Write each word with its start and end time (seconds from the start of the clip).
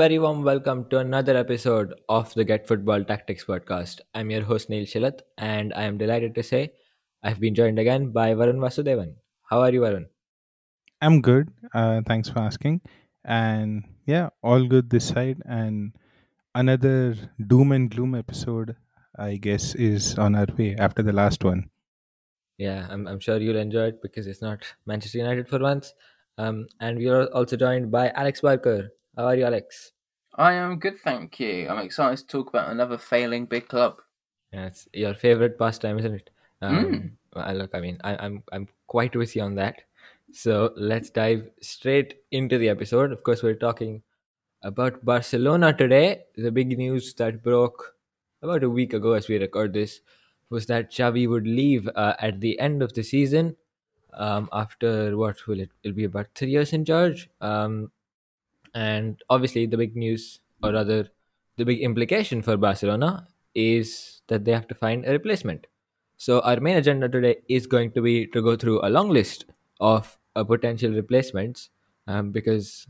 Hello 0.00 0.06
and 0.06 0.12
a 0.12 0.18
very 0.18 0.18
warm 0.18 0.44
welcome 0.44 0.88
to 0.88 0.96
another 0.96 1.36
episode 1.36 1.92
of 2.08 2.32
the 2.32 2.42
Get 2.42 2.66
Football 2.66 3.04
Tactics 3.04 3.44
podcast. 3.44 4.00
I'm 4.14 4.30
your 4.30 4.40
host 4.40 4.70
Neel 4.70 4.86
Shelat 4.86 5.20
and 5.36 5.74
I 5.74 5.82
am 5.82 5.98
delighted 5.98 6.34
to 6.36 6.42
say 6.42 6.72
I've 7.22 7.38
been 7.38 7.54
joined 7.54 7.78
again 7.78 8.10
by 8.12 8.32
Varun 8.32 8.60
Vasudevan. 8.60 9.16
How 9.50 9.60
are 9.60 9.70
you, 9.70 9.82
Varun? 9.82 10.06
I'm 11.02 11.20
good. 11.20 11.50
Uh, 11.74 12.00
thanks 12.06 12.30
for 12.30 12.38
asking. 12.38 12.80
And 13.26 13.84
yeah, 14.06 14.30
all 14.42 14.66
good 14.66 14.88
this 14.88 15.06
side. 15.06 15.42
And 15.44 15.92
another 16.54 17.14
doom 17.46 17.70
and 17.72 17.90
gloom 17.90 18.14
episode, 18.14 18.76
I 19.18 19.36
guess, 19.36 19.74
is 19.74 20.16
on 20.16 20.34
our 20.34 20.46
way 20.56 20.76
after 20.78 21.02
the 21.02 21.12
last 21.12 21.44
one. 21.44 21.68
Yeah, 22.56 22.86
I'm, 22.88 23.06
I'm 23.06 23.20
sure 23.20 23.36
you'll 23.36 23.58
enjoy 23.58 23.88
it 23.88 24.00
because 24.00 24.26
it's 24.26 24.40
not 24.40 24.64
Manchester 24.86 25.18
United 25.18 25.46
for 25.46 25.58
once. 25.58 25.92
Um, 26.38 26.68
and 26.80 26.96
we 26.96 27.10
are 27.10 27.26
also 27.34 27.58
joined 27.58 27.90
by 27.90 28.08
Alex 28.14 28.40
Barker. 28.40 28.92
How 29.20 29.26
are 29.26 29.36
you, 29.36 29.44
Alex? 29.44 29.92
I 30.40 30.54
am 30.54 30.78
good, 30.78 30.98
thank 31.04 31.38
you. 31.38 31.68
I'm 31.68 31.78
excited 31.84 32.18
to 32.18 32.26
talk 32.26 32.48
about 32.48 32.70
another 32.70 32.96
failing 32.98 33.44
big 33.44 33.68
club. 33.68 34.00
Yeah, 34.52 34.66
it's 34.66 34.88
your 34.92 35.14
favorite 35.14 35.58
pastime, 35.58 35.98
isn't 35.98 36.14
it? 36.14 36.30
Um, 36.62 36.74
Mm. 36.84 37.10
well, 37.34 37.54
look, 37.54 37.74
I 37.74 37.80
mean, 37.80 37.98
I, 38.02 38.16
I'm 38.16 38.42
I'm 38.52 38.68
quite 38.86 39.14
with 39.14 39.36
you 39.36 39.42
on 39.42 39.54
that. 39.56 39.82
So 40.32 40.72
let's 40.76 41.10
dive 41.10 41.50
straight 41.60 42.14
into 42.30 42.58
the 42.58 42.68
episode. 42.70 43.12
Of 43.12 43.22
course, 43.22 43.42
we're 43.42 43.54
talking 43.66 44.02
about 44.62 45.04
Barcelona 45.04 45.72
today. 45.72 46.24
The 46.36 46.50
big 46.50 46.76
news 46.78 47.12
that 47.14 47.42
broke 47.42 47.94
about 48.42 48.64
a 48.64 48.70
week 48.70 48.92
ago 48.94 49.12
as 49.12 49.28
we 49.28 49.38
record 49.38 49.72
this 49.74 50.00
was 50.48 50.66
that 50.66 50.90
Xavi 50.90 51.28
would 51.28 51.46
leave 51.46 51.88
uh, 51.94 52.14
at 52.18 52.40
the 52.40 52.58
end 52.58 52.82
of 52.82 52.94
the 52.94 53.02
season 53.02 53.56
um, 54.14 54.48
after 54.52 55.16
what 55.16 55.46
will 55.46 55.60
it? 55.60 55.70
It'll 55.82 55.96
be 55.96 56.04
about 56.04 56.28
three 56.34 56.50
years 56.50 56.72
in 56.72 56.84
charge. 56.84 57.28
Um, 57.40 57.90
and 58.74 59.20
obviously, 59.28 59.66
the 59.66 59.76
big 59.76 59.96
news, 59.96 60.40
or 60.62 60.72
rather, 60.72 61.08
the 61.56 61.64
big 61.64 61.80
implication 61.80 62.42
for 62.42 62.56
Barcelona 62.56 63.28
is 63.54 64.22
that 64.28 64.44
they 64.44 64.52
have 64.52 64.68
to 64.68 64.74
find 64.74 65.04
a 65.04 65.12
replacement. 65.12 65.66
So, 66.16 66.40
our 66.40 66.60
main 66.60 66.76
agenda 66.76 67.08
today 67.08 67.36
is 67.48 67.66
going 67.66 67.92
to 67.92 68.02
be 68.02 68.26
to 68.28 68.42
go 68.42 68.56
through 68.56 68.80
a 68.84 68.90
long 68.90 69.10
list 69.10 69.46
of 69.80 70.18
uh, 70.36 70.44
potential 70.44 70.92
replacements 70.92 71.70
um, 72.06 72.30
because 72.30 72.86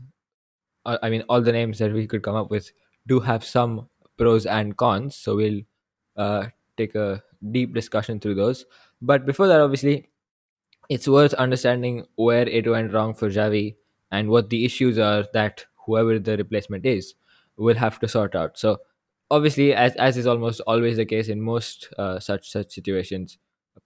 uh, 0.85 0.97
I 1.01 1.09
mean, 1.09 1.23
all 1.29 1.41
the 1.41 1.51
names 1.51 1.79
that 1.79 1.93
we 1.93 2.07
could 2.07 2.23
come 2.23 2.35
up 2.35 2.49
with 2.49 2.71
do 3.07 3.19
have 3.19 3.43
some 3.43 3.89
pros 4.17 4.45
and 4.45 4.75
cons. 4.77 5.15
So 5.15 5.35
we'll 5.35 5.61
uh, 6.17 6.47
take 6.77 6.95
a 6.95 7.23
deep 7.51 7.73
discussion 7.73 8.19
through 8.19 8.35
those. 8.35 8.65
But 9.01 9.25
before 9.25 9.47
that, 9.47 9.61
obviously, 9.61 10.09
it's 10.89 11.07
worth 11.07 11.33
understanding 11.35 12.05
where 12.15 12.47
it 12.47 12.67
went 12.67 12.93
wrong 12.93 13.13
for 13.13 13.29
Xavi 13.29 13.75
and 14.11 14.29
what 14.29 14.49
the 14.49 14.65
issues 14.65 14.99
are 14.99 15.25
that 15.33 15.65
whoever 15.91 16.17
the 16.19 16.37
replacement 16.37 16.85
is 16.85 17.13
will 17.57 17.75
have 17.83 17.99
to 17.99 18.07
sort 18.07 18.35
out. 18.41 18.57
So 18.65 18.77
obviously, 19.37 19.73
as 19.73 19.95
as 20.07 20.17
is 20.17 20.27
almost 20.33 20.61
always 20.73 20.97
the 20.97 21.05
case 21.05 21.29
in 21.37 21.41
most 21.41 21.87
uh, 21.97 22.19
such 22.19 22.49
such 22.51 22.71
situations, 22.79 23.37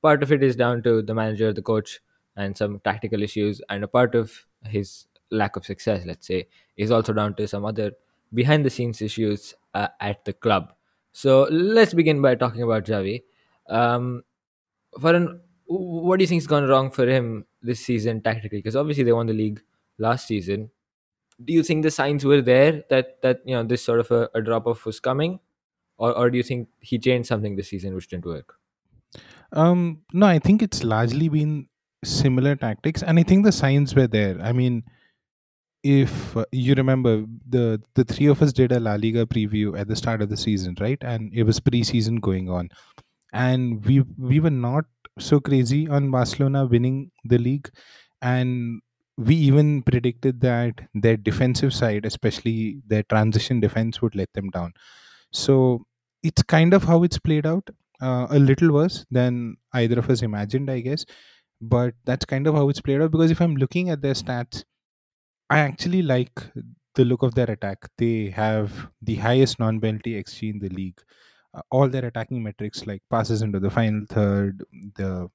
part 0.01 0.23
of 0.23 0.31
it 0.37 0.43
is 0.43 0.55
down 0.55 0.83
to 0.83 1.01
the 1.01 1.13
manager, 1.13 1.51
the 1.53 1.61
coach, 1.61 1.99
and 2.35 2.57
some 2.57 2.79
tactical 2.83 3.23
issues, 3.23 3.61
and 3.69 3.83
a 3.83 3.87
part 3.87 4.15
of 4.15 4.33
his 4.77 5.05
lack 5.31 5.55
of 5.55 5.65
success, 5.65 6.03
let's 6.05 6.27
say, 6.27 6.47
is 6.77 6.91
also 6.91 7.13
down 7.13 7.35
to 7.35 7.47
some 7.47 7.65
other 7.65 7.91
behind 8.33 8.65
the 8.65 8.69
scenes 8.69 9.01
issues 9.01 9.53
uh, 9.73 9.87
at 9.99 10.23
the 10.25 10.33
club. 10.33 10.73
So 11.13 11.47
let's 11.51 11.93
begin 11.93 12.21
by 12.21 12.35
talking 12.35 12.61
about 12.61 12.85
Xavi. 12.85 13.23
Um, 13.69 14.23
Varun, 14.99 15.39
what 15.65 16.17
do 16.17 16.23
you 16.23 16.27
think's 16.27 16.47
gone 16.47 16.67
wrong 16.67 16.91
for 16.91 17.07
him 17.07 17.45
this 17.61 17.79
season 17.79 18.21
tactically? 18.21 18.59
Because 18.59 18.75
obviously 18.75 19.03
they 19.03 19.13
won 19.13 19.27
the 19.27 19.33
league 19.33 19.61
last 19.97 20.27
season. 20.27 20.69
Do 21.43 21.53
you 21.53 21.63
think 21.63 21.83
the 21.83 21.91
signs 21.91 22.23
were 22.23 22.41
there 22.41 22.83
that 22.89 23.21
that 23.21 23.41
you 23.45 23.55
know 23.55 23.63
this 23.63 23.83
sort 23.83 23.99
of 23.99 24.11
a, 24.11 24.29
a 24.33 24.41
drop 24.41 24.67
off 24.67 24.85
was 24.85 24.99
coming, 24.99 25.39
or 25.97 26.17
or 26.17 26.29
do 26.29 26.37
you 26.37 26.43
think 26.43 26.69
he 26.79 26.97
changed 26.97 27.27
something 27.27 27.55
this 27.55 27.69
season 27.69 27.93
which 27.95 28.07
didn't 28.07 28.25
work? 28.25 28.55
Um, 29.51 30.01
no, 30.13 30.27
I 30.27 30.39
think 30.39 30.61
it's 30.61 30.83
largely 30.83 31.29
been 31.29 31.67
similar 32.03 32.55
tactics, 32.55 33.03
and 33.03 33.19
I 33.19 33.23
think 33.23 33.45
the 33.45 33.51
signs 33.51 33.95
were 33.95 34.07
there. 34.07 34.39
I 34.41 34.51
mean, 34.51 34.83
if 35.83 36.35
uh, 36.35 36.45
you 36.51 36.73
remember, 36.73 37.25
the 37.47 37.81
the 37.93 38.03
three 38.03 38.27
of 38.27 38.41
us 38.41 38.53
did 38.53 38.71
a 38.71 38.79
La 38.79 38.95
Liga 38.95 39.25
preview 39.25 39.77
at 39.77 39.87
the 39.87 39.95
start 39.95 40.21
of 40.21 40.29
the 40.29 40.37
season, 40.37 40.75
right? 40.79 40.97
And 41.01 41.31
it 41.33 41.43
was 41.43 41.59
preseason 41.59 42.19
going 42.21 42.49
on, 42.49 42.69
and 43.33 43.85
we 43.85 44.01
we 44.17 44.39
were 44.39 44.49
not 44.49 44.85
so 45.19 45.39
crazy 45.39 45.87
on 45.87 46.11
Barcelona 46.11 46.65
winning 46.65 47.11
the 47.23 47.37
league, 47.37 47.69
and 48.21 48.81
we 49.17 49.35
even 49.35 49.81
predicted 49.83 50.41
that 50.41 50.81
their 50.93 51.17
defensive 51.17 51.73
side, 51.73 52.05
especially 52.05 52.81
their 52.87 53.03
transition 53.03 53.59
defense, 53.59 54.01
would 54.01 54.15
let 54.15 54.31
them 54.33 54.49
down. 54.49 54.73
So 55.31 55.85
it's 56.23 56.43
kind 56.43 56.73
of 56.73 56.83
how 56.85 57.03
it's 57.03 57.19
played 57.19 57.45
out. 57.45 57.69
Uh, 58.01 58.27
a 58.29 58.39
little 58.39 58.73
worse 58.73 59.05
than 59.11 59.55
either 59.73 59.99
of 59.99 60.09
us 60.09 60.21
imagined, 60.21 60.69
I 60.69 60.81
guess. 60.81 61.05
But 61.61 61.95
that's 62.05 62.25
kind 62.25 62.47
of 62.47 62.55
how 62.55 62.69
it's 62.69 62.81
played 62.81 63.01
out 63.01 63.11
because 63.11 63.31
if 63.31 63.41
I'm 63.41 63.55
looking 63.55 63.89
at 63.89 64.01
their 64.01 64.13
stats, 64.15 64.63
I 65.49 65.59
actually 65.59 66.01
like 66.01 66.39
the 66.95 67.05
look 67.05 67.23
of 67.23 67.35
their 67.35 67.49
attack. 67.51 67.89
They 67.97 68.29
have 68.31 68.89
the 69.01 69.15
highest 69.15 69.59
non-penalty 69.59 70.15
XG 70.15 70.49
in 70.51 70.59
the 70.59 70.69
league. 70.69 71.01
Uh, 71.55 71.61
all 71.71 71.87
their 71.87 72.05
attacking 72.05 72.43
metrics, 72.43 72.85
like 72.85 73.01
passes 73.09 73.41
into 73.41 73.59
the 73.59 73.69
final 73.69 74.05
third, 74.09 74.63
the 74.95 75.29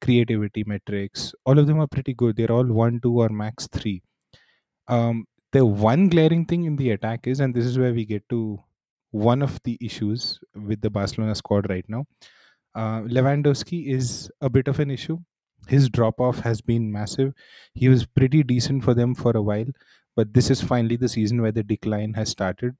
creativity 0.00 0.64
metrics, 0.66 1.34
all 1.44 1.58
of 1.58 1.66
them 1.66 1.80
are 1.80 1.86
pretty 1.86 2.14
good. 2.14 2.36
They're 2.36 2.52
all 2.52 2.64
one, 2.64 3.00
two, 3.00 3.20
or 3.20 3.28
max 3.28 3.66
three. 3.66 4.02
Um, 4.88 5.26
the 5.52 5.64
one 5.64 6.08
glaring 6.08 6.44
thing 6.46 6.64
in 6.64 6.76
the 6.76 6.90
attack 6.90 7.26
is, 7.26 7.40
and 7.40 7.54
this 7.54 7.64
is 7.64 7.78
where 7.78 7.92
we 7.92 8.04
get 8.04 8.28
to 8.30 8.58
one 9.10 9.42
of 9.42 9.60
the 9.64 9.78
issues 9.80 10.38
with 10.54 10.80
the 10.80 10.90
Barcelona 10.90 11.34
squad 11.34 11.68
right 11.70 11.84
now. 11.88 12.06
Uh, 12.74 13.00
Lewandowski 13.02 13.88
is 13.88 14.30
a 14.40 14.50
bit 14.50 14.68
of 14.68 14.80
an 14.80 14.90
issue. 14.90 15.18
His 15.66 15.88
drop 15.88 16.20
off 16.20 16.38
has 16.40 16.60
been 16.60 16.92
massive. 16.92 17.32
He 17.74 17.88
was 17.88 18.06
pretty 18.06 18.42
decent 18.42 18.84
for 18.84 18.94
them 18.94 19.14
for 19.14 19.36
a 19.36 19.42
while, 19.42 19.66
but 20.14 20.32
this 20.32 20.50
is 20.50 20.60
finally 20.60 20.96
the 20.96 21.08
season 21.08 21.42
where 21.42 21.52
the 21.52 21.62
decline 21.62 22.14
has 22.14 22.28
started. 22.28 22.76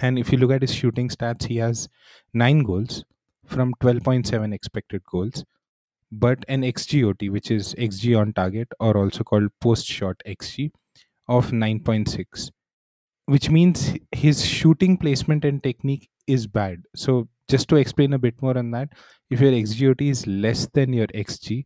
And 0.00 0.18
if 0.18 0.32
you 0.32 0.38
look 0.38 0.50
at 0.50 0.62
his 0.62 0.74
shooting 0.74 1.08
stats, 1.08 1.44
he 1.46 1.56
has 1.56 1.88
nine 2.34 2.62
goals 2.62 3.04
from 3.46 3.74
12.7 3.80 4.54
expected 4.54 5.02
goals, 5.04 5.44
but 6.12 6.44
an 6.48 6.62
XGOT, 6.62 7.30
which 7.30 7.50
is 7.50 7.74
XG 7.76 8.18
on 8.18 8.32
target, 8.32 8.68
or 8.80 8.96
also 8.96 9.24
called 9.24 9.50
post 9.60 9.86
shot 9.86 10.22
XG, 10.26 10.72
of 11.28 11.52
9.6 11.52 12.50
which 13.26 13.50
means 13.50 13.94
his 14.12 14.44
shooting 14.44 14.96
placement 14.96 15.44
and 15.44 15.62
technique 15.62 16.08
is 16.26 16.46
bad. 16.46 16.82
So, 16.96 17.28
just 17.48 17.68
to 17.68 17.76
explain 17.76 18.12
a 18.14 18.18
bit 18.18 18.40
more 18.42 18.56
on 18.58 18.70
that, 18.72 18.90
if 19.30 19.40
your 19.40 19.52
XGOT 19.52 20.02
is 20.10 20.26
less 20.26 20.66
than 20.74 20.92
your 20.92 21.06
XG, 21.08 21.64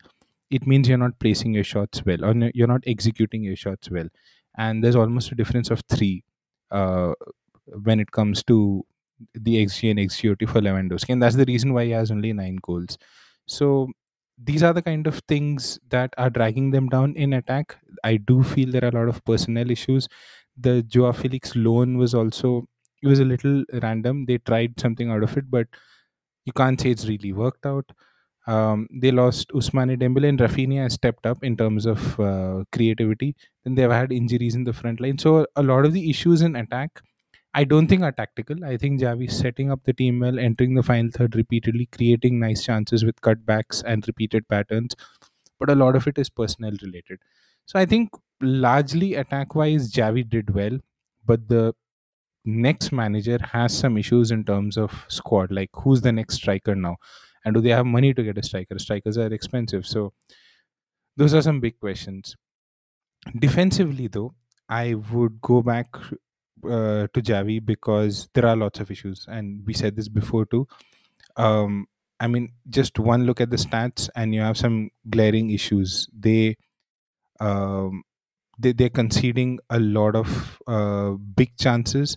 it 0.51 0.67
means 0.67 0.89
you're 0.89 0.99
not 0.99 1.19
placing 1.21 1.55
your 1.55 1.65
shots 1.65 2.05
well 2.05 2.25
or 2.25 2.35
you're 2.55 2.69
not 2.69 2.83
executing 2.87 3.43
your 3.43 3.57
shots 3.57 3.91
well. 3.91 4.09
And 4.59 4.83
there's 4.85 4.97
almost 4.97 5.33
a 5.33 5.35
difference 5.35 5.71
of 5.71 5.83
three 5.89 6.25
uh, 6.71 7.13
when 7.67 8.01
it 8.01 8.11
comes 8.11 8.43
to 8.45 8.85
the 9.35 9.57
XG 9.65 9.91
and 9.91 9.99
XGOT 10.01 10.49
for 10.49 10.61
Lewandowski. 10.61 11.11
And 11.11 11.23
that's 11.23 11.37
the 11.37 11.45
reason 11.45 11.73
why 11.73 11.85
he 11.85 11.91
has 11.93 12.11
only 12.11 12.33
nine 12.33 12.59
goals. 12.63 12.99
So, 13.47 13.89
these 14.43 14.63
are 14.63 14.73
the 14.73 14.83
kind 14.83 15.07
of 15.07 15.21
things 15.29 15.79
that 15.91 16.13
are 16.19 16.31
dragging 16.31 16.71
them 16.71 16.89
down 16.89 17.15
in 17.15 17.35
attack. 17.35 17.77
I 18.03 18.17
do 18.17 18.43
feel 18.43 18.71
there 18.73 18.85
are 18.85 18.89
a 18.89 18.93
lot 19.01 19.09
of 19.09 19.25
personnel 19.25 19.71
issues 19.71 20.09
the 20.57 20.83
Joao 20.83 21.13
Felix 21.13 21.57
loan 21.57 21.97
was 21.97 22.15
also 22.15 22.69
it 23.03 23.09
was 23.09 23.19
a 23.19 23.25
little 23.25 23.65
random. 23.83 24.27
They 24.27 24.39
tried 24.39 24.79
something 24.79 25.11
out 25.11 25.23
of 25.23 25.37
it, 25.37 25.51
but 25.51 25.67
you 26.45 26.53
can't 26.53 26.81
say 26.81 26.91
it's 26.91 27.07
really 27.07 27.33
worked 27.33 27.67
out. 27.67 27.91
Um, 28.47 28.89
they 28.93 29.13
lost 29.13 29.51
Ousmane 29.51 29.99
Dembele 29.99 30.29
and 30.29 30.39
Raphinha 30.39 30.83
has 30.83 30.95
stepped 30.95 31.27
up 31.27 31.45
in 31.45 31.57
terms 31.57 31.87
of 31.87 32.19
uh, 32.21 32.65
creativity. 32.73 33.37
Then 33.65 33.75
they've 33.77 33.91
had 33.91 34.13
injuries 34.13 34.55
in 34.57 34.65
the 34.65 34.73
front 34.73 35.01
line. 35.01 35.19
So 35.19 35.47
a 35.57 35.63
lot 35.63 35.85
of 35.85 35.93
the 35.93 36.11
issues 36.11 36.43
in 36.43 36.57
attack, 36.57 37.03
I 37.55 37.65
don't 37.65 37.87
think 37.87 38.03
are 38.03 38.13
tactical. 38.13 38.65
I 38.65 38.77
think 38.77 39.01
Xavi 39.01 39.31
setting 39.31 39.71
up 39.71 39.85
the 39.85 39.93
team 39.93 40.21
well, 40.21 40.39
entering 40.39 40.75
the 40.75 40.83
final 40.83 41.11
third 41.11 41.37
repeatedly, 41.37 41.87
creating 41.87 42.41
nice 42.41 42.65
chances 42.65 43.05
with 43.05 43.21
cutbacks 43.21 43.83
and 43.87 44.07
repeated 44.07 44.49
patterns. 44.49 44.95
But 45.59 45.71
a 45.71 45.75
lot 45.75 45.97
of 45.97 46.07
it 46.07 46.19
is 46.19 46.31
personnel 46.31 46.73
related. 46.83 47.21
So 47.67 47.79
I 47.79 47.87
think 47.87 48.11
largely 48.41 49.15
attack 49.15 49.55
wise, 49.55 49.93
Xavi 49.93 50.29
did 50.29 50.55
well, 50.55 50.79
but 51.27 51.49
the 51.49 51.75
next 52.45 52.93
manager 52.93 53.39
has 53.53 53.77
some 53.77 53.99
issues 53.99 54.31
in 54.31 54.45
terms 54.45 54.79
of 54.79 55.05
squad. 55.09 55.53
Like 55.53 55.71
who's 55.75 56.03
the 56.03 56.13
next 56.13 56.37
striker 56.37 56.75
now, 56.75 56.97
and 57.45 57.55
do 57.55 57.61
they 57.61 57.71
have 57.71 57.87
money 57.87 58.15
to 58.15 58.23
get 58.23 58.39
a 58.39 58.43
striker? 58.43 58.79
Strikers 58.79 59.19
are 59.19 59.33
expensive, 59.33 59.87
so 59.87 60.13
those 61.17 61.35
are 61.35 61.43
some 61.43 61.61
big 61.61 61.79
questions. 61.81 62.37
Defensively, 63.39 64.07
though, 64.09 64.35
I 64.69 64.95
would 64.95 65.41
go 65.43 65.61
back 65.63 65.89
uh, 66.65 67.07
to 67.13 67.23
Xavi 67.23 67.65
because 67.65 68.29
there 68.35 68.47
are 68.47 68.57
lots 68.57 68.81
of 68.81 68.91
issues, 68.91 69.27
and 69.29 69.65
we 69.67 69.75
said 69.75 69.97
this 69.97 70.09
before 70.09 70.47
too. 70.47 70.67
Um, 71.37 71.87
I 72.21 72.29
mean, 72.29 72.53
just 72.69 72.99
one 72.99 73.25
look 73.25 73.41
at 73.41 73.51
the 73.51 73.57
stats, 73.57 74.09
and 74.15 74.35
you 74.35 74.41
have 74.41 74.57
some 74.57 74.91
glaring 75.11 75.51
issues. 75.51 76.09
They 76.19 76.57
um, 77.41 78.05
they, 78.59 78.73
they're 78.73 78.91
conceding 78.91 79.59
a 79.71 79.81
lot 79.81 80.17
of 80.17 80.61
uh, 80.67 81.11
big 81.13 81.57
chances, 81.59 82.17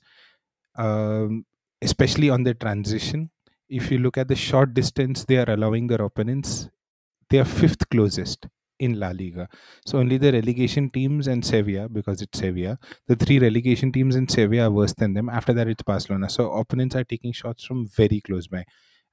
um, 0.76 1.46
especially 1.82 2.30
on 2.30 2.44
the 2.44 2.54
transition. 2.54 3.32
If 3.70 3.92
you 3.92 3.98
look 4.00 4.18
at 4.18 4.28
the 4.28 4.36
short 4.36 4.74
distance 4.74 5.26
they 5.26 5.38
are 5.38 5.50
allowing 5.50 5.88
their 5.88 6.02
opponents, 6.02 6.70
they 7.30 7.40
are 7.40 7.46
fifth 7.46 7.90
closest 7.90 8.48
in 8.80 9.00
La 9.00 9.10
Liga. 9.12 9.48
So 9.86 10.00
only 10.00 10.18
the 10.18 10.32
relegation 10.32 10.90
teams 10.90 11.28
and 11.28 11.44
Sevilla, 11.46 11.88
because 11.90 12.22
it's 12.22 12.38
Sevilla, 12.40 12.78
the 13.08 13.16
three 13.16 13.40
relegation 13.40 13.92
teams 13.92 14.16
in 14.16 14.28
Sevilla 14.28 14.64
are 14.68 14.72
worse 14.72 14.94
than 14.94 15.14
them. 15.14 15.30
After 15.30 15.54
that, 15.54 15.68
it's 15.68 15.84
Barcelona. 15.84 16.30
So 16.30 16.52
opponents 16.52 16.96
are 16.96 17.04
taking 17.04 17.32
shots 17.32 17.64
from 17.64 17.88
very 17.88 18.22
close 18.22 18.48
by, 18.48 18.66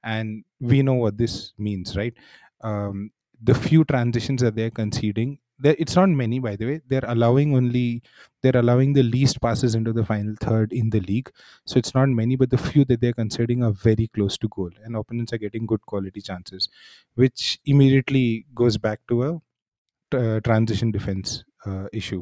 and 0.03 0.43
we 0.59 0.81
know 0.81 0.93
what 0.95 1.17
this 1.17 1.53
means, 1.57 1.95
right? 1.95 2.13
Um, 2.61 3.11
the 3.41 3.53
few 3.55 3.83
transitions 3.83 4.41
that 4.41 4.55
they're 4.55 4.71
conceding, 4.71 5.39
there 5.59 5.75
it's 5.77 5.95
not 5.95 6.09
many, 6.09 6.39
by 6.39 6.55
the 6.55 6.65
way. 6.65 6.81
They're 6.87 7.05
allowing 7.07 7.55
only 7.55 8.01
they're 8.41 8.57
allowing 8.57 8.93
the 8.93 9.03
least 9.03 9.41
passes 9.41 9.75
into 9.75 9.93
the 9.93 10.05
final 10.05 10.35
third 10.39 10.73
in 10.73 10.89
the 10.89 10.99
league. 11.01 11.31
So 11.65 11.77
it's 11.77 11.93
not 11.93 12.09
many, 12.09 12.35
but 12.35 12.49
the 12.49 12.57
few 12.57 12.85
that 12.85 13.01
they're 13.01 13.13
conceding 13.13 13.63
are 13.63 13.71
very 13.71 14.07
close 14.07 14.37
to 14.39 14.47
goal, 14.47 14.71
and 14.83 14.95
opponents 14.95 15.33
are 15.33 15.37
getting 15.37 15.65
good 15.65 15.85
quality 15.85 16.21
chances 16.21 16.69
which 17.15 17.59
immediately 17.65 18.45
goes 18.55 18.77
back 18.77 18.99
to 19.07 19.23
a 19.23 19.41
uh, 20.13 20.39
transition 20.41 20.91
defense 20.91 21.43
uh, 21.65 21.85
issue. 21.91 22.21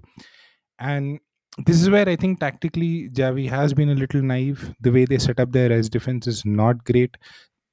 And 0.80 1.20
this 1.66 1.82
is 1.82 1.90
where 1.90 2.08
I 2.08 2.16
think 2.16 2.40
tactically 2.40 3.10
Xavi 3.10 3.50
has 3.50 3.74
been 3.74 3.90
a 3.90 3.96
little 3.96 4.22
naive. 4.22 4.74
The 4.80 4.92
way 4.92 5.06
they 5.06 5.18
set 5.18 5.40
up 5.40 5.52
their 5.52 5.70
rest 5.70 5.92
defense 5.92 6.28
is 6.28 6.46
not 6.46 6.84
great. 6.86 7.18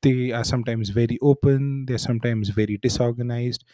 They 0.03 0.33
are 0.33 0.45
sometimes 0.45 0.91
very 0.91 1.19
open. 1.23 1.87
They're 1.87 1.99
sometimes 1.99 2.51
very 2.51 2.79
disorganized. 2.79 3.65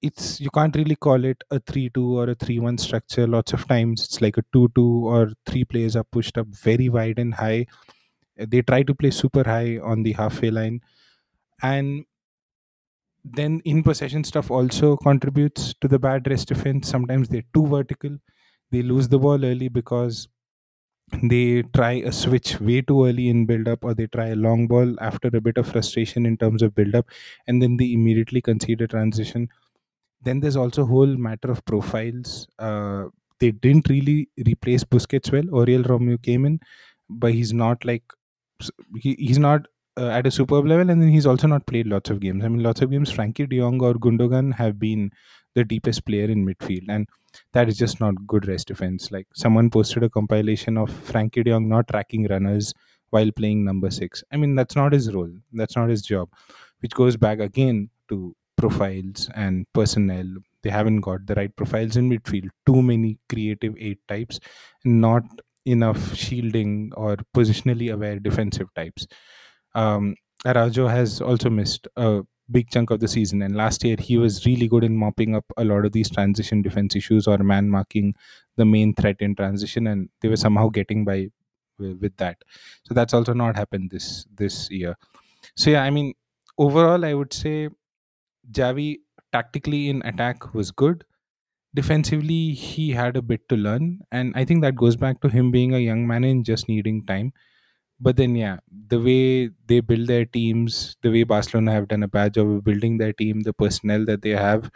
It's 0.00 0.40
you 0.40 0.50
can't 0.50 0.74
really 0.74 0.96
call 0.96 1.24
it 1.24 1.44
a 1.50 1.60
three-two 1.60 2.18
or 2.18 2.30
a 2.30 2.34
three-one 2.34 2.78
structure. 2.78 3.26
Lots 3.26 3.52
of 3.52 3.68
times 3.68 4.04
it's 4.04 4.20
like 4.20 4.36
a 4.36 4.44
two-two 4.52 5.06
or 5.06 5.30
three 5.46 5.64
players 5.64 5.94
are 5.96 6.04
pushed 6.04 6.36
up 6.38 6.48
very 6.48 6.88
wide 6.88 7.18
and 7.18 7.34
high. 7.34 7.66
They 8.36 8.62
try 8.62 8.82
to 8.82 8.94
play 8.94 9.10
super 9.10 9.44
high 9.44 9.78
on 9.78 10.02
the 10.02 10.12
halfway 10.12 10.50
line, 10.50 10.80
and 11.62 12.04
then 13.24 13.60
in 13.64 13.82
possession 13.82 14.24
stuff 14.24 14.50
also 14.50 14.96
contributes 14.96 15.74
to 15.80 15.88
the 15.88 15.98
bad 15.98 16.26
rest 16.28 16.48
defense. 16.48 16.88
Sometimes 16.88 17.28
they're 17.28 17.44
too 17.54 17.66
vertical. 17.66 18.18
They 18.70 18.82
lose 18.82 19.08
the 19.08 19.18
ball 19.18 19.44
early 19.44 19.68
because 19.68 20.28
they 21.22 21.62
try 21.74 21.92
a 21.92 22.12
switch 22.12 22.60
way 22.60 22.80
too 22.82 23.04
early 23.06 23.28
in 23.28 23.46
build 23.46 23.68
up 23.68 23.84
or 23.84 23.94
they 23.94 24.06
try 24.06 24.28
a 24.28 24.36
long 24.36 24.66
ball 24.66 24.96
after 25.00 25.28
a 25.34 25.40
bit 25.40 25.58
of 25.58 25.68
frustration 25.68 26.26
in 26.26 26.36
terms 26.36 26.62
of 26.62 26.74
build 26.74 26.94
up 26.94 27.06
and 27.46 27.62
then 27.62 27.76
they 27.76 27.92
immediately 27.92 28.40
concede 28.40 28.80
a 28.80 28.88
transition. 28.88 29.48
Then 30.22 30.40
there's 30.40 30.56
also 30.56 30.84
whole 30.86 31.16
matter 31.16 31.50
of 31.50 31.64
profiles. 31.64 32.46
Uh, 32.58 33.06
they 33.40 33.50
didn't 33.52 33.88
really 33.88 34.28
replace 34.46 34.84
Busquets 34.84 35.32
well. 35.32 35.44
Oriol 35.44 35.84
Romeu 35.84 36.22
came 36.22 36.46
in, 36.46 36.60
but 37.10 37.34
he's 37.34 37.52
not 37.52 37.84
like 37.84 38.04
he, 38.96 39.14
he's 39.18 39.38
not 39.38 39.66
uh, 39.98 40.08
at 40.08 40.26
a 40.26 40.30
superb 40.30 40.66
level, 40.66 40.90
and 40.90 41.00
then 41.02 41.08
he's 41.08 41.26
also 41.26 41.46
not 41.46 41.66
played 41.66 41.86
lots 41.86 42.10
of 42.10 42.20
games. 42.20 42.44
I 42.44 42.48
mean, 42.48 42.62
lots 42.62 42.82
of 42.82 42.90
games. 42.90 43.12
Frenkie 43.12 43.48
De 43.48 43.58
Jong 43.58 43.80
or 43.82 43.94
Gundogan 43.94 44.54
have 44.54 44.78
been 44.78 45.10
the 45.54 45.64
deepest 45.64 46.04
player 46.06 46.24
in 46.24 46.46
midfield, 46.46 46.84
and 46.88 47.08
that 47.52 47.68
is 47.68 47.76
just 47.76 48.00
not 48.00 48.26
good 48.26 48.48
rest 48.48 48.68
defense. 48.68 49.10
Like 49.10 49.26
someone 49.34 49.70
posted 49.70 50.02
a 50.02 50.10
compilation 50.10 50.78
of 50.78 50.90
Frenkie 50.90 51.44
De 51.44 51.50
Jong 51.50 51.68
not 51.68 51.88
tracking 51.88 52.26
runners 52.28 52.72
while 53.10 53.30
playing 53.32 53.64
number 53.64 53.90
six. 53.90 54.24
I 54.32 54.36
mean, 54.36 54.54
that's 54.54 54.76
not 54.76 54.92
his 54.92 55.12
role. 55.12 55.30
That's 55.52 55.76
not 55.76 55.90
his 55.90 56.02
job. 56.02 56.28
Which 56.80 56.92
goes 56.92 57.16
back 57.16 57.38
again 57.38 57.90
to 58.08 58.34
profiles 58.56 59.28
and 59.34 59.66
personnel. 59.72 60.26
They 60.62 60.70
haven't 60.70 61.00
got 61.00 61.26
the 61.26 61.34
right 61.34 61.54
profiles 61.54 61.96
in 61.96 62.08
midfield. 62.10 62.48
Too 62.66 62.82
many 62.82 63.18
creative 63.28 63.74
eight 63.78 63.98
types, 64.08 64.40
not 64.84 65.24
enough 65.64 66.14
shielding 66.14 66.92
or 66.96 67.16
positionally 67.36 67.92
aware 67.92 68.18
defensive 68.18 68.68
types. 68.74 69.06
Um, 69.74 70.14
Araujo 70.44 70.88
has 70.88 71.20
also 71.20 71.50
missed 71.50 71.88
a 71.96 72.22
big 72.50 72.70
chunk 72.70 72.90
of 72.90 73.00
the 73.00 73.08
season, 73.08 73.42
and 73.42 73.56
last 73.56 73.84
year 73.84 73.96
he 73.98 74.18
was 74.18 74.44
really 74.44 74.68
good 74.68 74.84
in 74.84 74.96
mopping 74.96 75.34
up 75.34 75.44
a 75.56 75.64
lot 75.64 75.84
of 75.84 75.92
these 75.92 76.10
transition 76.10 76.62
defense 76.62 76.96
issues 76.96 77.26
or 77.26 77.38
man 77.38 77.70
marking 77.70 78.14
the 78.56 78.64
main 78.64 78.94
threat 78.94 79.16
in 79.20 79.34
transition, 79.34 79.86
and 79.86 80.08
they 80.20 80.28
were 80.28 80.36
somehow 80.36 80.68
getting 80.68 81.04
by 81.04 81.28
with, 81.78 82.16
that. 82.18 82.36
So 82.84 82.94
that's 82.94 83.14
also 83.14 83.32
not 83.32 83.56
happened 83.56 83.90
this 83.90 84.26
this 84.34 84.70
year. 84.70 84.96
So 85.56 85.70
yeah, 85.70 85.82
I 85.82 85.90
mean, 85.90 86.14
overall, 86.58 87.04
I 87.04 87.14
would 87.14 87.32
say 87.32 87.68
Xavi 88.50 88.98
tactically 89.32 89.88
in 89.88 90.02
attack 90.04 90.54
was 90.54 90.70
good. 90.70 91.04
Defensively, 91.74 92.52
he 92.52 92.90
had 92.90 93.16
a 93.16 93.22
bit 93.22 93.48
to 93.48 93.56
learn, 93.56 94.00
and 94.10 94.32
I 94.36 94.44
think 94.44 94.62
that 94.62 94.76
goes 94.76 94.96
back 94.96 95.20
to 95.22 95.28
him 95.28 95.50
being 95.50 95.74
a 95.74 95.78
young 95.78 96.06
man 96.06 96.24
and 96.24 96.44
just 96.44 96.68
needing 96.68 97.06
time 97.06 97.32
but 98.06 98.16
then 98.16 98.34
yeah 98.36 98.56
the 98.88 98.98
way 99.00 99.50
they 99.66 99.78
build 99.80 100.06
their 100.08 100.24
teams 100.24 100.96
the 101.02 101.10
way 101.10 101.22
barcelona 101.22 101.72
have 101.72 101.88
done 101.88 102.02
a 102.02 102.08
bad 102.16 102.34
job 102.34 102.50
of 102.50 102.64
building 102.64 102.98
their 102.98 103.12
team 103.12 103.40
the 103.40 103.52
personnel 103.52 104.04
that 104.04 104.22
they 104.22 104.34
have 104.46 104.70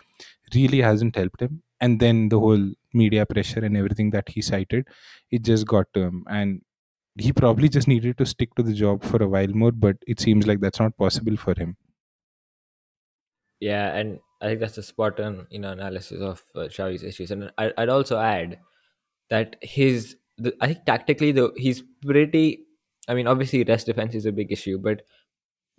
really 0.54 0.80
hasn't 0.80 1.16
helped 1.16 1.40
him. 1.40 1.62
And 1.80 2.00
then 2.00 2.28
the 2.28 2.38
whole 2.38 2.72
media 2.94 3.26
pressure 3.26 3.64
and 3.64 3.76
everything 3.76 4.10
that 4.10 4.28
he 4.28 4.40
cited 4.40 4.88
it 5.30 5.42
just 5.42 5.66
got 5.66 5.86
to 5.94 6.00
him. 6.00 6.24
And 6.28 6.62
he 7.18 7.32
probably 7.32 7.68
just 7.68 7.88
needed 7.88 8.16
to 8.18 8.26
stick 8.26 8.54
to 8.54 8.62
the 8.62 8.72
job 8.72 9.02
for 9.04 9.22
a 9.22 9.28
while 9.28 9.48
more 9.48 9.72
but 9.72 9.96
it 10.06 10.20
seems 10.20 10.46
like 10.46 10.60
that's 10.60 10.80
not 10.80 10.96
possible 10.96 11.36
for 11.36 11.54
him. 11.58 11.76
Yeah, 13.60 13.94
and 13.96 14.20
I 14.42 14.46
think 14.46 14.60
that's 14.60 14.76
a 14.76 14.82
spot 14.82 15.18
on 15.18 15.46
you 15.50 15.58
know 15.58 15.72
analysis 15.72 16.20
of 16.20 16.42
uh, 16.54 16.68
Xavi's 16.68 17.02
issues, 17.02 17.30
and 17.30 17.50
I, 17.56 17.72
I'd 17.78 17.88
also 17.88 18.18
add 18.18 18.58
that 19.30 19.56
his 19.62 20.16
the, 20.36 20.54
I 20.60 20.66
think 20.66 20.84
tactically 20.84 21.32
though 21.32 21.52
he's 21.56 21.82
pretty. 22.04 22.66
I 23.08 23.14
mean, 23.14 23.26
obviously 23.26 23.64
rest 23.64 23.86
defense 23.86 24.14
is 24.14 24.26
a 24.26 24.32
big 24.32 24.52
issue, 24.52 24.78
but 24.78 25.02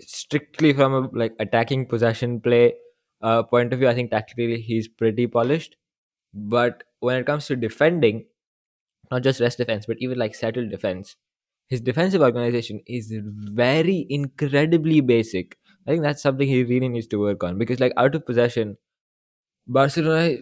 strictly 0.02 0.74
from 0.74 0.94
a 0.94 1.02
like 1.18 1.34
attacking 1.40 1.88
possession 1.88 2.42
play 2.42 2.76
uh, 3.22 3.44
point 3.44 3.74
of 3.74 3.80
view, 3.80 3.88
I 3.90 3.96
think 3.96 4.12
tactically 4.12 4.62
he's 4.62 4.88
pretty 4.88 5.28
polished. 5.28 5.76
But 6.34 6.84
when 7.00 7.18
it 7.18 7.26
comes 7.26 7.48
to 7.48 7.56
defending, 7.56 8.26
not 9.12 9.24
just 9.24 9.40
rest 9.40 9.58
defense, 9.58 9.86
but 9.86 9.98
even 10.00 10.18
like 10.18 10.36
settled 10.36 10.70
defense, 10.72 11.16
his 11.70 11.82
defensive 11.82 12.22
organization 12.22 12.82
is 12.88 13.14
very 13.24 14.06
incredibly 14.10 15.02
basic. 15.02 15.58
I 15.88 15.92
think 15.92 16.04
that's 16.04 16.22
something 16.22 16.48
he 16.48 16.64
really 16.64 16.90
needs 16.90 17.08
to 17.08 17.20
work 17.20 17.44
on 17.44 17.58
because 17.58 17.80
like 17.80 17.94
out 17.98 18.16
of 18.16 18.26
possession, 18.26 18.78
Barcelona 19.68 20.38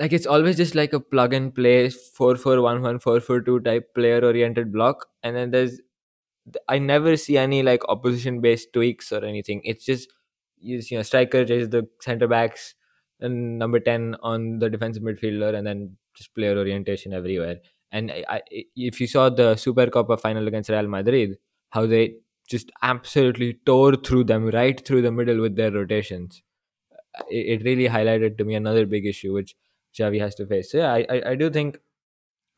like 0.00 0.12
it's 0.12 0.26
always 0.26 0.56
just 0.56 0.74
like 0.74 0.92
a 0.92 1.00
plug 1.00 1.34
and 1.34 1.54
play 1.54 1.88
4-4-1-1 1.88 3.00
4-4-2 3.02 3.64
type 3.64 3.94
player 3.94 4.24
oriented 4.24 4.72
block 4.72 5.06
and 5.22 5.36
then 5.36 5.50
there's 5.50 5.80
I 6.68 6.78
never 6.78 7.16
see 7.16 7.36
any 7.36 7.62
like 7.62 7.82
opposition 7.88 8.40
based 8.40 8.72
tweaks 8.72 9.12
or 9.12 9.24
anything. 9.24 9.60
It's 9.64 9.84
just 9.84 10.08
you 10.60 10.80
know 10.92 11.02
striker 11.02 11.38
is 11.38 11.68
the 11.68 11.88
center 12.00 12.26
backs 12.26 12.74
and 13.20 13.58
number 13.58 13.80
10 13.80 14.16
on 14.22 14.58
the 14.58 14.70
defensive 14.70 15.02
midfielder 15.02 15.54
and 15.54 15.66
then 15.66 15.96
just 16.14 16.34
player 16.34 16.56
orientation 16.56 17.12
everywhere. 17.12 17.56
And 17.90 18.10
I, 18.10 18.24
I, 18.28 18.42
if 18.76 19.00
you 19.00 19.06
saw 19.06 19.28
the 19.28 19.56
Super 19.56 19.86
Copa 19.88 20.16
final 20.16 20.46
against 20.46 20.70
Real 20.70 20.86
Madrid, 20.86 21.38
how 21.70 21.86
they 21.86 22.14
just 22.48 22.70
absolutely 22.82 23.58
tore 23.66 23.96
through 23.96 24.24
them 24.24 24.48
right 24.48 24.84
through 24.86 25.02
the 25.02 25.12
middle 25.12 25.40
with 25.40 25.56
their 25.56 25.70
rotations. 25.70 26.42
It, 27.28 27.60
it 27.60 27.64
really 27.64 27.88
highlighted 27.88 28.38
to 28.38 28.44
me 28.44 28.54
another 28.54 28.86
big 28.86 29.06
issue 29.06 29.32
which 29.32 29.54
Xavi 29.98 30.20
has 30.20 30.34
to 30.36 30.46
face. 30.46 30.72
So 30.72 30.78
yeah, 30.78 30.92
I, 30.92 31.06
I, 31.08 31.30
I 31.30 31.34
do 31.34 31.50
think 31.50 31.78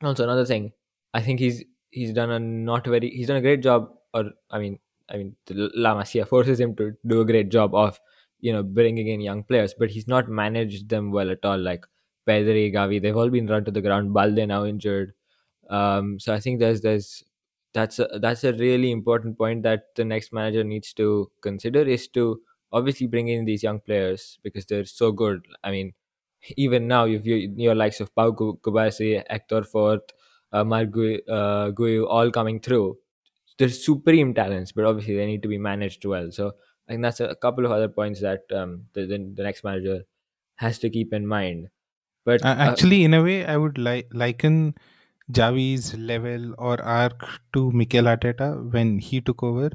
also 0.02 0.24
another 0.24 0.44
thing. 0.44 0.72
I 1.14 1.22
think 1.22 1.40
he's 1.40 1.64
he's 1.90 2.12
done 2.12 2.30
a 2.30 2.38
not 2.38 2.86
very 2.86 3.10
he's 3.10 3.26
done 3.28 3.36
a 3.36 3.40
great 3.40 3.62
job 3.62 3.90
or 4.14 4.24
i 4.50 4.58
mean 4.58 4.78
i 5.10 5.16
mean 5.16 5.34
la 5.50 5.94
masia 5.94 6.26
forces 6.26 6.60
him 6.60 6.74
to 6.76 6.92
do 7.06 7.20
a 7.20 7.24
great 7.24 7.50
job 7.50 7.74
of 7.74 8.00
you 8.40 8.52
know 8.52 8.62
bringing 8.62 9.08
in 9.08 9.20
young 9.20 9.42
players 9.44 9.74
but 9.78 9.90
he's 9.90 10.06
not 10.08 10.28
managed 10.28 10.88
them 10.88 11.10
well 11.12 11.30
at 11.30 11.44
all. 11.44 11.58
Like 11.58 11.84
pedri 12.26 12.72
gavi 12.72 13.00
they've 13.02 13.16
all 13.16 13.28
been 13.30 13.46
run 13.46 13.64
to 13.64 13.70
the 13.70 13.80
ground. 13.80 14.12
Balde 14.14 14.46
now 14.46 14.64
injured. 14.64 15.12
Um 15.70 16.18
so 16.20 16.34
i 16.34 16.40
think 16.40 16.60
there's 16.60 16.80
there's 16.82 17.24
that's 17.72 17.98
a 18.00 18.08
that's 18.20 18.44
a 18.44 18.52
really 18.54 18.90
important 18.90 19.38
point 19.38 19.62
that 19.62 19.94
the 19.96 20.04
next 20.04 20.32
manager 20.32 20.64
needs 20.64 20.92
to 20.94 21.30
consider 21.40 21.82
is 21.82 22.08
to 22.08 22.40
obviously 22.72 23.06
bring 23.06 23.28
in 23.28 23.44
these 23.44 23.62
young 23.62 23.80
players 23.80 24.38
because 24.42 24.66
they're 24.66 24.84
so 24.84 25.12
good. 25.12 25.46
I 25.64 25.70
mean 25.70 25.94
even 26.56 26.88
now 26.88 27.04
you've 27.04 27.26
you, 27.26 27.52
your 27.56 27.74
likes 27.74 28.00
of 28.00 28.14
Pau 28.14 28.30
Cubarsí, 28.32 29.22
Hector 29.28 29.62
Fort, 29.62 30.12
uh, 30.52 30.64
Guiu, 30.64 31.20
uh, 31.28 31.70
Guiu 31.70 32.06
all 32.08 32.30
coming 32.30 32.60
through. 32.60 32.96
They're 33.58 33.68
supreme 33.68 34.32
talents, 34.34 34.72
but 34.72 34.84
obviously 34.84 35.16
they 35.16 35.26
need 35.26 35.42
to 35.42 35.48
be 35.48 35.58
managed 35.58 36.04
well. 36.04 36.30
So 36.30 36.52
I 36.88 36.92
think 36.92 37.02
that's 37.02 37.20
a, 37.20 37.34
couple 37.34 37.66
of 37.66 37.72
other 37.72 37.88
points 37.88 38.20
that 38.20 38.40
um, 38.54 38.86
the, 38.94 39.02
the, 39.02 39.32
the 39.34 39.42
next 39.42 39.64
manager 39.64 40.04
has 40.56 40.78
to 40.80 40.90
keep 40.90 41.12
in 41.12 41.26
mind. 41.26 41.68
But 42.24 42.44
uh, 42.44 42.56
actually, 42.58 43.04
in 43.04 43.14
a 43.14 43.22
way, 43.22 43.44
I 43.44 43.56
would 43.56 43.78
li- 43.78 44.04
liken 44.12 44.74
Xavi's 45.32 45.94
level 45.94 46.54
or 46.58 46.80
arc 46.82 47.26
to 47.54 47.70
Mikel 47.72 48.04
Arteta 48.04 48.72
when 48.72 48.98
he 48.98 49.20
took 49.20 49.42
over. 49.42 49.70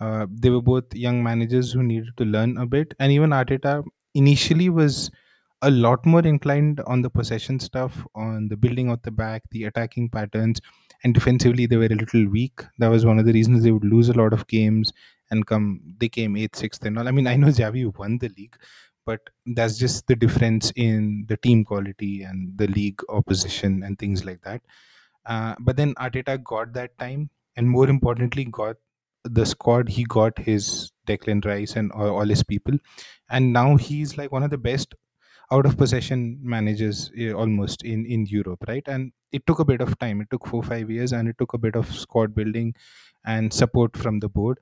Uh, 0.00 0.26
they 0.30 0.50
were 0.50 0.62
both 0.62 0.94
young 0.94 1.22
managers 1.22 1.72
who 1.72 1.82
needed 1.82 2.16
to 2.16 2.24
learn 2.24 2.56
a 2.58 2.66
bit, 2.66 2.94
and 2.98 3.12
even 3.12 3.30
Arteta 3.30 3.84
initially 4.14 4.68
was 4.68 5.10
a 5.62 5.70
lot 5.70 6.04
more 6.04 6.20
inclined 6.20 6.80
on 6.86 7.02
the 7.02 7.10
possession 7.10 7.58
stuff, 7.60 8.04
on 8.14 8.48
the 8.48 8.56
building 8.56 8.90
out 8.90 9.02
the 9.02 9.10
back, 9.10 9.42
the 9.50 9.64
attacking 9.64 10.10
patterns, 10.10 10.60
and 11.04 11.14
defensively 11.14 11.66
they 11.66 11.76
were 11.76 11.86
a 11.86 11.94
little 11.94 12.28
weak. 12.28 12.60
That 12.78 12.88
was 12.88 13.06
one 13.06 13.18
of 13.18 13.26
the 13.26 13.32
reasons 13.32 13.62
they 13.62 13.70
would 13.70 13.84
lose 13.84 14.08
a 14.08 14.12
lot 14.14 14.32
of 14.32 14.46
games 14.48 14.92
and 15.30 15.46
come. 15.46 15.80
They 15.98 16.08
came 16.08 16.36
eighth, 16.36 16.56
sixth, 16.56 16.84
and 16.84 16.98
all. 16.98 17.08
I 17.08 17.12
mean, 17.12 17.26
I 17.26 17.36
know 17.36 17.46
Xavi 17.48 17.96
won 17.96 18.18
the 18.18 18.28
league, 18.36 18.56
but 19.06 19.20
that's 19.46 19.78
just 19.78 20.06
the 20.08 20.16
difference 20.16 20.72
in 20.76 21.26
the 21.28 21.36
team 21.36 21.64
quality 21.64 22.22
and 22.22 22.56
the 22.58 22.66
league 22.66 23.00
opposition 23.08 23.82
and 23.84 23.98
things 23.98 24.24
like 24.24 24.42
that. 24.42 24.62
Uh, 25.26 25.54
but 25.60 25.76
then 25.76 25.94
Arteta 25.94 26.42
got 26.42 26.72
that 26.72 26.98
time, 26.98 27.30
and 27.56 27.70
more 27.70 27.88
importantly, 27.88 28.44
got 28.46 28.76
the 29.24 29.46
squad. 29.46 29.88
He 29.88 30.04
got 30.04 30.36
his 30.38 30.90
Declan 31.06 31.44
Rice 31.44 31.76
and 31.76 31.92
all, 31.92 32.16
all 32.18 32.26
his 32.26 32.42
people, 32.42 32.76
and 33.30 33.52
now 33.52 33.76
he's 33.76 34.18
like 34.18 34.32
one 34.32 34.42
of 34.42 34.50
the 34.50 34.58
best 34.58 34.94
out 35.52 35.66
of 35.66 35.76
possession 35.78 36.38
managers 36.42 37.10
eh, 37.18 37.32
almost 37.32 37.84
in 37.84 38.06
in 38.06 38.26
Europe, 38.26 38.64
right? 38.68 38.86
And 38.86 39.12
it 39.32 39.46
took 39.46 39.60
a 39.60 39.64
bit 39.72 39.80
of 39.82 39.98
time. 39.98 40.20
It 40.22 40.28
took 40.30 40.46
four 40.46 40.62
five 40.62 40.90
years, 40.90 41.12
and 41.12 41.28
it 41.28 41.38
took 41.38 41.54
a 41.54 41.58
bit 41.66 41.76
of 41.76 41.94
squad 41.94 42.34
building 42.34 42.74
and 43.24 43.52
support 43.52 43.96
from 43.96 44.20
the 44.20 44.28
board. 44.28 44.58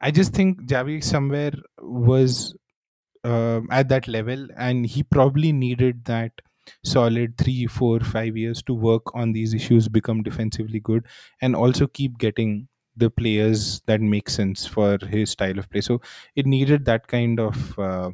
I 0.00 0.10
just 0.10 0.34
think 0.34 0.62
Xavi 0.74 1.02
somewhere 1.04 1.52
was 1.80 2.54
um 3.24 3.68
at 3.70 3.88
that 3.88 4.08
level, 4.08 4.46
and 4.56 4.86
he 4.86 5.02
probably 5.02 5.52
needed 5.52 6.04
that 6.06 6.32
solid 6.84 7.36
three, 7.38 7.66
four, 7.66 8.00
five 8.00 8.36
years 8.36 8.62
to 8.64 8.74
work 8.74 9.14
on 9.14 9.32
these 9.32 9.54
issues, 9.54 9.88
become 9.88 10.22
defensively 10.22 10.80
good, 10.80 11.06
and 11.40 11.54
also 11.56 11.86
keep 11.86 12.18
getting 12.18 12.68
the 12.96 13.10
players 13.10 13.82
that 13.86 14.00
make 14.00 14.28
sense 14.30 14.66
for 14.66 14.98
his 15.10 15.30
style 15.30 15.58
of 15.58 15.68
play. 15.70 15.80
So 15.80 16.00
it 16.34 16.46
needed 16.46 16.84
that 16.86 17.06
kind 17.08 17.40
of. 17.40 17.78
Uh, 17.78 18.10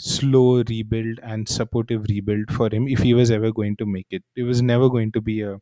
slow 0.00 0.62
rebuild 0.68 1.20
and 1.22 1.48
supportive 1.48 2.04
rebuild 2.08 2.50
for 2.52 2.68
him 2.72 2.88
if 2.88 3.00
he 3.00 3.12
was 3.14 3.30
ever 3.30 3.52
going 3.52 3.76
to 3.76 3.86
make 3.86 4.06
it. 4.10 4.24
It 4.34 4.44
was 4.44 4.62
never 4.62 4.88
going 4.88 5.12
to 5.12 5.20
be 5.20 5.42
a, 5.42 5.60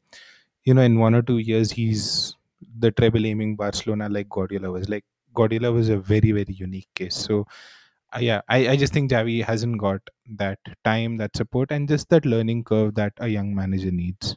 you 0.64 0.74
know, 0.74 0.82
in 0.82 0.98
one 0.98 1.14
or 1.14 1.22
two 1.22 1.38
years, 1.38 1.72
he's 1.72 2.36
the 2.78 2.90
treble 2.92 3.26
aiming 3.26 3.56
Barcelona 3.56 4.08
like 4.08 4.28
Guardiola 4.28 4.70
was. 4.70 4.88
Like 4.88 5.04
Guardiola 5.34 5.72
was 5.72 5.88
a 5.88 5.98
very, 5.98 6.32
very 6.32 6.54
unique 6.54 6.88
case. 6.94 7.16
So, 7.16 7.46
uh, 8.14 8.20
yeah, 8.20 8.42
I, 8.48 8.68
I 8.68 8.76
just 8.76 8.92
think 8.92 9.10
Xavi 9.10 9.44
hasn't 9.44 9.80
got 9.80 10.00
that 10.36 10.60
time, 10.84 11.16
that 11.16 11.36
support, 11.36 11.72
and 11.72 11.88
just 11.88 12.08
that 12.10 12.24
learning 12.24 12.64
curve 12.64 12.94
that 12.94 13.14
a 13.18 13.28
young 13.28 13.54
manager 13.54 13.90
needs. 13.90 14.36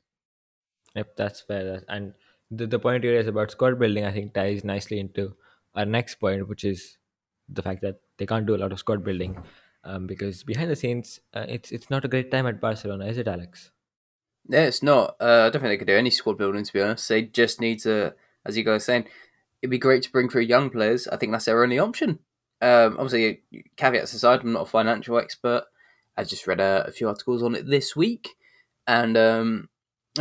Yep, 0.95 1.15
that's 1.15 1.41
fair. 1.41 1.83
And 1.87 2.13
the, 2.49 2.67
the 2.67 2.79
point 2.79 3.03
you 3.03 3.11
raised 3.11 3.29
about 3.29 3.51
squad 3.51 3.79
building, 3.79 4.05
I 4.05 4.11
think, 4.11 4.33
ties 4.33 4.63
nicely 4.63 4.99
into 4.99 5.35
our 5.75 5.85
next 5.85 6.15
point, 6.15 6.47
which 6.47 6.63
is 6.63 6.97
the 7.47 7.61
fact 7.61 7.81
that 7.81 8.01
they 8.17 8.25
can't 8.25 8.45
do 8.45 8.55
a 8.55 8.57
lot 8.57 8.71
of 8.71 8.79
squad 8.79 9.03
building 9.03 9.41
um, 9.83 10.07
because 10.07 10.43
behind 10.43 10.69
the 10.69 10.75
scenes, 10.75 11.19
uh, 11.33 11.45
it's 11.47 11.71
it's 11.71 11.89
not 11.89 12.05
a 12.05 12.07
great 12.07 12.31
time 12.31 12.47
at 12.47 12.61
Barcelona, 12.61 13.05
is 13.05 13.17
it, 13.17 13.27
Alex? 13.27 13.71
Yeah, 14.47 14.65
it's 14.65 14.83
not. 14.83 15.15
Uh, 15.19 15.45
I 15.45 15.49
don't 15.49 15.61
think 15.61 15.71
they 15.71 15.77
could 15.77 15.87
do 15.87 15.95
any 15.95 16.09
squad 16.09 16.37
building, 16.37 16.63
to 16.63 16.73
be 16.73 16.81
honest. 16.81 17.07
They 17.07 17.23
just 17.23 17.61
need 17.61 17.79
to, 17.81 18.15
as 18.45 18.57
you 18.57 18.63
guys 18.63 18.77
are 18.77 18.85
saying, 18.85 19.05
it'd 19.61 19.71
be 19.71 19.77
great 19.77 20.03
to 20.03 20.11
bring 20.11 20.29
through 20.29 20.43
young 20.43 20.69
players. 20.69 21.07
I 21.07 21.17
think 21.17 21.31
that's 21.31 21.45
their 21.45 21.63
only 21.63 21.79
option. 21.79 22.19
Um, 22.61 22.97
obviously, 22.99 23.41
caveats 23.75 24.13
aside, 24.13 24.41
I'm 24.41 24.53
not 24.53 24.63
a 24.63 24.69
financial 24.69 25.17
expert. 25.17 25.65
I 26.17 26.23
just 26.23 26.45
read 26.47 26.59
a, 26.59 26.85
a 26.87 26.91
few 26.91 27.07
articles 27.07 27.41
on 27.41 27.55
it 27.55 27.67
this 27.67 27.95
week. 27.95 28.29
And 28.87 29.17
um, 29.17 29.69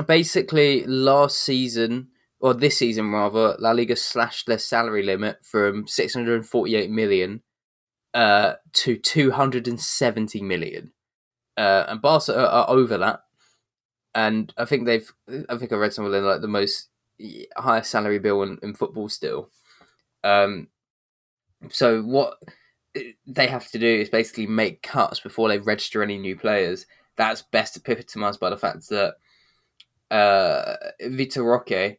basically, 0.07 0.87
last 0.87 1.39
season, 1.39 2.09
or 2.41 2.55
this 2.55 2.79
season 2.79 3.11
rather, 3.11 3.57
La 3.59 3.73
Liga 3.73 3.97
slashed 3.97 4.47
their 4.47 4.59
salary 4.59 5.03
limit 5.03 5.45
from 5.45 5.87
648 5.87 6.91
million 6.91 7.43
uh, 8.15 8.55
to 8.73 8.97
270 8.97 10.43
million. 10.43 10.93
Uh, 11.57 11.85
and 11.89 12.01
Barca 12.01 12.37
are, 12.37 12.47
are 12.47 12.71
over 12.71 12.97
that 12.99 13.25
and 14.15 14.53
I 14.57 14.65
think 14.65 14.87
they've. 14.87 15.11
I 15.49 15.57
think 15.57 15.73
I 15.73 15.77
read 15.77 15.93
somewhere 15.93 16.21
like 16.21 16.41
the 16.41 16.49
most 16.49 16.89
highest 17.57 17.91
salary 17.91 18.19
bill 18.19 18.43
in, 18.43 18.59
in 18.63 18.75
football 18.75 19.09
still. 19.09 19.51
Um, 20.25 20.69
so 21.69 22.03
what 22.03 22.39
they 23.27 23.47
have 23.47 23.71
to 23.71 23.79
do 23.79 23.87
is 23.87 24.09
basically 24.09 24.47
make 24.47 24.83
cuts 24.83 25.21
before 25.21 25.49
they 25.49 25.59
register 25.59 26.03
any 26.03 26.19
new 26.19 26.37
players. 26.37 26.87
That's 27.17 27.43
best 27.43 27.77
epitomised 27.77 28.41
by 28.41 28.51
the 28.51 28.57
fact 28.57 28.89
that 28.89 29.15
uh, 30.11 30.77
Vitor 31.03 31.45
Roque, 31.45 31.99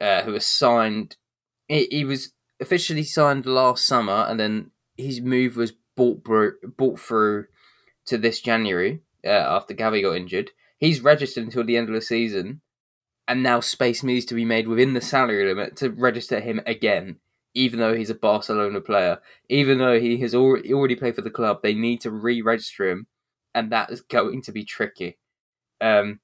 uh, 0.00 0.22
who 0.22 0.32
was 0.32 0.46
signed, 0.46 1.16
he, 1.68 1.88
he 1.90 2.04
was 2.04 2.32
officially 2.60 3.02
signed 3.02 3.44
last 3.44 3.86
summer, 3.86 4.26
and 4.28 4.40
then 4.40 4.70
his 4.96 5.20
move 5.20 5.56
was 5.56 5.72
bought 5.96 6.24
bro- 6.24 6.52
bought 6.76 6.98
through 6.98 7.46
to 8.06 8.18
this 8.18 8.40
January 8.40 9.00
uh, 9.24 9.28
after 9.28 9.74
Gavi 9.74 10.02
got 10.02 10.16
injured 10.16 10.50
he's 10.78 11.00
registered 11.00 11.44
until 11.44 11.64
the 11.64 11.76
end 11.76 11.88
of 11.88 11.94
the 11.94 12.00
season, 12.00 12.60
and 13.26 13.42
now 13.42 13.60
space 13.60 14.02
needs 14.02 14.24
to 14.26 14.34
be 14.34 14.44
made 14.44 14.68
within 14.68 14.92
the 14.92 15.00
salary 15.00 15.46
limit 15.46 15.76
to 15.76 15.90
register 15.90 16.40
him 16.40 16.60
again, 16.66 17.16
even 17.54 17.78
though 17.78 17.94
he's 17.94 18.10
a 18.10 18.14
Barcelona 18.14 18.80
player. 18.80 19.18
Even 19.48 19.78
though 19.78 19.98
he 19.98 20.18
has 20.18 20.34
already, 20.34 20.94
played 20.94 21.14
for 21.14 21.22
the 21.22 21.30
club, 21.30 21.60
they 21.62 21.74
need 21.74 22.00
to 22.02 22.10
re 22.10 22.42
register 22.42 22.90
him, 22.90 23.06
and 23.54 23.72
that 23.72 23.90
is 23.90 24.02
going 24.02 24.42
to 24.42 24.52
be 24.52 24.64
tricky. 24.64 25.16
Um, 25.80 26.20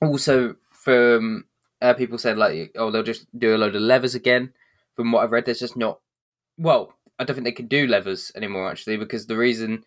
also, 0.00 0.56
from 0.70 1.44
uh, 1.80 1.94
people 1.94 2.18
said, 2.18 2.38
like, 2.38 2.72
oh, 2.76 2.90
they'll 2.90 3.02
just 3.02 3.26
do 3.38 3.54
a 3.54 3.58
load 3.58 3.76
of 3.76 3.82
levers 3.82 4.14
again. 4.14 4.52
From 4.96 5.12
what 5.12 5.22
I've 5.22 5.32
read, 5.32 5.46
there's 5.46 5.60
just 5.60 5.76
not. 5.76 6.00
Well, 6.58 6.94
I 7.22 7.24
don't 7.24 7.36
think 7.36 7.44
they 7.44 7.52
can 7.52 7.68
do 7.68 7.86
levers 7.86 8.32
anymore, 8.34 8.68
actually, 8.68 8.96
because 8.96 9.26
the 9.26 9.36
reason 9.36 9.84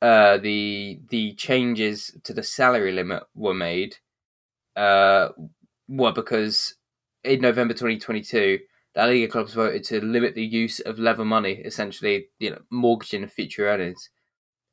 uh, 0.00 0.38
the 0.38 1.00
the 1.10 1.34
changes 1.34 2.16
to 2.24 2.32
the 2.32 2.42
salary 2.42 2.92
limit 2.92 3.22
were 3.34 3.54
made 3.54 3.96
uh, 4.76 5.28
were 5.88 6.12
because 6.12 6.74
in 7.24 7.42
November 7.42 7.74
2022, 7.74 8.58
the 8.94 9.06
Liga 9.06 9.28
clubs 9.28 9.52
voted 9.52 9.84
to 9.84 10.00
limit 10.02 10.34
the 10.34 10.44
use 10.44 10.80
of 10.80 10.98
lever 10.98 11.24
money, 11.24 11.52
essentially, 11.66 12.28
you 12.38 12.50
know, 12.50 12.60
mortgaging 12.70 13.26
future 13.28 13.68
earnings, 13.68 14.08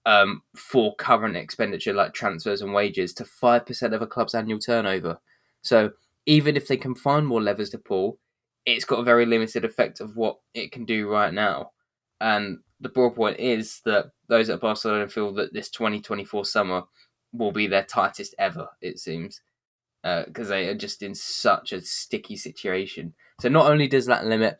um, 0.05 0.41
for 0.55 0.95
current 0.95 1.35
expenditure 1.35 1.93
like 1.93 2.13
transfers 2.13 2.61
and 2.61 2.73
wages 2.73 3.13
to 3.15 3.25
five 3.25 3.65
percent 3.65 3.93
of 3.93 4.01
a 4.01 4.07
club's 4.07 4.33
annual 4.33 4.59
turnover. 4.59 5.19
So 5.61 5.91
even 6.25 6.55
if 6.55 6.69
they 6.69 6.77
can 6.77 6.95
find 6.95 7.27
more 7.27 7.41
levers 7.41 7.69
to 7.71 7.77
pull, 7.77 8.19
it's 8.65 8.85
got 8.85 8.99
a 8.99 9.03
very 9.03 9.25
limited 9.25 9.65
effect 9.65 9.99
of 9.99 10.15
what 10.15 10.37
it 10.53 10.71
can 10.71 10.85
do 10.85 11.09
right 11.09 11.33
now. 11.33 11.71
And 12.19 12.59
the 12.79 12.89
broad 12.89 13.15
point 13.15 13.39
is 13.39 13.81
that 13.85 14.11
those 14.27 14.49
at 14.49 14.61
Barcelona 14.61 15.07
feel 15.07 15.33
that 15.35 15.53
this 15.53 15.69
2024 15.69 16.45
summer 16.45 16.83
will 17.33 17.51
be 17.51 17.67
their 17.67 17.83
tightest 17.83 18.35
ever, 18.37 18.69
it 18.81 18.99
seems, 18.99 19.41
because 20.03 20.47
uh, 20.47 20.55
they 20.55 20.67
are 20.67 20.75
just 20.75 21.01
in 21.03 21.15
such 21.15 21.71
a 21.71 21.81
sticky 21.81 22.35
situation. 22.35 23.13
So 23.41 23.49
not 23.49 23.69
only 23.69 23.87
does 23.87 24.05
that 24.07 24.25
limit 24.25 24.59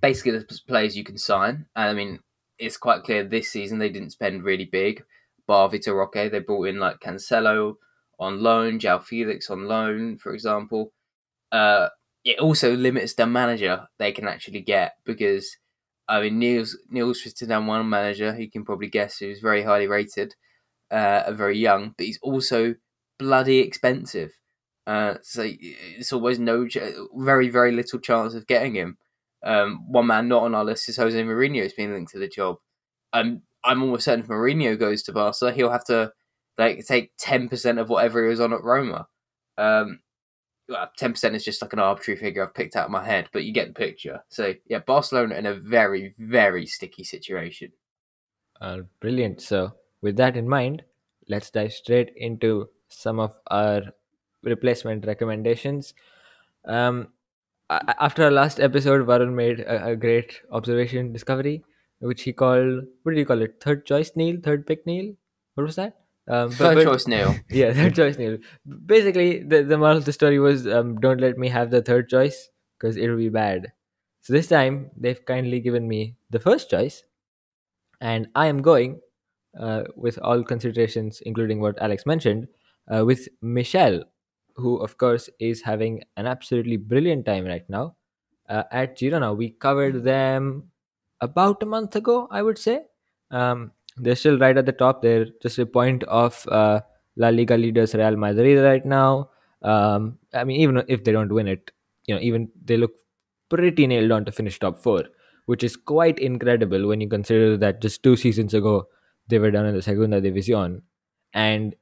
basically 0.00 0.32
the 0.32 0.60
players 0.66 0.96
you 0.96 1.04
can 1.04 1.18
sign, 1.18 1.66
and 1.76 1.88
I 1.88 1.94
mean, 1.94 2.20
it's 2.58 2.76
quite 2.76 3.02
clear 3.02 3.24
this 3.24 3.50
season 3.50 3.78
they 3.78 3.90
didn't 3.90 4.10
spend 4.10 4.44
really 4.44 4.64
big. 4.64 5.04
Bar 5.46 5.68
Vitor 5.68 5.94
Roque, 5.94 6.30
they 6.30 6.38
brought 6.38 6.68
in 6.68 6.78
like 6.78 7.00
Cancelo 7.00 7.74
on 8.18 8.42
loan, 8.42 8.78
João 8.78 9.02
Felix 9.02 9.50
on 9.50 9.66
loan, 9.66 10.16
for 10.16 10.32
example. 10.32 10.92
Uh, 11.52 11.88
it 12.24 12.38
also 12.38 12.74
limits 12.74 13.14
the 13.14 13.26
manager 13.26 13.86
they 13.98 14.12
can 14.12 14.26
actually 14.26 14.60
get 14.60 14.96
because 15.04 15.58
I 16.08 16.20
mean, 16.20 16.38
Niels 16.38 16.78
Niels 16.90 17.22
down 17.22 17.66
one 17.66 17.88
manager. 17.88 18.36
You 18.38 18.50
can 18.50 18.64
probably 18.64 18.88
guess 18.88 19.18
who's 19.18 19.40
very 19.40 19.62
highly 19.62 19.86
rated, 19.86 20.34
uh, 20.90 21.32
very 21.32 21.58
young, 21.58 21.94
but 21.96 22.06
he's 22.06 22.18
also 22.22 22.74
bloody 23.18 23.58
expensive. 23.58 24.32
Uh, 24.86 25.14
so 25.22 25.42
it's 25.46 26.12
always 26.12 26.38
no, 26.38 26.68
very 27.16 27.48
very 27.48 27.72
little 27.72 27.98
chance 27.98 28.34
of 28.34 28.46
getting 28.46 28.74
him. 28.74 28.98
Um, 29.42 29.90
one 29.90 30.06
man 30.06 30.28
not 30.28 30.42
on 30.42 30.54
our 30.54 30.64
list 30.64 30.88
is 30.88 30.96
Jose 30.96 31.22
Mourinho, 31.22 31.62
who's 31.62 31.72
been 31.74 31.92
linked 31.92 32.12
to 32.12 32.18
the 32.18 32.28
job. 32.28 32.56
Um, 33.12 33.42
I'm 33.62 33.82
almost 33.82 34.04
certain 34.04 34.24
if 34.24 34.28
Mourinho 34.28 34.78
goes 34.78 35.02
to 35.04 35.12
Barca, 35.12 35.52
he'll 35.52 35.70
have 35.70 35.84
to 35.86 36.12
like 36.58 36.84
take 36.86 37.12
ten 37.18 37.48
percent 37.48 37.78
of 37.78 37.88
whatever 37.88 38.22
he 38.22 38.28
was 38.28 38.40
on 38.40 38.52
at 38.52 38.62
Roma. 38.62 39.06
Um, 39.56 40.00
ten 40.96 41.12
percent 41.12 41.36
is 41.36 41.44
just 41.44 41.62
like 41.62 41.72
an 41.72 41.78
arbitrary 41.78 42.18
figure 42.18 42.44
I've 42.44 42.54
picked 42.54 42.76
out 42.76 42.86
of 42.86 42.90
my 42.90 43.04
head, 43.04 43.28
but 43.32 43.44
you 43.44 43.52
get 43.52 43.68
the 43.68 43.74
picture. 43.74 44.22
So 44.28 44.54
yeah, 44.66 44.78
Barcelona 44.78 45.34
in 45.34 45.46
a 45.46 45.54
very 45.54 46.14
very 46.18 46.66
sticky 46.66 47.04
situation. 47.04 47.72
Uh, 48.60 48.78
brilliant. 49.00 49.40
So 49.40 49.72
with 50.00 50.16
that 50.16 50.36
in 50.36 50.48
mind, 50.48 50.82
let's 51.28 51.50
dive 51.50 51.72
straight 51.72 52.12
into 52.16 52.68
some 52.88 53.18
of 53.18 53.36
our 53.48 53.82
replacement 54.42 55.06
recommendations. 55.06 55.94
Um, 56.64 57.08
after 57.70 58.24
our 58.24 58.30
last 58.30 58.60
episode, 58.60 59.06
Varun 59.06 59.32
made 59.32 59.60
a, 59.60 59.88
a, 59.88 59.96
great 59.96 60.40
observation 60.50 61.12
discovery, 61.12 61.64
which 61.98 62.22
he 62.22 62.32
called 62.32 62.84
what 63.02 63.12
did 63.12 63.18
he 63.18 63.24
call 63.24 63.42
it? 63.42 63.60
Third 63.60 63.86
choice 63.86 64.12
Neel, 64.14 64.38
third 64.42 64.66
pick 64.66 64.86
Neel. 64.86 65.14
What 65.54 65.64
was 65.64 65.76
that? 65.76 66.03
Um, 66.26 66.50
third 66.50 66.76
but, 66.76 66.84
choice 66.84 67.06
Neel. 67.06 67.34
Yeah, 67.50 67.72
third 67.72 67.94
choice 68.00 68.18
Neel. 68.18 68.38
Basically, 68.86 69.42
the, 69.42 69.62
the 69.62 69.78
moral 69.78 69.98
of 69.98 70.04
the 70.04 70.12
story 70.12 70.38
was 70.38 70.66
um, 70.66 71.00
don't 71.00 71.20
let 71.20 71.38
me 71.38 71.48
have 71.48 71.70
the 71.70 71.82
third 71.82 72.08
choice 72.08 72.48
because 72.78 72.96
it'll 72.96 73.16
be 73.16 73.28
bad. 73.28 73.72
So 74.22 74.32
this 74.32 74.48
time, 74.48 74.90
they've 74.96 75.22
kindly 75.24 75.60
given 75.60 75.86
me 75.86 76.16
the 76.30 76.38
first 76.38 76.70
choice, 76.70 77.04
and 78.00 78.28
I 78.34 78.46
am 78.46 78.62
going 78.62 79.00
uh, 79.58 79.82
with 79.96 80.18
all 80.18 80.42
considerations, 80.42 81.20
including 81.20 81.60
what 81.60 81.80
Alex 81.80 82.06
mentioned, 82.06 82.48
uh, 82.88 83.04
with 83.04 83.28
Michel, 83.42 84.04
who 84.56 84.78
of 84.78 84.96
course 84.96 85.28
is 85.38 85.62
having 85.62 86.02
an 86.16 86.26
absolutely 86.26 86.76
brilliant 86.76 87.26
time 87.26 87.44
right 87.44 87.68
now 87.68 87.96
uh, 88.48 88.64
at 88.70 88.96
Girona. 88.96 89.36
We 89.36 89.50
covered 89.50 90.04
them 90.04 90.70
about 91.20 91.62
a 91.62 91.66
month 91.66 91.96
ago, 91.96 92.28
I 92.30 92.42
would 92.42 92.58
say. 92.58 92.86
Um, 93.30 93.72
they're 93.96 94.16
still 94.16 94.38
right 94.38 94.56
at 94.56 94.66
the 94.66 94.72
top. 94.72 95.02
They're 95.02 95.26
just 95.42 95.58
a 95.58 95.66
point 95.66 96.02
of 96.04 96.46
uh, 96.48 96.80
La 97.16 97.28
Liga 97.28 97.56
leaders 97.56 97.94
Real 97.94 98.16
Madrid 98.16 98.62
right 98.64 98.84
now. 98.84 99.30
Um, 99.62 100.18
I 100.32 100.44
mean, 100.44 100.60
even 100.60 100.82
if 100.88 101.04
they 101.04 101.12
don't 101.12 101.32
win 101.32 101.48
it, 101.48 101.70
you 102.06 102.14
know, 102.14 102.20
even 102.20 102.48
they 102.62 102.76
look 102.76 102.92
pretty 103.48 103.86
nailed 103.86 104.12
on 104.12 104.24
to 104.24 104.32
finish 104.32 104.58
top 104.58 104.78
four, 104.78 105.04
which 105.46 105.62
is 105.62 105.76
quite 105.76 106.18
incredible 106.18 106.86
when 106.86 107.00
you 107.00 107.08
consider 107.08 107.56
that 107.56 107.80
just 107.80 108.02
two 108.02 108.16
seasons 108.16 108.52
ago 108.52 108.86
they 109.28 109.38
were 109.38 109.50
down 109.50 109.66
in 109.66 109.74
the 109.74 109.82
Segunda 109.82 110.20
División. 110.20 110.82
And 111.32 111.74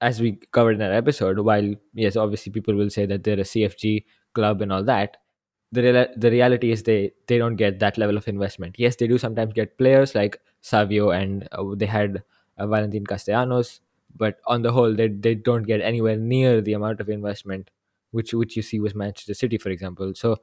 as 0.00 0.20
we 0.20 0.40
covered 0.52 0.72
in 0.72 0.78
that 0.78 0.92
episode, 0.92 1.38
while 1.40 1.74
yes, 1.94 2.16
obviously 2.16 2.52
people 2.52 2.74
will 2.74 2.90
say 2.90 3.06
that 3.06 3.22
they're 3.24 3.40
a 3.40 3.44
CFG 3.44 4.04
club 4.34 4.62
and 4.62 4.72
all 4.72 4.82
that, 4.84 5.18
the 5.72 6.10
the 6.16 6.30
reality 6.30 6.72
is 6.72 6.82
they 6.82 7.12
they 7.28 7.38
don't 7.38 7.56
get 7.56 7.78
that 7.80 7.98
level 7.98 8.16
of 8.16 8.26
investment. 8.26 8.76
Yes, 8.78 8.96
they 8.96 9.06
do 9.06 9.18
sometimes 9.18 9.52
get 9.52 9.78
players 9.78 10.14
like 10.14 10.40
Savio 10.60 11.10
and 11.10 11.48
uh, 11.52 11.64
they 11.74 11.86
had 11.86 12.22
uh, 12.58 12.66
Valentin 12.66 13.06
Castellanos, 13.06 13.80
but 14.16 14.38
on 14.46 14.62
the 14.62 14.72
whole, 14.72 14.94
they 14.94 15.08
they 15.08 15.34
don't 15.34 15.62
get 15.64 15.80
anywhere 15.80 16.16
near 16.16 16.60
the 16.60 16.74
amount 16.74 17.00
of 17.00 17.08
investment 17.08 17.70
which 18.10 18.34
which 18.34 18.56
you 18.56 18.62
see 18.62 18.80
with 18.80 18.94
Manchester 18.94 19.34
City, 19.34 19.58
for 19.58 19.70
example. 19.70 20.12
So 20.14 20.38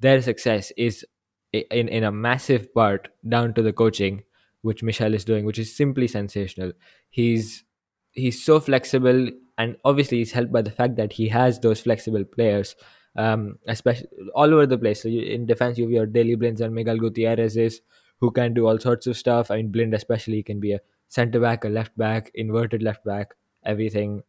their 0.00 0.20
success 0.22 0.72
is 0.76 1.04
in 1.52 1.88
in 1.88 2.04
a 2.04 2.12
massive 2.12 2.72
part 2.74 3.08
down 3.28 3.54
to 3.54 3.62
the 3.62 3.72
coaching 3.72 4.22
which 4.62 4.82
Michel 4.82 5.14
is 5.14 5.24
doing, 5.24 5.44
which 5.44 5.58
is 5.58 5.74
simply 5.74 6.06
sensational. 6.06 6.72
He's 7.08 7.64
he's 8.12 8.44
so 8.44 8.60
flexible, 8.60 9.28
and 9.58 9.76
obviously 9.84 10.18
he's 10.18 10.32
helped 10.32 10.52
by 10.52 10.62
the 10.62 10.70
fact 10.70 10.96
that 10.96 11.12
he 11.12 11.28
has 11.28 11.60
those 11.60 11.80
flexible 11.80 12.24
players, 12.24 12.76
um, 13.16 13.58
especially 13.66 14.08
all 14.34 14.52
over 14.52 14.66
the 14.66 14.78
place. 14.78 15.02
So 15.02 15.08
you, 15.08 15.22
in 15.22 15.46
defense, 15.46 15.78
you 15.78 15.84
have 15.84 15.92
your 15.92 16.06
Daley 16.06 16.34
Blinds 16.34 16.60
and 16.60 16.74
Miguel 16.74 16.98
Gutierrez 16.98 17.56
is 17.56 17.80
who 18.20 18.30
can 18.30 18.54
do 18.54 18.66
all 18.66 18.78
sorts 18.78 19.06
of 19.06 19.16
stuff. 19.16 19.50
I 19.50 19.56
mean, 19.56 19.70
Blind 19.70 19.94
especially 19.94 20.42
can 20.42 20.60
be 20.60 20.72
a 20.72 20.80
centre 21.08 21.40
back, 21.40 21.64
a 21.64 21.68
left 21.68 21.96
back, 21.96 22.30
inverted 22.34 22.82
left 22.82 23.04
back, 23.04 23.34
everything. 23.64 24.22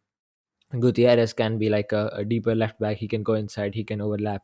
Gutierrez 0.80 1.34
can 1.34 1.58
be 1.58 1.70
like 1.70 1.92
a, 1.92 2.08
a 2.14 2.24
deeper 2.24 2.56
left 2.56 2.80
back. 2.80 2.98
He 2.98 3.08
can 3.08 3.24
go 3.24 3.34
inside. 3.34 3.76
He 3.76 3.84
can 3.84 4.02
overlap. 4.02 4.44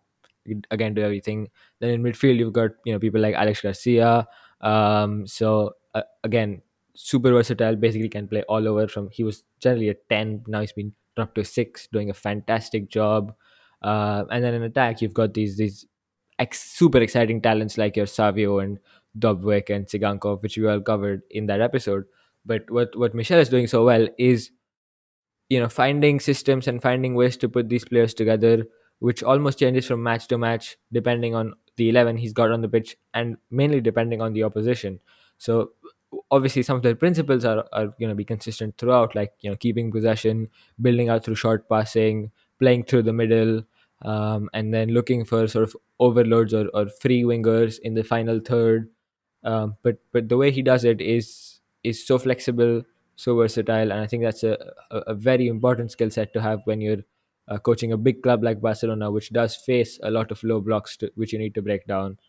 Again, 0.71 0.93
do 0.93 1.01
everything. 1.01 1.49
Then 1.79 1.89
in 1.91 2.03
midfield, 2.03 2.37
you've 2.37 2.53
got 2.53 2.71
you 2.85 2.93
know 2.93 2.99
people 2.99 3.21
like 3.21 3.35
Alex 3.35 3.61
Garcia. 3.61 4.27
Um, 4.61 5.27
so 5.27 5.73
uh, 5.93 6.03
again, 6.23 6.61
super 6.95 7.31
versatile. 7.31 7.75
Basically, 7.75 8.09
can 8.09 8.27
play 8.27 8.43
all 8.43 8.67
over. 8.67 8.87
From 8.87 9.09
he 9.11 9.23
was 9.23 9.43
generally 9.59 9.89
a 9.89 9.95
ten. 10.09 10.43
Now 10.47 10.61
he's 10.61 10.73
been 10.73 10.93
dropped 11.15 11.35
to 11.35 11.41
a 11.41 11.45
six, 11.45 11.87
doing 11.87 12.09
a 12.09 12.13
fantastic 12.13 12.89
job. 12.89 13.33
Uh, 13.81 14.23
and 14.31 14.43
then 14.43 14.53
in 14.53 14.63
attack, 14.63 15.01
you've 15.01 15.13
got 15.13 15.33
these 15.33 15.57
these 15.57 15.85
ex- 16.39 16.71
super 16.71 16.99
exciting 16.99 17.41
talents 17.41 17.77
like 17.77 17.95
your 17.95 18.05
Savio 18.05 18.59
and 18.59 18.79
Dovbyk 19.19 19.69
and 19.69 19.85
Tsygankov, 19.85 20.41
which 20.41 20.57
we 20.57 20.67
all 20.67 20.81
covered 20.81 21.23
in 21.29 21.47
that 21.47 21.61
episode. 21.61 22.05
But 22.45 22.69
what 22.69 22.97
what 22.97 23.13
Michel 23.13 23.39
is 23.39 23.49
doing 23.49 23.67
so 23.67 23.85
well 23.85 24.07
is 24.17 24.51
you 25.49 25.59
know 25.59 25.69
finding 25.69 26.19
systems 26.19 26.67
and 26.67 26.81
finding 26.81 27.15
ways 27.15 27.37
to 27.37 27.49
put 27.49 27.69
these 27.69 27.85
players 27.85 28.13
together 28.13 28.65
which 28.99 29.21
almost 29.21 29.59
changes 29.59 29.85
from 29.85 30.01
match 30.01 30.27
to 30.27 30.37
match 30.37 30.77
depending 30.91 31.35
on 31.35 31.53
the 31.77 31.89
11 31.89 32.17
he's 32.17 32.33
got 32.33 32.51
on 32.51 32.61
the 32.61 32.67
pitch 32.67 32.97
and 33.13 33.37
mainly 33.51 33.79
depending 33.79 34.21
on 34.21 34.33
the 34.33 34.43
opposition 34.43 34.99
so 35.37 35.71
obviously 36.31 36.63
some 36.63 36.77
of 36.77 36.83
the 36.83 36.95
principles 36.95 37.45
are, 37.45 37.65
are 37.73 37.87
going 37.99 38.09
to 38.09 38.15
be 38.15 38.25
consistent 38.25 38.77
throughout 38.77 39.15
like 39.15 39.33
you 39.41 39.49
know 39.49 39.55
keeping 39.55 39.91
possession 39.91 40.47
building 40.81 41.09
out 41.09 41.23
through 41.23 41.35
short 41.35 41.67
passing 41.69 42.31
playing 42.59 42.83
through 42.83 43.03
the 43.03 43.13
middle 43.13 43.63
um, 44.03 44.49
and 44.53 44.73
then 44.73 44.89
looking 44.89 45.25
for 45.25 45.47
sort 45.47 45.63
of 45.63 45.75
overloads 45.99 46.53
or, 46.53 46.67
or 46.73 46.87
free 46.87 47.23
wingers 47.23 47.79
in 47.79 47.93
the 47.93 48.03
final 48.03 48.39
third 48.39 48.89
um, 49.43 49.75
but 49.83 49.97
but 50.11 50.29
the 50.29 50.37
way 50.37 50.51
he 50.51 50.61
does 50.61 50.83
it 50.83 51.01
is 51.01 51.59
is 51.83 52.05
so 52.05 52.17
flexible 52.17 52.83
so 53.17 53.35
versatile, 53.35 53.91
and 53.91 53.99
I 53.99 54.07
think 54.07 54.23
that's 54.23 54.43
a, 54.43 54.57
a, 54.91 54.97
a 55.07 55.13
very 55.15 55.47
important 55.47 55.91
skill 55.91 56.11
set 56.11 56.33
to 56.33 56.41
have 56.41 56.61
when 56.65 56.81
you're 56.81 57.03
uh, 57.47 57.57
coaching 57.57 57.91
a 57.91 57.97
big 57.97 58.21
club 58.21 58.43
like 58.43 58.61
Barcelona, 58.61 59.09
which 59.09 59.33
does 59.33 59.55
face 59.55 59.99
a 60.03 60.11
lot 60.11 60.31
of 60.31 60.43
low 60.43 60.61
blocks 60.61 60.95
to, 60.97 61.11
which 61.15 61.33
you 61.33 61.39
need 61.39 61.55
to 61.55 61.61
break 61.61 61.87
down. 61.87 62.19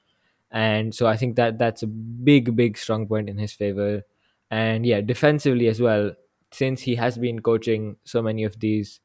And 0.50 0.94
so 0.94 1.06
I 1.06 1.16
think 1.16 1.36
that 1.36 1.58
that's 1.58 1.82
a 1.82 1.86
big, 1.86 2.56
big 2.56 2.78
strong 2.78 3.06
point 3.06 3.28
in 3.28 3.36
his 3.36 3.52
favor. 3.52 4.02
And 4.50 4.86
yeah, 4.86 5.02
defensively 5.02 5.68
as 5.68 5.78
well, 5.78 6.12
since 6.52 6.80
he 6.80 6.94
has 6.94 7.18
been 7.18 7.40
coaching 7.40 7.96
so 8.04 8.22
many 8.22 8.44
of 8.44 8.58
these, 8.58 9.00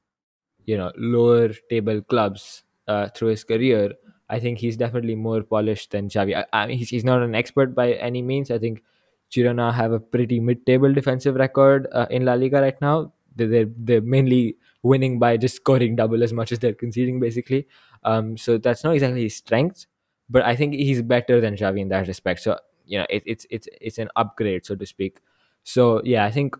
you 0.65 0.77
know, 0.77 0.91
lower 0.95 1.49
table 1.69 2.01
clubs 2.01 2.63
uh, 2.87 3.09
through 3.09 3.29
his 3.29 3.43
career, 3.43 3.93
I 4.33 4.39
think 4.39 4.59
he's 4.59 4.77
definitely 4.77 5.15
more 5.15 5.41
polished 5.43 5.91
than 5.91 6.09
Xavi. 6.09 6.35
I, 6.35 6.45
I 6.51 6.67
mean, 6.67 6.77
he's, 6.77 6.89
he's 6.89 7.03
not 7.03 7.21
an 7.21 7.35
expert 7.35 7.75
by 7.75 7.93
any 7.93 8.21
means. 8.21 8.51
I 8.51 8.59
think 8.59 8.83
Girona 9.31 9.73
have 9.73 9.91
a 9.91 9.99
pretty 9.99 10.39
mid-table 10.39 10.93
defensive 10.93 11.35
record 11.35 11.87
uh, 11.91 12.07
in 12.09 12.25
La 12.25 12.33
Liga 12.33 12.61
right 12.61 12.79
now. 12.81 13.13
They're, 13.35 13.65
they're 13.87 14.01
mainly 14.01 14.57
winning 14.83 15.19
by 15.19 15.37
just 15.37 15.55
scoring 15.55 15.95
double 15.95 16.23
as 16.23 16.33
much 16.33 16.51
as 16.51 16.59
they're 16.59 16.73
conceding, 16.73 17.19
basically. 17.19 17.67
Um, 18.03 18.37
so 18.37 18.57
that's 18.57 18.83
not 18.83 18.93
exactly 18.93 19.23
his 19.23 19.35
strength, 19.37 19.85
but 20.29 20.43
I 20.43 20.55
think 20.55 20.73
he's 20.73 21.01
better 21.01 21.39
than 21.41 21.55
Xavi 21.55 21.79
in 21.79 21.89
that 21.89 22.07
respect. 22.07 22.41
So 22.41 22.57
you 22.85 22.99
know, 22.99 23.05
it, 23.09 23.23
it's 23.25 23.45
it's 23.49 23.67
it's 23.79 23.97
an 23.97 24.09
upgrade, 24.15 24.65
so 24.65 24.75
to 24.75 24.85
speak. 24.85 25.19
So 25.63 26.01
yeah, 26.03 26.25
I 26.25 26.31
think 26.31 26.55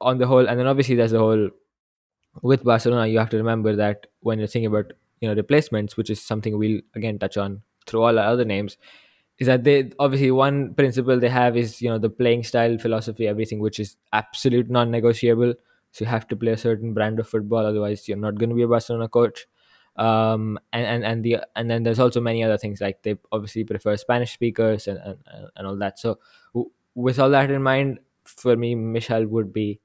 on 0.00 0.18
the 0.18 0.26
whole, 0.26 0.48
and 0.48 0.58
then 0.58 0.66
obviously 0.66 0.94
there's 0.94 1.12
the 1.12 1.18
whole 1.18 1.50
with 2.42 2.64
Barcelona. 2.64 3.06
You 3.06 3.18
have 3.18 3.30
to 3.30 3.36
remember 3.36 3.76
that 3.76 4.06
when 4.20 4.38
you're 4.38 4.48
thinking 4.48 4.72
about 4.72 4.92
you 5.26 5.34
know 5.34 5.36
replacements, 5.36 5.96
which 5.96 6.10
is 6.10 6.22
something 6.22 6.58
we'll 6.58 6.80
again 6.94 7.18
touch 7.18 7.36
on 7.36 7.62
through 7.86 8.02
all 8.02 8.18
our 8.18 8.26
other 8.26 8.44
names 8.44 8.76
is 9.38 9.46
that 9.46 9.64
they 9.64 9.90
obviously 9.98 10.30
one 10.30 10.74
principle 10.74 11.18
they 11.20 11.28
have 11.28 11.56
is 11.56 11.82
you 11.82 11.88
know 11.90 11.98
the 11.98 12.08
playing 12.08 12.42
style 12.42 12.78
philosophy 12.78 13.26
everything 13.28 13.60
which 13.60 13.78
is 13.78 13.96
absolute 14.12 14.70
non-negotiable. 14.70 15.54
So 15.92 16.04
you 16.04 16.10
have 16.10 16.28
to 16.28 16.36
play 16.36 16.52
a 16.52 16.56
certain 16.56 16.94
brand 16.94 17.20
of 17.20 17.28
football 17.28 17.66
otherwise 17.66 18.08
you're 18.08 18.16
not 18.18 18.36
going 18.36 18.50
to 18.50 18.54
be 18.56 18.62
a 18.62 18.68
barcelona 18.68 19.08
coach. 19.08 19.46
Um 19.96 20.58
and, 20.72 20.86
and 20.86 21.04
and 21.04 21.24
the 21.24 21.38
and 21.54 21.70
then 21.70 21.82
there's 21.82 21.98
also 21.98 22.20
many 22.20 22.42
other 22.44 22.58
things 22.58 22.80
like 22.80 23.02
they 23.02 23.16
obviously 23.32 23.64
prefer 23.64 23.96
spanish 23.96 24.32
speakers 24.32 24.88
and 24.88 24.98
and, 24.98 25.18
and 25.56 25.66
all 25.66 25.76
that. 25.76 25.98
So 25.98 26.18
w- 26.54 26.70
with 26.94 27.18
all 27.18 27.30
that 27.30 27.50
in 27.50 27.62
mind 27.62 28.00
for 28.24 28.56
me 28.56 28.74
michel 28.74 29.26
would 29.26 29.52
be 29.52 29.80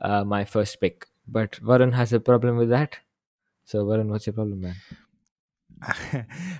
uh, 0.00 0.24
my 0.24 0.44
first 0.44 0.80
pick. 0.80 1.06
But 1.26 1.52
varun 1.62 1.92
has 1.94 2.12
a 2.12 2.20
problem 2.20 2.56
with 2.56 2.68
that 2.70 2.98
so 3.70 3.84
varun 3.88 4.08
what's 4.12 4.26
your 4.26 4.34
problem 4.38 4.60
man 4.66 4.76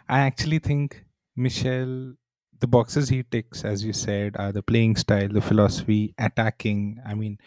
I 0.09 0.21
actually 0.21 0.59
think 0.59 1.05
Michel, 1.37 2.15
the 2.61 2.67
boxes 2.67 3.09
he 3.09 3.23
ticks, 3.23 3.65
as 3.65 3.85
you 3.85 3.93
said, 3.93 4.37
are 4.39 4.53
the 4.53 4.63
playing 4.63 4.97
style, 4.97 5.29
the 5.29 5.41
philosophy, 5.41 6.15
attacking. 6.19 7.01
I 7.05 7.15
mean, 7.15 7.39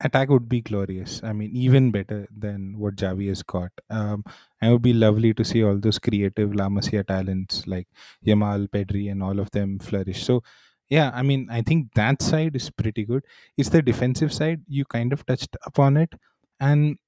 attack 0.00 0.28
would 0.30 0.48
be 0.48 0.60
glorious. 0.60 1.22
I 1.24 1.32
mean, 1.32 1.56
even 1.56 1.90
better 1.90 2.28
than 2.36 2.78
what 2.78 2.96
Xavi 2.96 3.28
has 3.28 3.42
got. 3.42 3.72
Um, 3.90 4.24
and 4.60 4.70
it 4.70 4.72
would 4.72 4.82
be 4.82 4.92
lovely 4.94 5.34
to 5.34 5.44
see 5.44 5.62
all 5.64 5.78
those 5.78 5.98
creative 5.98 6.54
La 6.54 6.68
Masia 6.68 7.06
talents 7.06 7.66
like 7.66 7.88
Yamal, 8.26 8.68
Pedri, 8.68 9.10
and 9.10 9.22
all 9.22 9.38
of 9.40 9.50
them 9.52 9.78
flourish. 9.78 10.24
So, 10.24 10.42
yeah, 10.88 11.10
I 11.14 11.22
mean, 11.22 11.48
I 11.50 11.62
think 11.62 11.94
that 11.94 12.22
side 12.22 12.56
is 12.56 12.70
pretty 12.70 13.04
good. 13.04 13.24
It's 13.56 13.70
the 13.70 13.82
defensive 13.82 14.32
side. 14.32 14.62
You 14.68 14.84
kind 14.84 15.12
of 15.12 15.24
touched 15.26 15.56
upon 15.64 15.96
it. 15.96 16.14
And 16.60 16.98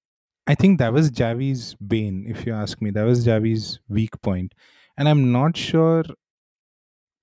I 0.46 0.54
think 0.54 0.78
that 0.78 0.92
was 0.92 1.10
Xavi's 1.10 1.74
bane, 1.74 2.26
if 2.28 2.46
you 2.46 2.52
ask 2.52 2.80
me. 2.82 2.90
That 2.90 3.04
was 3.04 3.26
Xavi's 3.26 3.80
weak 3.88 4.20
point. 4.20 4.54
And 4.96 5.08
I'm 5.08 5.32
not 5.32 5.56
sure 5.56 6.04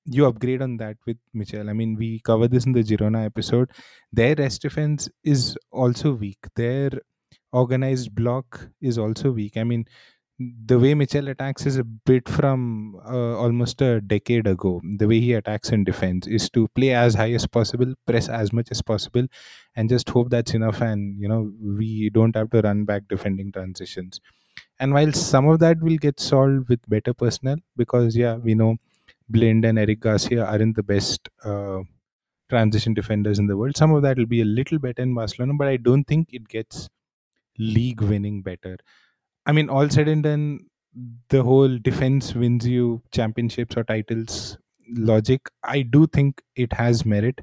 you 0.05 0.25
upgrade 0.25 0.61
on 0.61 0.77
that 0.77 0.97
with 1.05 1.17
Michel. 1.33 1.69
I 1.69 1.73
mean, 1.73 1.95
we 1.95 2.19
covered 2.19 2.51
this 2.51 2.65
in 2.65 2.71
the 2.71 2.83
Girona 2.83 3.25
episode. 3.25 3.69
Their 4.11 4.35
rest 4.35 4.63
defense 4.63 5.09
is 5.23 5.55
also 5.71 6.13
weak. 6.13 6.39
Their 6.55 6.89
organized 7.53 8.15
block 8.15 8.67
is 8.81 8.97
also 8.97 9.31
weak. 9.31 9.57
I 9.57 9.63
mean, 9.63 9.85
the 10.65 10.77
way 10.79 10.93
Mitchell 10.93 11.27
attacks 11.29 11.65
is 11.65 11.77
a 11.77 11.83
bit 11.83 12.27
from 12.29 12.95
uh, 13.05 13.37
almost 13.37 13.81
a 13.81 14.01
decade 14.01 14.47
ago. 14.47 14.81
The 14.97 15.07
way 15.07 15.19
he 15.19 15.33
attacks 15.33 15.69
and 15.69 15.85
defends 15.85 16.27
is 16.27 16.49
to 16.51 16.67
play 16.69 16.93
as 16.93 17.15
high 17.15 17.31
as 17.33 17.47
possible, 17.47 17.93
press 18.05 18.29
as 18.29 18.51
much 18.53 18.69
as 18.71 18.81
possible, 18.81 19.25
and 19.75 19.89
just 19.89 20.09
hope 20.09 20.29
that's 20.29 20.53
enough. 20.53 20.81
And 20.81 21.19
you 21.19 21.27
know, 21.27 21.51
we 21.61 22.09
don't 22.09 22.35
have 22.35 22.49
to 22.51 22.61
run 22.61 22.85
back 22.85 23.07
defending 23.07 23.51
transitions. 23.51 24.19
And 24.79 24.93
while 24.93 25.13
some 25.13 25.47
of 25.47 25.59
that 25.59 25.81
will 25.81 25.97
get 25.97 26.19
solved 26.19 26.69
with 26.69 26.81
better 26.89 27.13
personnel, 27.13 27.57
because 27.77 28.15
yeah, 28.17 28.37
we 28.37 28.55
know 28.55 28.77
Blind 29.29 29.65
and 29.65 29.79
Eric 29.79 30.01
Garcia 30.01 30.45
aren't 30.45 30.75
the 30.75 30.83
best 30.83 31.29
uh, 31.45 31.81
transition 32.49 32.93
defenders 32.93 33.39
in 33.39 33.47
the 33.47 33.57
world. 33.57 33.77
Some 33.77 33.93
of 33.93 34.01
that 34.03 34.17
will 34.17 34.25
be 34.25 34.41
a 34.41 34.45
little 34.45 34.79
better 34.79 35.01
in 35.01 35.13
Barcelona, 35.15 35.53
but 35.57 35.67
I 35.67 35.77
don't 35.77 36.03
think 36.05 36.29
it 36.33 36.47
gets 36.47 36.89
league 37.57 38.01
winning 38.01 38.41
better. 38.41 38.77
I 39.45 39.51
mean, 39.51 39.69
all 39.69 39.89
said 39.89 40.07
and 40.07 40.23
done, 40.23 40.59
the 41.29 41.43
whole 41.43 41.77
defense 41.77 42.33
wins 42.35 42.67
you 42.67 43.01
championships 43.11 43.77
or 43.77 43.83
titles 43.83 44.57
logic, 44.89 45.41
I 45.63 45.83
do 45.83 46.07
think 46.07 46.41
it 46.55 46.73
has 46.73 47.05
merit. 47.05 47.39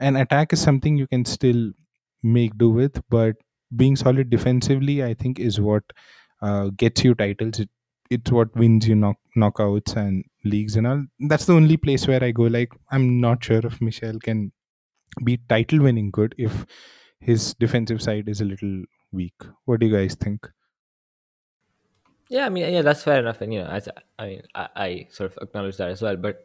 And 0.00 0.16
attack 0.16 0.52
is 0.52 0.60
something 0.62 0.96
you 0.96 1.06
can 1.06 1.24
still 1.24 1.72
make 2.22 2.56
do 2.58 2.70
with, 2.70 3.02
but 3.10 3.36
being 3.76 3.96
solid 3.96 4.30
defensively, 4.30 5.04
I 5.04 5.14
think, 5.14 5.38
is 5.40 5.60
what 5.60 5.84
uh, 6.42 6.70
gets 6.76 7.04
you 7.04 7.14
titles. 7.14 7.60
It, 7.60 7.70
it's 8.10 8.32
what 8.32 8.54
wins 8.56 8.88
you 8.88 8.94
knock 8.96 9.16
knockouts 9.36 9.96
and 9.96 10.24
leagues 10.44 10.76
and 10.76 10.86
all. 10.86 11.04
That's 11.20 11.46
the 11.46 11.54
only 11.54 11.76
place 11.76 12.06
where 12.08 12.22
I 12.24 12.30
go. 12.32 12.44
Like, 12.44 12.72
I'm 12.90 13.20
not 13.20 13.44
sure 13.44 13.60
if 13.64 13.80
Michel 13.80 14.18
can 14.20 14.52
be 15.24 15.38
title 15.48 15.80
winning 15.82 16.10
good 16.10 16.34
if 16.38 16.66
his 17.20 17.54
defensive 17.54 18.02
side 18.02 18.28
is 18.28 18.40
a 18.40 18.44
little 18.46 18.84
weak. 19.12 19.34
What 19.66 19.80
do 19.80 19.86
you 19.86 19.92
guys 19.96 20.14
think? 20.16 20.48
Yeah, 22.28 22.44
I 22.46 22.48
mean, 22.50 22.70
yeah, 22.72 22.82
that's 22.82 23.02
fair 23.02 23.20
enough, 23.20 23.40
and 23.40 23.52
you 23.54 23.60
know, 23.60 23.68
as 23.68 23.88
I 24.18 24.26
mean, 24.26 24.42
I, 24.54 24.68
I 24.76 25.06
sort 25.10 25.32
of 25.32 25.38
acknowledge 25.40 25.78
that 25.78 25.88
as 25.88 26.02
well. 26.02 26.16
But 26.16 26.44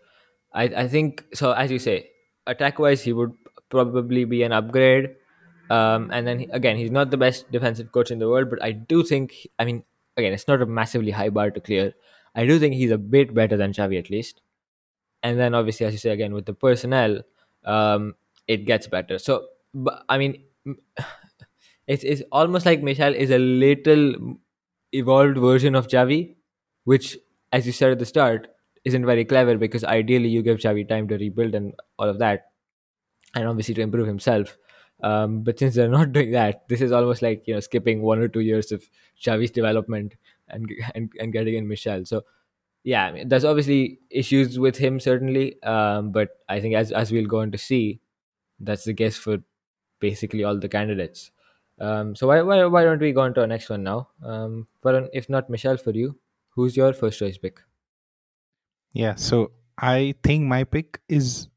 I, 0.53 0.63
I 0.63 0.87
think 0.87 1.25
so. 1.33 1.51
As 1.51 1.71
you 1.71 1.79
say, 1.79 2.09
attack 2.47 2.79
wise, 2.79 3.01
he 3.01 3.11
would 3.11 3.33
probably 3.69 4.23
be 4.25 4.43
an 4.43 4.53
upgrade. 4.53 5.15
Um, 5.69 6.09
and 6.11 6.27
then 6.27 6.39
he, 6.39 6.45
again, 6.51 6.77
he's 6.77 6.91
not 6.91 7.09
the 7.09 7.17
best 7.17 7.51
defensive 7.51 7.91
coach 7.91 8.11
in 8.11 8.19
the 8.19 8.29
world, 8.29 8.49
but 8.49 8.61
I 8.63 8.71
do 8.71 9.03
think, 9.03 9.47
I 9.57 9.65
mean, 9.65 9.83
again, 10.17 10.33
it's 10.33 10.47
not 10.47 10.61
a 10.61 10.65
massively 10.65 11.11
high 11.11 11.29
bar 11.29 11.51
to 11.51 11.59
clear. 11.59 11.93
I 12.35 12.45
do 12.45 12.59
think 12.59 12.75
he's 12.75 12.91
a 12.91 12.97
bit 12.97 13.33
better 13.33 13.57
than 13.57 13.73
Xavi 13.73 13.97
at 13.97 14.09
least. 14.09 14.41
And 15.23 15.39
then 15.39 15.55
obviously, 15.55 15.85
as 15.85 15.93
you 15.93 15.99
say 15.99 16.11
again, 16.11 16.33
with 16.33 16.45
the 16.45 16.53
personnel, 16.53 17.21
um, 17.65 18.15
it 18.47 18.65
gets 18.65 18.87
better. 18.87 19.17
So, 19.17 19.47
but, 19.73 20.03
I 20.09 20.17
mean, 20.17 20.43
it's 21.87 22.03
it's 22.03 22.21
almost 22.31 22.65
like 22.65 22.83
Michel 22.83 23.13
is 23.13 23.31
a 23.31 23.39
little 23.39 24.37
evolved 24.93 25.37
version 25.37 25.75
of 25.75 25.87
Xavi, 25.87 26.35
which, 26.85 27.17
as 27.51 27.65
you 27.65 27.71
said 27.71 27.91
at 27.91 27.99
the 27.99 28.05
start, 28.05 28.47
isn't 28.85 29.05
very 29.05 29.25
clever 29.25 29.57
because 29.57 29.83
ideally 29.83 30.29
you 30.29 30.41
give 30.41 30.59
Xavi 30.59 30.87
time 30.87 31.07
to 31.07 31.17
rebuild 31.17 31.55
and 31.55 31.73
all 31.97 32.09
of 32.09 32.19
that, 32.19 32.51
and 33.35 33.47
obviously 33.47 33.73
to 33.75 33.81
improve 33.81 34.07
himself. 34.07 34.57
Um, 35.01 35.41
but 35.43 35.59
since 35.59 35.75
they're 35.75 35.89
not 35.89 36.11
doing 36.17 36.31
that, 36.31 36.67
this 36.69 36.81
is 36.81 36.91
almost 36.91 37.21
like 37.21 37.43
you 37.47 37.55
know 37.55 37.59
skipping 37.59 38.01
one 38.01 38.19
or 38.19 38.27
two 38.27 38.41
years 38.41 38.71
of 38.71 38.87
Xavi's 39.21 39.51
development 39.51 40.15
and 40.49 40.71
and, 40.95 41.11
and 41.19 41.33
getting 41.33 41.55
in 41.55 41.67
Michel. 41.67 42.05
So 42.05 42.23
yeah, 42.83 43.05
I 43.05 43.11
mean, 43.13 43.29
there's 43.29 43.45
obviously 43.45 43.99
issues 44.09 44.59
with 44.59 44.77
him 44.77 44.99
certainly, 44.99 45.61
um, 45.63 46.11
but 46.11 46.29
I 46.49 46.59
think 46.59 46.75
as 46.75 46.91
as 46.91 47.11
we'll 47.11 47.27
go 47.27 47.39
on 47.39 47.51
to 47.51 47.57
see, 47.57 48.01
that's 48.59 48.83
the 48.83 48.93
case 48.93 49.17
for 49.17 49.37
basically 49.99 50.43
all 50.43 50.57
the 50.57 50.69
candidates. 50.69 51.31
Um, 51.79 52.15
so 52.15 52.27
why, 52.27 52.41
why 52.41 52.65
why 52.65 52.83
don't 52.83 53.01
we 53.01 53.11
go 53.11 53.21
on 53.21 53.33
to 53.33 53.41
our 53.41 53.47
next 53.47 53.69
one 53.69 53.83
now? 53.83 54.09
Um, 54.23 54.67
but 54.81 55.09
if 55.13 55.29
not 55.29 55.49
Michel 55.49 55.77
for 55.77 55.91
you, 55.91 56.17
who's 56.49 56.77
your 56.77 56.93
first 56.93 57.19
choice 57.19 57.37
pick? 57.37 57.59
Yeah, 58.93 59.15
so 59.15 59.51
I 59.77 60.13
think 60.23 60.43
my 60.43 60.63
pick 60.63 60.99
is 61.09 61.47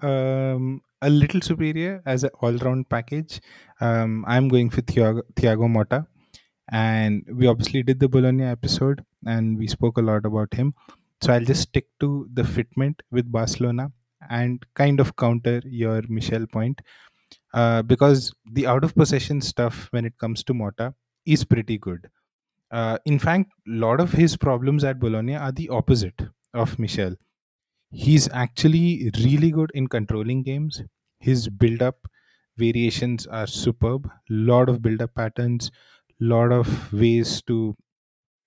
um, 0.00 0.82
a 1.02 1.10
little 1.10 1.40
superior 1.40 2.02
as 2.06 2.24
an 2.24 2.30
all-round 2.40 2.88
package. 2.88 3.40
Um, 3.80 4.24
I'm 4.26 4.48
going 4.48 4.70
for 4.70 4.80
Thiago, 4.80 5.22
Thiago 5.34 5.68
Motta, 5.68 6.06
and 6.70 7.22
we 7.34 7.46
obviously 7.46 7.82
did 7.82 8.00
the 8.00 8.08
Bologna 8.08 8.44
episode, 8.44 9.04
and 9.26 9.58
we 9.58 9.66
spoke 9.66 9.98
a 9.98 10.02
lot 10.02 10.24
about 10.24 10.54
him. 10.54 10.74
So 11.20 11.32
I'll 11.32 11.44
just 11.44 11.62
stick 11.62 11.86
to 12.00 12.28
the 12.32 12.42
fitment 12.42 13.00
with 13.10 13.30
Barcelona 13.30 13.92
and 14.30 14.64
kind 14.74 15.00
of 15.00 15.16
counter 15.16 15.62
your 15.64 16.02
Michel 16.08 16.46
point, 16.46 16.80
uh, 17.56 17.82
because 17.82 18.32
the 18.52 18.66
out 18.68 18.84
of 18.84 18.94
possession 18.96 19.42
stuff 19.42 19.88
when 19.92 20.06
it 20.06 20.18
comes 20.18 20.44
to 20.44 20.54
Motta 20.54 20.94
is 21.26 21.44
pretty 21.44 21.78
good. 21.78 22.10
Uh, 22.70 22.98
in 23.06 23.18
fact, 23.18 23.52
a 23.68 23.72
lot 23.72 24.00
of 24.00 24.12
his 24.12 24.36
problems 24.36 24.84
at 24.84 25.00
Bologna 25.00 25.36
are 25.36 25.52
the 25.52 25.68
opposite 25.70 26.22
of 26.54 26.78
Michel. 26.78 27.16
He's 27.90 28.28
actually 28.32 29.10
really 29.24 29.50
good 29.50 29.70
in 29.74 29.88
controlling 29.88 30.42
games. 30.44 30.82
His 31.20 31.48
build 31.48 31.82
up 31.82 32.06
variations 32.56 33.26
are 33.26 33.46
superb. 33.46 34.10
Lot 34.30 34.68
of 34.68 34.82
build 34.82 35.02
up 35.02 35.14
patterns, 35.14 35.70
lot 36.20 36.52
of 36.52 36.92
ways 36.92 37.42
to 37.42 37.76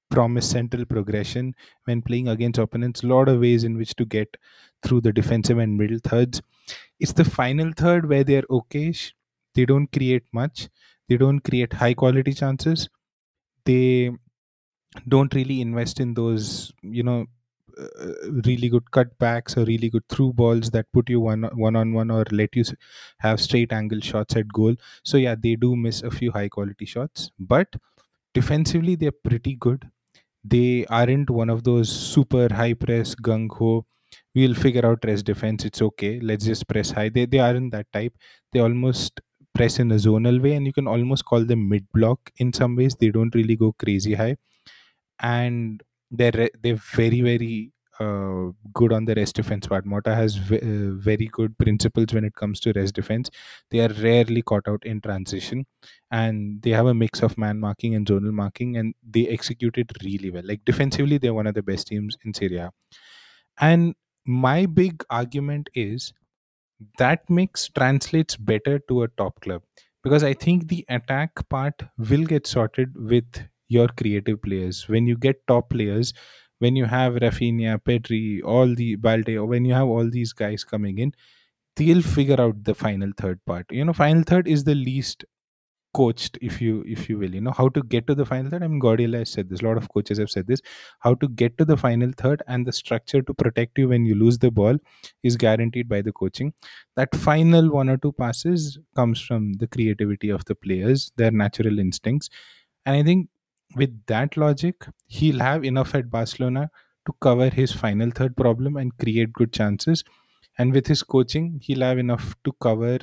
promise 0.10 0.50
central 0.50 0.86
progression 0.86 1.54
when 1.86 2.02
playing 2.02 2.28
against 2.28 2.60
opponents. 2.60 3.04
A 3.04 3.08
Lot 3.08 3.30
of 3.30 3.39
ways 3.41 3.63
in 3.63 3.78
which 3.78 3.95
to 3.95 4.06
get 4.06 4.38
through 4.84 5.02
the 5.02 5.13
defensive 5.13 5.58
and 5.58 5.78
middle 5.78 6.00
thirds. 6.04 6.41
It's 7.00 7.13
the 7.13 7.26
final 7.26 7.72
third 7.76 8.10
where 8.10 8.24
they're 8.24 8.50
okay. 8.50 8.93
They 9.56 9.65
don't 9.65 9.91
create 9.91 10.24
much. 10.34 10.69
They 11.10 11.17
don't 11.17 11.39
create 11.41 11.74
high 11.74 11.93
quality 11.95 12.34
chances. 12.34 12.89
They 13.65 14.12
don't 15.08 15.34
really 15.34 15.62
invest 15.62 16.00
in 16.00 16.13
those, 16.13 16.72
you 16.82 17.04
know, 17.04 17.26
uh, 17.78 18.32
really 18.45 18.69
good 18.69 18.86
cutbacks 18.91 19.56
or 19.58 19.63
really 19.65 19.89
good 19.89 20.04
through 20.10 20.34
balls 20.34 20.69
that 20.72 20.91
put 20.91 21.10
you 21.10 21.19
one 21.22 21.43
one 21.56 21.76
on 21.76 21.93
one 21.93 22.12
or 22.12 22.26
let 22.32 22.56
you 22.56 22.63
have 23.19 23.39
straight 23.39 23.72
angle 23.72 24.02
shots 24.02 24.36
at 24.36 24.48
goal. 24.50 24.76
So 25.04 25.17
yeah, 25.17 25.36
they 25.41 25.56
do 25.56 25.76
miss 25.76 26.02
a 26.04 26.12
few 26.12 26.32
high 26.32 26.50
quality 26.50 26.86
shots, 26.86 27.32
but 27.39 27.76
defensively 28.34 28.95
they're 28.95 29.12
pretty 29.30 29.56
good. 29.56 29.89
They 30.43 30.86
aren't 30.88 31.30
one 31.30 31.49
of 31.49 31.63
those 31.63 31.89
super 31.89 32.47
high 32.54 32.73
press 32.73 33.15
gung 33.15 33.47
ho. 33.52 33.86
We'll 34.36 34.54
figure 34.56 34.86
out 34.86 35.04
rest 35.06 35.25
defense. 35.25 35.65
It's 35.65 35.82
okay. 35.82 36.19
Let's 36.19 36.45
just 36.45 36.67
press 36.67 36.91
high. 36.91 37.10
They 37.10 37.25
they 37.25 37.39
aren't 37.39 37.71
that 37.73 37.88
type. 37.93 38.13
They 38.54 38.60
almost 38.60 39.21
press 39.56 39.80
in 39.80 39.91
a 39.91 39.95
zonal 39.95 40.41
way, 40.41 40.54
and 40.56 40.65
you 40.65 40.73
can 40.73 40.88
almost 40.88 41.25
call 41.25 41.45
them 41.45 41.67
mid 41.69 41.88
block 41.93 42.32
in 42.38 42.54
some 42.54 42.75
ways. 42.75 42.95
They 42.99 43.10
don't 43.10 43.36
really 43.36 43.56
go 43.56 43.73
crazy 43.73 44.13
high 44.15 44.38
and 45.19 45.82
they're 46.12 46.32
re- 46.36 46.52
they're 46.62 46.82
very 46.95 47.21
very 47.21 47.71
uh, 47.99 48.51
good 48.73 48.93
on 48.93 49.05
the 49.05 49.15
rest 49.15 49.35
defense 49.35 49.67
part. 49.67 49.85
Motta 49.85 50.15
has 50.15 50.35
v- 50.35 50.57
uh, 50.59 50.93
very 50.95 51.27
good 51.31 51.57
principles 51.57 52.13
when 52.13 52.23
it 52.23 52.35
comes 52.35 52.59
to 52.62 52.71
rest 52.73 52.95
defense. 52.95 53.29
They 53.71 53.79
are 53.81 53.89
rarely 54.01 54.41
caught 54.41 54.67
out 54.67 54.85
in 54.85 55.01
transition, 55.01 55.65
and 56.12 56.62
they 56.62 56.71
have 56.71 56.85
a 56.88 56.93
mix 56.93 57.21
of 57.21 57.38
man 57.38 57.59
marking 57.59 57.95
and 57.95 58.05
zonal 58.07 58.31
marking, 58.31 58.77
and 58.77 58.93
they 59.07 59.27
execute 59.27 59.77
it 59.77 59.91
really 60.03 60.29
well. 60.31 60.43
Like 60.45 60.63
defensively, 60.65 61.17
they're 61.17 61.33
one 61.33 61.47
of 61.47 61.55
the 61.55 61.63
best 61.63 61.88
teams 61.88 62.17
in 62.25 62.33
Serie 62.33 62.57
A. 62.57 62.71
And 63.59 63.95
my 64.25 64.65
big 64.65 65.03
argument 65.09 65.69
is 65.73 66.13
that 66.97 67.29
mix 67.29 67.69
translates 67.69 68.35
better 68.38 68.79
to 68.88 69.03
a 69.03 69.07
top 69.09 69.39
club 69.41 69.63
because 70.03 70.23
I 70.23 70.33
think 70.33 70.67
the 70.67 70.85
attack 70.89 71.47
part 71.49 71.81
will 71.97 72.25
get 72.25 72.47
sorted 72.47 72.95
with 72.97 73.25
your 73.67 73.88
creative 73.88 74.41
players. 74.41 74.88
When 74.88 75.07
you 75.07 75.17
get 75.17 75.45
top 75.47 75.69
players, 75.69 76.13
when 76.60 76.76
you 76.76 76.86
have 76.86 77.13
Raphinha, 77.15 77.80
Pedri, 77.84 78.41
all 78.43 78.74
the 78.76 78.95
Balde, 78.95 79.30
or 79.38 79.45
when 79.45 79.65
you 79.65 79.74
have 79.74 79.88
all 79.88 80.10
these 80.10 80.34
guys 80.34 80.63
coming 80.63 80.98
in, 81.00 81.13
they'll 81.76 82.02
figure 82.04 82.39
out 82.41 82.63
the 82.65 82.76
final 82.76 83.12
third 83.17 83.39
part. 83.45 83.65
You 83.72 83.86
know, 83.86 83.93
final 83.93 84.24
third 84.24 84.48
is 84.48 84.63
the 84.65 84.76
least 84.76 85.26
coached 85.95 86.38
if 86.41 86.62
you 86.62 86.84
if 86.88 87.10
you 87.10 87.17
will. 87.17 87.34
You 87.34 87.41
know 87.41 87.52
how 87.52 87.69
to 87.69 87.82
get 87.82 88.06
to 88.08 88.15
the 88.15 88.26
final 88.26 88.52
third? 88.52 88.63
I 88.63 88.67
mean 88.67 88.80
guardiola 88.80 89.19
has 89.19 89.32
said 89.32 89.50
this. 89.50 89.62
A 89.62 89.65
lot 89.65 89.78
of 89.78 89.89
coaches 89.89 90.19
have 90.19 90.30
said 90.30 90.45
this. 90.48 90.62
How 91.00 91.15
to 91.15 91.28
get 91.28 91.58
to 91.58 91.65
the 91.65 91.78
final 91.78 92.12
third 92.15 92.43
and 92.48 92.65
the 92.67 92.72
structure 92.72 93.22
to 93.24 93.34
protect 93.34 93.78
you 93.80 93.89
when 93.89 94.06
you 94.06 94.13
lose 94.15 94.38
the 94.38 94.52
ball 94.52 94.78
is 95.24 95.36
guaranteed 95.36 95.89
by 95.89 96.02
the 96.02 96.12
coaching. 96.12 96.54
That 96.95 97.15
final 97.15 97.72
one 97.72 97.89
or 97.89 97.98
two 97.98 98.12
passes 98.12 98.78
comes 98.95 99.19
from 99.19 99.54
the 99.54 99.67
creativity 99.67 100.30
of 100.30 100.45
the 100.45 100.56
players 100.56 101.12
their 101.17 101.32
natural 101.32 101.80
instincts. 101.80 102.30
And 102.86 102.95
i 102.95 103.04
think 103.04 103.30
with 103.75 103.93
that 104.08 104.36
logic 104.38 104.86
he'll 105.08 105.39
have 105.39 105.63
enough 105.63 105.93
at 105.95 106.10
barcelona 106.10 106.69
to 107.05 107.13
cover 107.21 107.49
his 107.49 107.71
final 107.71 108.10
third 108.12 108.36
problem 108.36 108.77
and 108.77 108.97
create 108.97 109.32
good 109.34 109.51
chances 109.53 110.03
and 110.58 110.73
with 110.73 110.88
his 110.88 111.03
coaching 111.03 111.60
he'll 111.63 111.82
have 111.82 111.97
enough 111.97 112.36
to 112.43 112.51
cover 112.62 112.99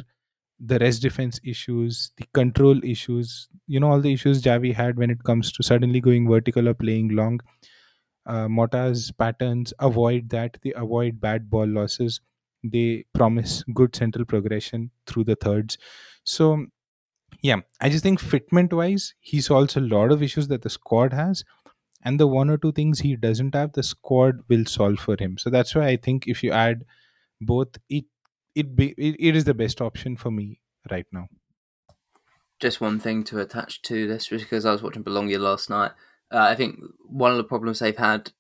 the 0.61 0.79
rest 0.79 1.03
defense 1.03 1.41
issues, 1.45 2.13
the 2.17 2.25
control 2.35 2.83
issues, 2.85 3.49
you 3.67 3.81
know, 3.81 3.91
all 3.93 4.01
the 4.01 4.13
issues 4.13 4.43
Xavi 4.43 4.75
had 4.75 4.97
when 4.99 5.11
it 5.11 5.23
comes 5.25 5.53
to 5.53 5.63
suddenly 5.63 6.01
going 6.01 6.29
vertical 6.29 6.69
or 6.69 6.75
playing 6.75 7.11
long. 7.11 7.41
Uh, 8.27 8.49
Motta's 8.49 9.13
patterns 9.13 9.73
avoid 9.79 10.29
that. 10.31 10.59
They 10.63 10.73
avoid 10.73 11.21
bad 11.21 11.49
ball 11.51 11.67
losses. 11.67 12.21
They 12.65 13.05
promise 13.15 13.63
good 13.75 13.95
central 13.95 14.25
progression 14.25 14.91
through 15.07 15.25
the 15.25 15.37
thirds. 15.37 15.79
So, 16.25 16.67
yeah, 17.43 17.61
I 17.81 17.89
just 17.89 18.03
think 18.03 18.21
fitment 18.21 18.73
wise, 18.73 19.15
he 19.21 19.41
solves 19.41 19.77
a 19.77 19.81
lot 19.81 20.13
of 20.13 20.23
issues 20.23 20.49
that 20.49 20.63
the 20.63 20.71
squad 20.71 21.13
has. 21.13 21.45
And 22.03 22.21
the 22.21 22.27
one 22.27 22.51
or 22.51 22.57
two 22.59 22.73
things 22.73 23.01
he 23.01 23.17
doesn't 23.17 23.55
have, 23.55 23.73
the 23.73 23.83
squad 23.83 24.41
will 24.49 24.65
solve 24.67 25.01
for 25.01 25.17
him. 25.19 25.39
So 25.39 25.51
that's 25.51 25.75
why 25.75 25.87
I 25.89 25.97
think 25.97 26.29
if 26.29 26.43
you 26.43 26.53
add 26.53 26.85
both, 27.41 27.77
it 27.89 28.05
it 28.55 28.77
be 28.77 28.95
it, 28.99 29.17
it 29.19 29.37
is 29.37 29.45
the 29.45 29.55
best 29.55 29.81
option 29.81 30.17
for 30.17 30.31
me 30.31 30.61
right 30.91 31.07
now. 31.13 31.29
just 32.61 32.81
one 32.81 32.99
thing 32.99 33.23
to 33.25 33.41
attach 33.41 33.83
to 33.83 34.07
this 34.07 34.29
because 34.29 34.65
I 34.65 34.73
was 34.73 34.83
watching 34.83 35.03
Bologna 35.03 35.37
last 35.37 35.71
night. 35.71 35.93
Uh, 36.33 36.39
I 36.39 36.55
think 36.55 36.81
one 37.05 37.31
of 37.31 37.37
the 37.37 37.45
problems 37.45 37.79
they've 37.79 37.97
had 37.97 38.33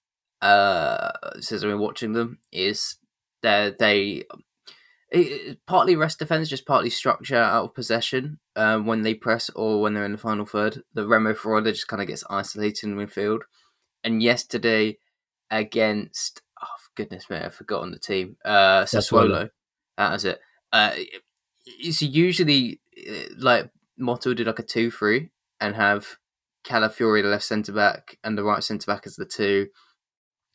uh, 0.43 1.11
since 1.41 1.63
I've 1.63 1.71
been 1.71 1.79
watching 1.79 2.13
them 2.13 2.39
is 2.53 2.97
that 3.43 3.79
they 3.79 4.25
it, 5.11 5.59
partly 5.67 5.97
rest 5.97 6.19
defense, 6.19 6.49
just 6.49 6.67
partly 6.67 6.91
structure 6.91 7.37
out 7.37 7.65
of 7.65 7.75
possession 7.75 8.39
um, 8.57 8.87
when 8.87 9.03
they 9.03 9.15
press 9.15 9.51
or 9.51 9.81
when 9.81 9.95
they're 9.95 10.05
in 10.05 10.13
the 10.13 10.19
final 10.19 10.47
third. 10.47 10.83
The 10.95 11.07
Remo 11.07 11.35
Ferrada 11.35 11.73
just 11.73 11.89
kind 11.89 12.03
of 12.03 12.09
gets 12.09 12.25
isolated 12.29 12.85
in 12.85 12.97
midfield. 12.97 13.41
And 14.03 14.23
yesterday 14.23 14.99
against 15.51 16.43
oh 16.63 16.67
goodness 16.97 17.31
me, 17.31 17.37
I've 17.37 17.55
forgotten 17.55 17.91
the 17.91 17.99
team. 17.99 18.37
Uh, 18.45 18.85
Sassuolo. 18.85 19.51
That 19.97 20.13
was 20.13 20.25
it. 20.25 20.41
Uh, 20.73 20.93
it's 21.65 22.03
usually 22.03 22.81
uh, 23.09 23.35
like 23.39 23.71
Motta 24.01 24.35
did 24.37 24.47
like 24.47 24.59
a 24.59 24.63
two-three 24.63 25.31
and 25.61 25.75
have 25.75 26.17
Calafiori 26.67 27.23
the 27.23 27.29
left 27.29 27.45
centre 27.45 27.73
back 27.73 28.19
and 28.23 28.37
the 28.37 28.45
right 28.45 28.63
centre 28.63 28.87
back 28.87 29.07
as 29.07 29.17
the 29.17 29.25
two, 29.25 29.69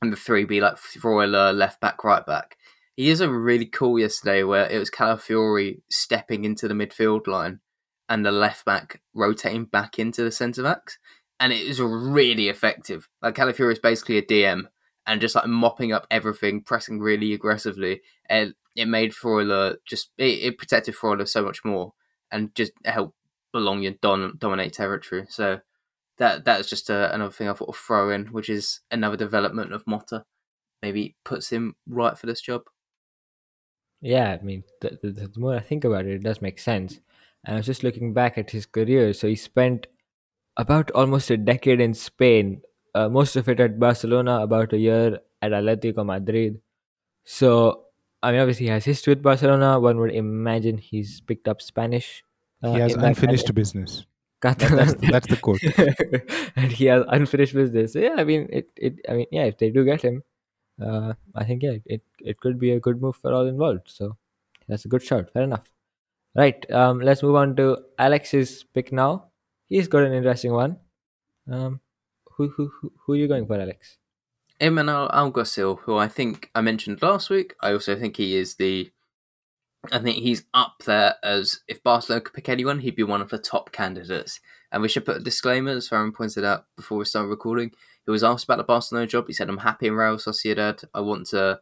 and 0.01 0.11
the 0.11 0.17
three 0.17 0.45
be 0.45 0.61
like 0.61 0.75
Freuler 0.75 1.55
left 1.55 1.81
back, 1.81 2.03
right 2.03 2.25
back. 2.25 2.57
He 2.95 3.09
is 3.09 3.21
a 3.21 3.29
really 3.29 3.65
cool 3.65 3.99
yesterday 3.99 4.43
where 4.43 4.69
it 4.69 4.77
was 4.77 4.91
Calafiori 4.91 5.81
stepping 5.89 6.45
into 6.45 6.67
the 6.67 6.73
midfield 6.73 7.27
line 7.27 7.59
and 8.09 8.25
the 8.25 8.31
left 8.31 8.65
back 8.65 9.01
rotating 9.13 9.65
back 9.65 9.97
into 9.97 10.23
the 10.23 10.31
centre 10.31 10.63
backs, 10.63 10.97
and 11.39 11.53
it 11.53 11.67
was 11.67 11.79
really 11.79 12.49
effective. 12.49 13.07
Like 13.21 13.35
Calafiori 13.35 13.73
is 13.73 13.79
basically 13.79 14.17
a 14.17 14.21
DM 14.21 14.63
and 15.07 15.21
just 15.21 15.35
like 15.35 15.47
mopping 15.47 15.91
up 15.93 16.05
everything, 16.11 16.61
pressing 16.61 16.99
really 16.99 17.33
aggressively, 17.33 18.01
and 18.29 18.53
it 18.75 18.87
made 18.87 19.13
Freuler 19.13 19.77
just 19.85 20.11
it, 20.17 20.43
it 20.43 20.57
protected 20.57 20.95
Freuler 20.95 21.27
so 21.27 21.43
much 21.43 21.63
more 21.63 21.93
and 22.31 22.53
just 22.55 22.71
helped 22.85 23.15
Bologna 23.51 23.97
don, 24.01 24.37
dominate 24.37 24.73
territory. 24.73 25.25
So 25.29 25.59
that 26.17 26.45
that's 26.45 26.69
just 26.69 26.89
a, 26.89 27.13
another 27.13 27.31
thing 27.31 27.49
I 27.49 27.53
thought 27.53 27.69
of 27.69 27.75
throw 27.75 28.09
in, 28.11 28.27
which 28.27 28.49
is 28.49 28.81
another 28.91 29.17
development 29.17 29.73
of 29.73 29.85
Motta. 29.85 30.23
Maybe 30.81 31.15
puts 31.23 31.49
him 31.49 31.75
right 31.87 32.17
for 32.17 32.25
this 32.25 32.41
job. 32.41 32.63
Yeah, 34.01 34.37
I 34.39 34.43
mean, 34.43 34.63
the, 34.81 34.97
the, 35.01 35.11
the 35.11 35.39
more 35.39 35.55
I 35.55 35.59
think 35.59 35.83
about 35.83 36.05
it, 36.05 36.15
it 36.15 36.23
does 36.23 36.41
make 36.41 36.59
sense. 36.59 36.99
And 37.45 37.55
I 37.55 37.57
was 37.59 37.65
just 37.65 37.83
looking 37.83 38.13
back 38.13 38.37
at 38.37 38.51
his 38.51 38.65
career. 38.65 39.13
So 39.13 39.27
he 39.27 39.35
spent 39.35 39.87
about 40.57 40.91
almost 40.91 41.29
a 41.29 41.37
decade 41.37 41.79
in 41.79 41.93
Spain, 41.93 42.61
uh, 42.93 43.09
most 43.09 43.35
of 43.35 43.47
it 43.47 43.59
at 43.59 43.79
Barcelona, 43.79 44.41
about 44.41 44.73
a 44.73 44.77
year 44.77 45.19
at 45.41 45.51
Atletico 45.51 46.05
Madrid. 46.05 46.59
So, 47.23 47.85
I 48.21 48.31
mean, 48.31 48.41
obviously, 48.41 48.65
he 48.65 48.71
has 48.71 48.85
history 48.85 49.11
with 49.13 49.23
Barcelona. 49.23 49.79
One 49.79 49.99
would 49.99 50.11
imagine 50.11 50.77
he's 50.77 51.21
picked 51.21 51.47
up 51.47 51.61
Spanish. 51.61 52.23
Uh, 52.63 52.73
he 52.73 52.79
has 52.79 52.95
unfinished 52.95 53.53
business. 53.53 54.05
That's, 54.41 54.63
that's 55.11 55.27
the 55.27 55.37
quote. 55.39 55.61
and 56.55 56.71
he 56.71 56.85
has 56.85 57.03
unfinished 57.09 57.53
business. 57.53 57.93
So, 57.93 57.99
yeah, 57.99 58.15
I 58.17 58.23
mean, 58.23 58.47
it, 58.51 58.71
it. 58.75 58.95
I 59.07 59.13
mean, 59.13 59.27
yeah, 59.31 59.43
if 59.43 59.59
they 59.59 59.69
do 59.69 59.85
get 59.85 60.01
him, 60.01 60.23
uh, 60.81 61.13
I 61.35 61.43
think 61.43 61.63
yeah, 61.63 61.77
it 61.85 62.01
it 62.19 62.39
could 62.39 62.59
be 62.59 62.71
a 62.71 62.79
good 62.79 63.01
move 63.01 63.15
for 63.15 63.33
all 63.33 63.47
involved. 63.47 63.87
So 63.87 64.17
that's 64.67 64.85
a 64.85 64.87
good 64.87 65.03
shot. 65.03 65.31
Fair 65.31 65.43
enough. 65.43 65.69
Right. 66.35 66.69
Um, 66.71 66.99
let's 66.99 67.23
move 67.23 67.35
on 67.35 67.55
to 67.57 67.77
Alex's 67.99 68.63
pick 68.73 68.91
now. 68.91 69.25
He's 69.67 69.87
got 69.87 70.03
an 70.03 70.13
interesting 70.13 70.53
one. 70.53 70.77
Um, 71.49 71.81
who 72.37 72.49
who 72.49 72.71
who, 72.81 72.91
who 73.05 73.13
are 73.13 73.17
you 73.17 73.27
going 73.27 73.45
for, 73.45 73.59
Alex? 73.59 73.97
Imanol 74.61 75.11
Alguacil, 75.11 75.79
who 75.79 75.97
I 75.97 76.07
think 76.07 76.49
I 76.53 76.61
mentioned 76.61 77.01
last 77.01 77.29
week. 77.29 77.55
I 77.61 77.73
also 77.73 77.95
think 77.95 78.17
he 78.17 78.35
is 78.35 78.55
the. 78.55 78.91
I 79.91 79.97
think 79.97 80.17
he's 80.17 80.43
up 80.53 80.83
there 80.85 81.15
as 81.23 81.61
if 81.67 81.81
Barcelona 81.81 82.21
could 82.21 82.35
pick 82.35 82.47
anyone, 82.47 82.79
he'd 82.79 82.95
be 82.95 83.01
one 83.01 83.21
of 83.21 83.29
the 83.29 83.39
top 83.39 83.71
candidates. 83.71 84.39
And 84.71 84.83
we 84.83 84.87
should 84.87 85.05
put 85.05 85.17
a 85.17 85.23
disclaimer, 85.23 85.71
as 85.71 85.89
Varun 85.89 86.13
pointed 86.13 86.45
out 86.45 86.65
before 86.77 86.99
we 86.99 87.05
start 87.05 87.27
recording. 87.27 87.71
He 88.05 88.11
was 88.11 88.23
asked 88.23 88.45
about 88.45 88.57
the 88.57 88.63
Barcelona 88.63 89.07
job. 89.07 89.25
He 89.27 89.33
said, 89.33 89.49
"I'm 89.49 89.57
happy 89.59 89.87
in 89.87 89.95
Real 89.95 90.17
Sociedad. 90.17 90.83
I 90.93 91.01
want 91.01 91.27
to 91.27 91.59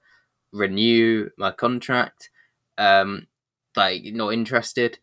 renew 0.53 1.29
my 1.37 1.51
contract. 1.51 2.29
Um, 2.77 3.27
like 3.75 4.03
not 4.05 4.33
interested." 4.33 4.99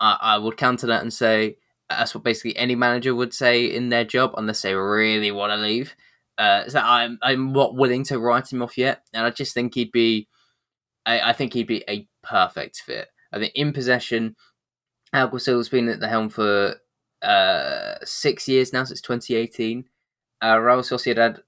I, 0.00 0.18
I 0.20 0.38
would 0.38 0.56
counter 0.56 0.88
that 0.88 1.02
and 1.02 1.12
say 1.12 1.56
that's 1.88 2.14
what 2.14 2.24
basically 2.24 2.56
any 2.56 2.74
manager 2.74 3.14
would 3.14 3.32
say 3.32 3.64
in 3.64 3.88
their 3.88 4.04
job, 4.04 4.34
unless 4.36 4.62
they 4.62 4.74
really 4.74 5.30
want 5.30 5.52
to 5.52 5.56
leave. 5.56 5.94
Uh, 6.38 6.68
so 6.68 6.80
I'm 6.80 7.18
I'm 7.22 7.52
not 7.52 7.76
willing 7.76 8.04
to 8.04 8.18
write 8.18 8.52
him 8.52 8.62
off 8.62 8.78
yet, 8.78 9.02
and 9.12 9.24
I 9.24 9.30
just 9.30 9.54
think 9.54 9.74
he'd 9.74 9.92
be, 9.92 10.28
I, 11.06 11.30
I 11.30 11.32
think 11.32 11.52
he'd 11.54 11.66
be 11.66 11.84
a 11.88 12.08
perfect 12.22 12.80
fit. 12.80 13.08
I 13.32 13.38
think 13.38 13.52
in 13.54 13.72
possession, 13.72 14.36
Alguacil's 15.14 15.68
been 15.68 15.88
at 15.88 16.00
the 16.00 16.08
helm 16.08 16.30
for 16.30 16.76
uh, 17.22 17.94
six 18.04 18.48
years 18.48 18.72
now 18.72 18.84
since 18.84 19.00
2018. 19.00 19.84
Uh, 20.42 20.58
Real 20.58 20.80
Sociedad 20.80 21.40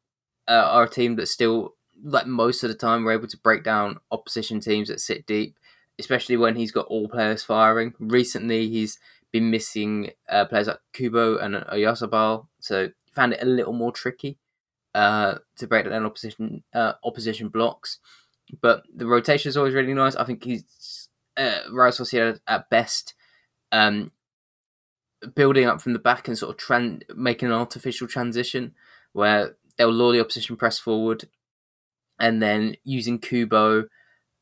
uh, 0.48 0.52
are 0.52 0.84
a 0.84 0.88
team 0.88 1.16
that 1.16 1.26
still, 1.26 1.74
like 2.02 2.26
most 2.26 2.62
of 2.62 2.68
the 2.68 2.76
time, 2.76 3.04
we're 3.04 3.12
able 3.12 3.26
to 3.28 3.38
break 3.38 3.64
down 3.64 3.98
opposition 4.10 4.60
teams 4.60 4.88
that 4.88 5.00
sit 5.00 5.26
deep, 5.26 5.56
especially 5.98 6.36
when 6.36 6.56
he's 6.56 6.72
got 6.72 6.86
all 6.86 7.08
players 7.08 7.42
firing. 7.42 7.94
Recently, 7.98 8.68
he's 8.68 8.98
been 9.32 9.50
missing 9.50 10.10
uh, 10.28 10.44
players 10.44 10.68
like 10.68 10.78
Kubo 10.92 11.38
and 11.38 11.56
Oyarzabal, 11.56 12.46
so 12.60 12.90
found 13.12 13.32
it 13.32 13.42
a 13.42 13.46
little 13.46 13.72
more 13.72 13.92
tricky 13.92 14.38
uh, 14.94 15.36
to 15.56 15.66
break 15.66 15.88
down 15.88 16.06
opposition 16.06 16.62
uh, 16.72 16.92
opposition 17.02 17.48
blocks. 17.48 17.98
But 18.60 18.84
the 18.94 19.06
rotation 19.06 19.48
is 19.48 19.56
always 19.56 19.74
really 19.74 19.94
nice. 19.94 20.14
I 20.14 20.24
think 20.24 20.44
he's 20.44 21.08
uh, 21.36 21.60
Real 21.70 21.90
Sociedad 21.90 22.38
at 22.46 22.70
best. 22.70 23.14
Um, 23.72 24.12
building 25.34 25.66
up 25.66 25.80
from 25.80 25.92
the 25.92 25.98
back 25.98 26.28
and 26.28 26.36
sort 26.36 26.54
of 26.54 26.56
tran- 26.56 27.02
making 27.14 27.48
an 27.48 27.54
artificial 27.54 28.06
transition 28.06 28.74
where 29.12 29.56
they'll 29.76 29.92
lure 29.92 30.12
the 30.12 30.20
opposition 30.20 30.56
press 30.56 30.78
forward 30.78 31.28
and 32.18 32.42
then 32.42 32.76
using 32.84 33.18
Kubo 33.18 33.84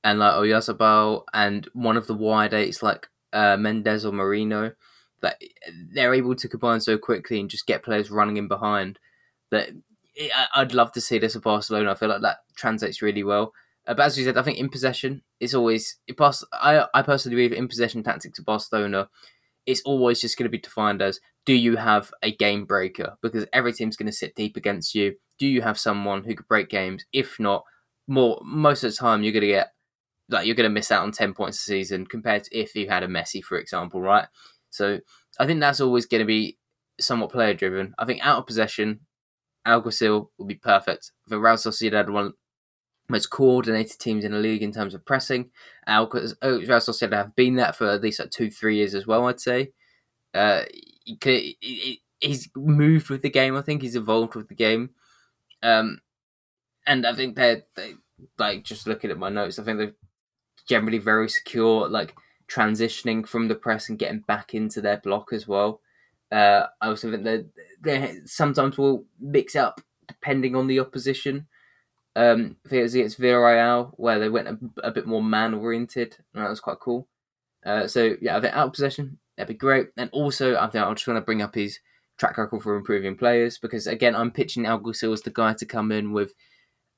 and 0.04 0.18
like 0.18 0.34
Oyarzabal 0.34 1.24
and 1.32 1.68
one 1.72 1.96
of 1.96 2.06
the 2.06 2.14
wide 2.14 2.54
eights 2.54 2.82
like 2.82 3.08
uh, 3.32 3.56
Méndez 3.56 4.04
or 4.04 4.12
Merino 4.12 4.72
that 5.20 5.40
they're 5.94 6.14
able 6.14 6.34
to 6.34 6.48
combine 6.48 6.80
so 6.80 6.98
quickly 6.98 7.40
and 7.40 7.48
just 7.48 7.66
get 7.66 7.82
players 7.82 8.10
running 8.10 8.36
in 8.36 8.48
behind 8.48 8.98
that 9.50 9.70
I'd 10.54 10.74
love 10.74 10.92
to 10.92 11.00
see 11.00 11.18
this 11.18 11.36
at 11.36 11.42
Barcelona. 11.42 11.92
I 11.92 11.94
feel 11.94 12.08
like 12.08 12.22
that 12.22 12.38
translates 12.56 13.00
really 13.00 13.22
well. 13.22 13.54
Uh, 13.86 13.94
but 13.94 14.06
as 14.06 14.18
you 14.18 14.24
said, 14.24 14.36
I 14.36 14.42
think 14.42 14.58
in 14.58 14.68
possession 14.68 15.22
it's 15.40 15.54
always 15.54 15.96
it 16.06 16.16
pass. 16.16 16.44
I 16.52 16.86
I 16.94 17.02
personally 17.02 17.36
believe 17.36 17.52
in 17.52 17.68
possession 17.68 18.02
tactics 18.02 18.38
at 18.38 18.44
Barcelona 18.44 19.08
it's 19.66 19.82
always 19.84 20.20
just 20.20 20.36
going 20.36 20.44
to 20.44 20.50
be 20.50 20.58
defined 20.58 21.02
as 21.02 21.20
do 21.44 21.54
you 21.54 21.76
have 21.76 22.10
a 22.22 22.34
game 22.34 22.64
breaker? 22.64 23.16
Because 23.22 23.46
every 23.52 23.72
team's 23.72 23.96
going 23.96 24.06
to 24.06 24.16
sit 24.16 24.34
deep 24.34 24.56
against 24.56 24.94
you. 24.94 25.14
Do 25.38 25.46
you 25.46 25.62
have 25.62 25.78
someone 25.78 26.24
who 26.24 26.34
could 26.34 26.48
break 26.48 26.68
games? 26.68 27.04
If 27.12 27.40
not, 27.40 27.64
more 28.06 28.40
most 28.44 28.84
of 28.84 28.90
the 28.90 28.96
time 28.96 29.22
you're 29.22 29.32
going 29.32 29.42
to 29.42 29.48
get 29.48 29.72
like 30.28 30.46
you're 30.46 30.56
going 30.56 30.68
to 30.68 30.74
miss 30.74 30.90
out 30.90 31.02
on 31.02 31.12
10 31.12 31.34
points 31.34 31.58
a 31.58 31.62
season 31.62 32.06
compared 32.06 32.44
to 32.44 32.56
if 32.56 32.74
you 32.74 32.88
had 32.88 33.02
a 33.02 33.08
Messi, 33.08 33.42
for 33.42 33.58
example, 33.58 34.00
right? 34.00 34.26
So 34.70 35.00
I 35.38 35.46
think 35.46 35.60
that's 35.60 35.80
always 35.80 36.06
going 36.06 36.20
to 36.20 36.26
be 36.26 36.58
somewhat 37.00 37.32
player 37.32 37.54
driven. 37.54 37.94
I 37.98 38.04
think 38.04 38.24
out 38.24 38.38
of 38.38 38.46
possession, 38.46 39.00
Alguacil 39.66 40.28
will 40.38 40.46
be 40.46 40.54
perfect. 40.54 41.12
For 41.28 41.38
Real 41.38 41.54
Sociedad, 41.54 42.10
one 42.10 42.32
most 43.12 43.30
coordinated 43.30 44.00
teams 44.00 44.24
in 44.24 44.32
the 44.32 44.38
league 44.38 44.62
in 44.62 44.72
terms 44.72 44.94
of 44.94 45.06
pressing. 45.06 45.50
Alcaz, 45.86 46.34
oh, 46.42 46.58
Real 46.58 46.78
Sociedad 46.78 47.12
have 47.12 47.36
been 47.36 47.56
that 47.56 47.76
for 47.76 47.88
at 47.88 48.02
least 48.02 48.18
like 48.18 48.30
two, 48.30 48.50
three 48.50 48.76
years 48.76 48.94
as 48.94 49.06
well. 49.06 49.26
I'd 49.26 49.40
say. 49.40 49.72
Uh, 50.34 50.62
he, 51.04 51.56
he, 51.60 52.02
he's 52.20 52.48
moved 52.56 53.10
with 53.10 53.22
the 53.22 53.30
game. 53.30 53.54
I 53.54 53.62
think 53.62 53.82
he's 53.82 53.96
evolved 53.96 54.34
with 54.34 54.48
the 54.48 54.54
game. 54.54 54.90
Um, 55.62 56.00
and 56.86 57.06
I 57.06 57.14
think 57.14 57.36
they're 57.36 57.62
they 57.76 57.94
like 58.38 58.64
just 58.64 58.86
looking 58.86 59.10
at 59.10 59.18
my 59.18 59.28
notes. 59.28 59.58
I 59.58 59.64
think 59.64 59.78
they're 59.78 59.94
generally 60.66 60.98
very 60.98 61.28
secure, 61.28 61.88
like 61.88 62.14
transitioning 62.48 63.26
from 63.26 63.48
the 63.48 63.54
press 63.54 63.88
and 63.88 63.98
getting 63.98 64.20
back 64.20 64.54
into 64.54 64.80
their 64.80 64.98
block 64.98 65.32
as 65.32 65.46
well. 65.46 65.80
Uh, 66.30 66.66
I 66.80 66.88
also 66.88 67.10
think 67.10 67.24
that 67.24 67.46
they 67.82 68.20
sometimes 68.24 68.78
will 68.78 69.04
mix 69.20 69.54
up 69.54 69.80
depending 70.08 70.56
on 70.56 70.66
the 70.66 70.80
opposition. 70.80 71.46
Um, 72.14 72.56
I 72.66 72.68
think 72.68 72.80
it 72.80 72.82
was 72.82 72.94
against 72.94 73.20
Villarreal 73.20 73.92
where 73.96 74.18
they 74.18 74.28
went 74.28 74.48
a, 74.48 74.58
a 74.82 74.90
bit 74.90 75.06
more 75.06 75.22
man 75.22 75.54
oriented, 75.54 76.16
and 76.34 76.44
that 76.44 76.50
was 76.50 76.60
quite 76.60 76.80
cool. 76.80 77.08
Uh, 77.64 77.86
so 77.86 78.16
yeah, 78.20 78.36
I 78.36 78.40
think 78.40 78.54
out 78.54 78.74
possession 78.74 79.18
that'd 79.36 79.48
be 79.48 79.58
great. 79.58 79.88
And 79.96 80.10
also, 80.12 80.56
I 80.56 80.68
think 80.68 80.84
I 80.84 80.92
just 80.92 81.06
want 81.06 81.16
to 81.18 81.24
bring 81.24 81.42
up 81.42 81.54
his 81.54 81.78
track 82.18 82.36
record 82.36 82.62
for 82.62 82.76
improving 82.76 83.16
players 83.16 83.58
because 83.58 83.86
again, 83.86 84.14
I'm 84.14 84.30
pitching 84.30 84.64
Alguacil 84.64 85.12
as 85.12 85.22
the 85.22 85.30
guy 85.30 85.54
to 85.54 85.66
come 85.66 85.90
in 85.90 86.12
with 86.12 86.34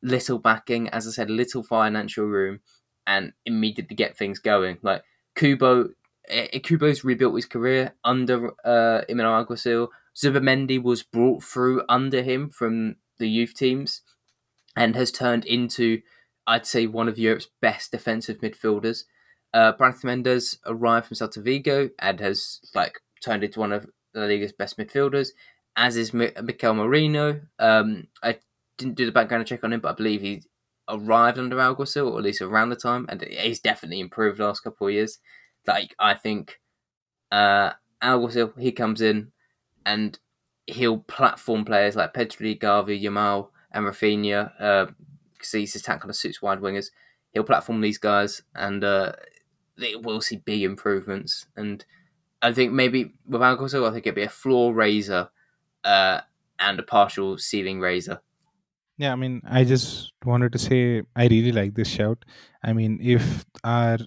little 0.03 0.39
backing, 0.39 0.89
as 0.89 1.07
I 1.07 1.11
said, 1.11 1.31
little 1.31 1.63
financial 1.63 2.27
room, 2.27 2.61
and 3.07 3.33
immediately 3.47 3.97
get 3.97 4.17
things 4.17 4.39
going. 4.39 4.79
Like 4.83 5.03
Kubo, 5.37 5.91
eh, 6.29 6.59
Kubo's 6.59 7.05
rebuilt 7.05 7.37
his 7.37 7.47
career 7.47 7.95
under 8.05 8.49
uh, 8.65 9.03
Imanol 9.09 9.47
Alguacil. 9.47 9.89
Zubimendi 10.17 10.83
was 10.83 11.03
brought 11.03 11.43
through 11.43 11.83
under 11.89 12.23
him 12.23 12.49
from 12.49 12.97
the 13.19 13.29
youth 13.29 13.55
teams 13.55 14.03
and 14.77 14.97
has 14.97 15.11
turned 15.11 15.45
into, 15.45 16.01
I'd 16.47 16.67
say, 16.67 16.87
one 16.87 17.09
of 17.09 17.19
Europe's 17.19 17.49
best 17.61 17.93
defensive 17.93 18.41
midfielders. 18.41 19.05
Uh, 19.53 19.73
Brais 19.73 20.03
Méndez 20.03 20.57
arrived 20.67 21.07
from 21.07 21.17
Celta 21.17 21.43
Vigo 21.43 21.91
and 22.01 22.21
has 22.21 22.61
like 22.75 23.01
turned 23.23 23.45
into 23.45 23.61
one 23.61 23.73
of 23.73 23.87
the 24.13 24.27
league's 24.27 24.53
best 24.53 24.77
midfielders, 24.79 25.29
as 25.77 25.97
is 25.97 26.13
Mikel 26.13 26.75
Merino. 26.75 27.41
Um, 27.59 28.09
I 28.23 28.39
didn't 28.79 28.97
do 28.97 29.07
the 29.07 29.13
background 29.13 29.47
check 29.47 29.63
on 29.65 29.73
him, 29.73 29.81
but 29.81 29.93
I 29.93 29.95
believe 29.95 30.21
he 30.21 30.43
arrived 30.89 31.39
under 31.39 31.57
Alguacil, 31.57 32.11
or 32.11 32.19
at 32.19 32.25
least 32.25 32.43
around 32.43 32.71
the 32.71 32.77
time, 32.77 33.07
and 33.09 33.23
he's 33.23 33.61
definitely 33.61 34.01
improved 34.01 34.39
the 34.39 34.45
last 34.45 34.61
couple 34.61 34.89
of 34.89 34.93
years. 34.93 35.19
Like 35.67 35.95
I 35.99 36.15
think 36.15 36.61
uh, 37.31 37.73
Alguacil, 38.03 38.59
he 38.59 38.73
comes 38.73 39.01
in 39.01 39.33
and 39.87 40.19
he'll 40.67 40.99
platform 40.99 41.65
players 41.65 41.97
like 41.97 42.15
Pedri, 42.15 42.59
Gavi, 42.59 43.03
Yamal, 43.03 43.49
and 43.75 43.85
Raphinha, 43.85 44.53
uh, 44.59 44.87
because 45.33 45.53
his 45.53 45.75
attack 45.77 46.01
kind 46.01 46.11
of 46.11 46.17
suits 46.17 46.41
wide 46.41 46.61
wingers. 46.61 46.91
He'll 47.33 47.45
platform 47.45 47.81
these 47.81 47.99
guys, 47.99 48.43
and 48.55 48.83
uh, 48.85 49.13
it 49.77 50.03
will 50.03 50.21
see 50.21 50.37
big 50.37 50.63
improvements. 50.63 51.47
And 51.57 51.85
I 52.41 52.53
think 52.53 52.73
maybe 52.73 53.13
with 53.27 53.41
Alguacil, 53.41 53.89
I 53.89 53.93
think 53.93 54.07
it'd 54.07 54.15
be 54.15 54.23
a 54.23 54.29
floor 54.29 54.73
raiser 54.73 55.29
uh, 55.83 56.21
and 56.59 56.79
a 56.79 56.83
partial 56.83 57.37
ceiling 57.39 57.81
raiser. 57.81 58.21
Yeah, 58.97 59.13
I 59.13 59.17
mean, 59.17 59.43
I 59.45 59.65
just 59.65 60.13
wanted 60.25 60.53
to 60.53 60.59
say 60.59 61.03
I 61.17 61.27
really 61.27 61.51
like 61.51 61.75
this 61.75 61.89
shout. 61.89 62.25
I 62.63 62.73
mean, 62.73 63.01
if 63.03 63.45
our 63.65 63.99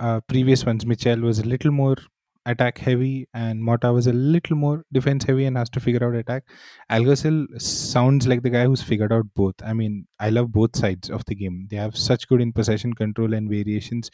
uh, 0.00 0.20
previous 0.26 0.66
ones, 0.66 0.84
Michel 0.84 1.20
was 1.20 1.38
a 1.38 1.44
little 1.44 1.70
more 1.70 1.96
attack 2.46 2.78
heavy 2.78 3.28
and 3.34 3.62
Motta 3.62 3.92
was 3.94 4.06
a 4.06 4.12
little 4.12 4.56
more 4.56 4.84
defense 4.92 5.24
heavy 5.24 5.44
and 5.44 5.56
has 5.56 5.70
to 5.70 5.80
figure 5.80 6.04
out 6.04 6.14
attack. 6.14 6.44
Alguacil 6.90 7.60
sounds 7.60 8.26
like 8.26 8.42
the 8.42 8.50
guy 8.50 8.64
who's 8.64 8.82
figured 8.82 9.12
out 9.12 9.26
both. 9.34 9.54
I 9.64 9.72
mean, 9.72 10.06
I 10.18 10.30
love 10.30 10.52
both 10.52 10.76
sides 10.76 11.10
of 11.10 11.24
the 11.26 11.34
game. 11.34 11.68
They 11.70 11.76
have 11.76 11.96
such 11.96 12.28
good 12.28 12.40
in 12.40 12.52
possession 12.52 12.94
control 12.94 13.32
and 13.34 13.48
variations. 13.48 14.10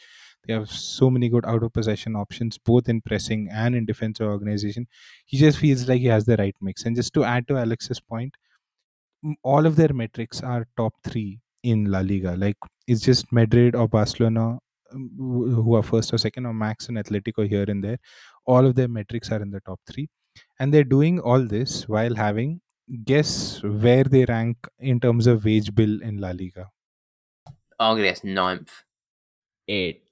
They 0.47 0.53
have 0.53 0.69
so 0.69 1.09
many 1.09 1.29
good 1.29 1.45
out 1.45 1.63
of 1.63 1.73
possession 1.73 2.15
options, 2.15 2.57
both 2.57 2.87
in 2.87 3.01
pressing 3.01 3.49
and 3.51 3.75
in 3.75 3.85
defensive 3.85 4.27
organization. 4.27 4.87
He 5.25 5.37
just 5.37 5.57
feels 5.57 5.87
like 5.87 5.99
he 5.99 6.07
has 6.07 6.25
the 6.25 6.37
right 6.37 6.55
mix. 6.61 6.85
And 6.85 6.95
just 6.95 7.13
to 7.15 7.23
add 7.23 7.47
to 7.49 7.57
Alex's 7.57 7.99
point, 7.99 8.35
all 9.43 9.65
of 9.65 9.75
their 9.75 9.93
metrics 9.93 10.41
are 10.41 10.65
top 10.77 10.93
three 11.03 11.39
in 11.63 11.85
La 11.91 11.99
Liga. 11.99 12.35
Like 12.37 12.57
it's 12.87 13.01
just 13.01 13.31
Madrid 13.31 13.75
or 13.75 13.87
Barcelona 13.87 14.59
um, 14.93 15.09
who 15.17 15.75
are 15.75 15.83
first 15.83 16.13
or 16.13 16.17
second, 16.17 16.45
or 16.45 16.53
Max 16.53 16.87
and 16.89 16.97
Atletico 16.97 17.47
here 17.47 17.65
and 17.67 17.83
there. 17.83 17.97
All 18.45 18.65
of 18.65 18.75
their 18.75 18.87
metrics 18.87 19.31
are 19.31 19.41
in 19.41 19.51
the 19.51 19.61
top 19.61 19.79
three, 19.87 20.09
and 20.59 20.73
they're 20.73 20.83
doing 20.83 21.19
all 21.19 21.45
this 21.45 21.87
while 21.87 22.15
having 22.15 22.61
guess 23.05 23.61
where 23.63 24.03
they 24.03 24.25
rank 24.25 24.57
in 24.79 24.99
terms 24.99 25.27
of 25.27 25.45
wage 25.45 25.73
bill 25.75 26.01
in 26.01 26.17
La 26.17 26.31
Liga. 26.31 26.69
I'm 27.79 27.97
guess 27.97 28.23
ninth. 28.23 28.83
Eighth. 29.67 30.08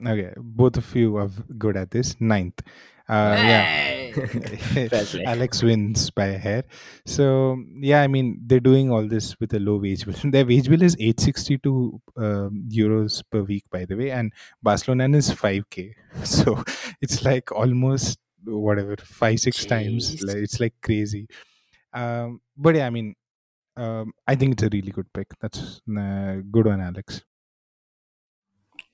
Okay, 0.00 0.32
both 0.36 0.76
of 0.76 0.94
you 0.96 1.16
are 1.16 1.28
good 1.58 1.76
at 1.76 1.90
this. 1.90 2.16
Ninth. 2.20 2.60
Uh, 3.08 3.34
yeah. 3.36 3.62
Hey! 3.64 4.12
Play. 4.88 5.24
Alex 5.24 5.62
wins 5.62 6.10
by 6.10 6.26
a 6.26 6.38
hair. 6.38 6.64
So 7.06 7.56
yeah, 7.80 8.02
I 8.02 8.06
mean 8.06 8.38
they're 8.46 8.60
doing 8.60 8.90
all 8.90 9.06
this 9.06 9.38
with 9.40 9.54
a 9.54 9.58
low 9.58 9.76
wage 9.76 10.04
bill. 10.04 10.14
Their 10.30 10.46
wage 10.46 10.68
bill 10.68 10.82
is 10.82 10.96
eight 11.00 11.20
sixty 11.20 11.58
two 11.58 12.00
um, 12.16 12.64
euros 12.68 13.22
per 13.30 13.42
week, 13.42 13.64
by 13.70 13.84
the 13.84 13.96
way, 13.96 14.10
and 14.10 14.32
Barcelona 14.62 15.08
is 15.16 15.30
five 15.32 15.68
k. 15.70 15.94
So 16.24 16.62
it's 17.00 17.24
like 17.24 17.52
almost 17.52 18.18
whatever 18.44 18.96
five 19.02 19.40
six 19.40 19.64
times. 19.64 20.22
Like, 20.22 20.36
it's 20.36 20.60
like 20.60 20.74
crazy. 20.82 21.26
Um, 21.92 22.40
but 22.56 22.76
yeah, 22.76 22.86
I 22.86 22.90
mean, 22.90 23.14
um, 23.76 24.12
I 24.26 24.34
think 24.34 24.54
it's 24.54 24.62
a 24.62 24.68
really 24.72 24.92
good 24.92 25.12
pick. 25.12 25.28
That's 25.40 25.80
uh, 25.98 26.36
good 26.50 26.66
one, 26.66 26.80
Alex. 26.80 27.22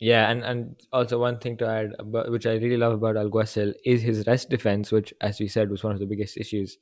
Yeah, 0.00 0.30
and, 0.30 0.44
and 0.44 0.76
also 0.92 1.18
one 1.18 1.38
thing 1.38 1.56
to 1.56 1.66
add, 1.66 1.92
about, 1.98 2.30
which 2.30 2.46
I 2.46 2.54
really 2.54 2.76
love 2.76 2.92
about 2.92 3.16
Alguacil, 3.16 3.74
is 3.84 4.00
his 4.00 4.26
rest 4.28 4.48
defense, 4.48 4.92
which, 4.92 5.12
as 5.20 5.40
we 5.40 5.48
said, 5.48 5.70
was 5.70 5.82
one 5.82 5.92
of 5.92 5.98
the 5.98 6.06
biggest 6.06 6.36
issues 6.36 6.78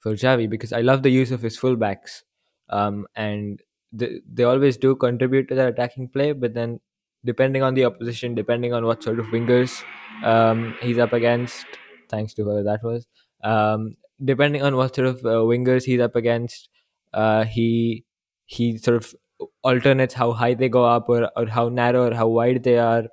for 0.00 0.12
Xavi. 0.12 0.50
Because 0.50 0.72
I 0.72 0.82
love 0.82 1.02
the 1.02 1.10
use 1.10 1.30
of 1.30 1.40
his 1.40 1.58
fullbacks, 1.58 2.22
um, 2.68 3.06
and 3.16 3.62
they, 3.90 4.20
they 4.30 4.44
always 4.44 4.76
do 4.76 4.94
contribute 4.96 5.48
to 5.48 5.54
the 5.54 5.68
attacking 5.68 6.08
play. 6.08 6.32
But 6.32 6.52
then, 6.52 6.80
depending 7.24 7.62
on 7.62 7.72
the 7.72 7.86
opposition, 7.86 8.34
depending 8.34 8.74
on 8.74 8.84
what 8.84 9.02
sort 9.02 9.18
of 9.18 9.26
wingers 9.26 9.82
um, 10.22 10.76
he's 10.82 10.98
up 10.98 11.14
against, 11.14 11.64
thanks 12.10 12.34
to 12.34 12.44
whoever 12.44 12.64
that 12.64 12.82
was, 12.82 13.06
um, 13.44 13.96
depending 14.22 14.62
on 14.62 14.76
what 14.76 14.94
sort 14.94 15.08
of 15.08 15.24
uh, 15.24 15.40
wingers 15.40 15.84
he's 15.84 16.00
up 16.00 16.16
against, 16.16 16.68
uh, 17.14 17.44
he 17.44 18.04
he 18.44 18.76
sort 18.76 18.98
of 18.98 19.14
alternates 19.62 20.14
how 20.14 20.32
high 20.32 20.54
they 20.54 20.68
go 20.68 20.84
up 20.84 21.08
or, 21.08 21.30
or 21.36 21.46
how 21.46 21.68
narrow 21.68 22.08
or 22.10 22.14
how 22.14 22.28
wide 22.28 22.62
they 22.64 22.78
are. 22.78 23.04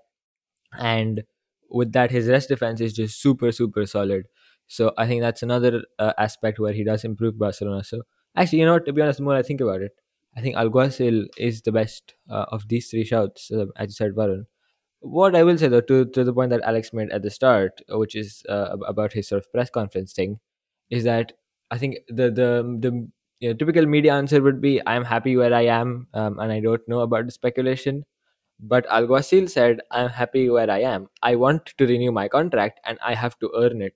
And 0.77 1.23
with 1.69 1.91
that 1.93 2.11
his 2.11 2.27
rest 2.27 2.49
defense 2.49 2.81
is 2.81 2.93
just 2.93 3.21
super 3.21 3.51
super 3.51 3.85
solid. 3.85 4.25
So 4.67 4.93
i 4.97 5.05
think 5.07 5.21
that's 5.21 5.43
another 5.43 5.83
uh, 5.99 6.13
aspect 6.17 6.59
where 6.59 6.73
he 6.73 6.83
does 6.83 7.03
improve 7.03 7.37
barcelona. 7.37 7.83
So 7.83 8.01
actually 8.35 8.59
you 8.59 8.65
know 8.65 8.79
to 8.79 8.93
be 8.93 9.01
honest 9.01 9.21
more 9.21 9.35
i 9.35 9.41
think 9.43 9.61
about 9.61 9.81
it 9.81 9.91
i 10.37 10.41
think 10.41 10.55
alguacil 10.57 11.25
is 11.37 11.61
the 11.61 11.71
best 11.71 12.15
uh, 12.29 12.45
of 12.49 12.67
these 12.67 12.89
three 12.89 13.05
shouts 13.05 13.51
uh, 13.51 13.65
as 13.77 13.87
you 13.89 13.93
said 13.93 14.13
varun. 14.15 14.45
What 15.01 15.35
i 15.35 15.43
will 15.43 15.57
say 15.57 15.67
though 15.69 15.81
to, 15.81 16.05
to 16.05 16.23
the 16.23 16.33
point 16.33 16.49
that 16.51 16.61
alex 16.63 16.93
made 16.93 17.11
at 17.11 17.21
the 17.23 17.29
start 17.31 17.81
uh, 17.93 17.97
which 17.99 18.15
is 18.15 18.43
uh, 18.49 18.77
about 18.87 19.13
his 19.13 19.27
sort 19.29 19.43
of 19.43 19.51
press 19.53 19.69
conference 19.69 20.13
thing 20.13 20.39
is 20.89 21.03
that 21.05 21.33
i 21.71 21.77
think 21.77 21.97
the 22.09 22.31
the 22.31 22.49
the 22.85 23.09
you 23.39 23.49
know, 23.49 23.55
typical 23.55 23.85
media 23.85 24.13
answer 24.13 24.41
would 24.41 24.61
be 24.61 24.81
i'm 24.87 25.03
happy 25.03 25.35
where 25.35 25.53
i 25.53 25.61
am 25.65 26.07
um, 26.13 26.39
and 26.39 26.51
i 26.51 26.59
don't 26.59 26.87
know 26.87 27.01
about 27.01 27.25
the 27.25 27.31
speculation 27.31 28.03
but 28.59 28.87
Alguacil 28.87 29.49
said, 29.49 29.81
I'm 29.91 30.09
happy 30.09 30.49
where 30.49 30.69
I 30.69 30.79
am. 30.79 31.09
I 31.21 31.35
want 31.35 31.73
to 31.77 31.85
renew 31.85 32.11
my 32.11 32.27
contract 32.27 32.79
and 32.85 32.97
I 33.05 33.13
have 33.13 33.37
to 33.39 33.51
earn 33.55 33.81
it. 33.81 33.95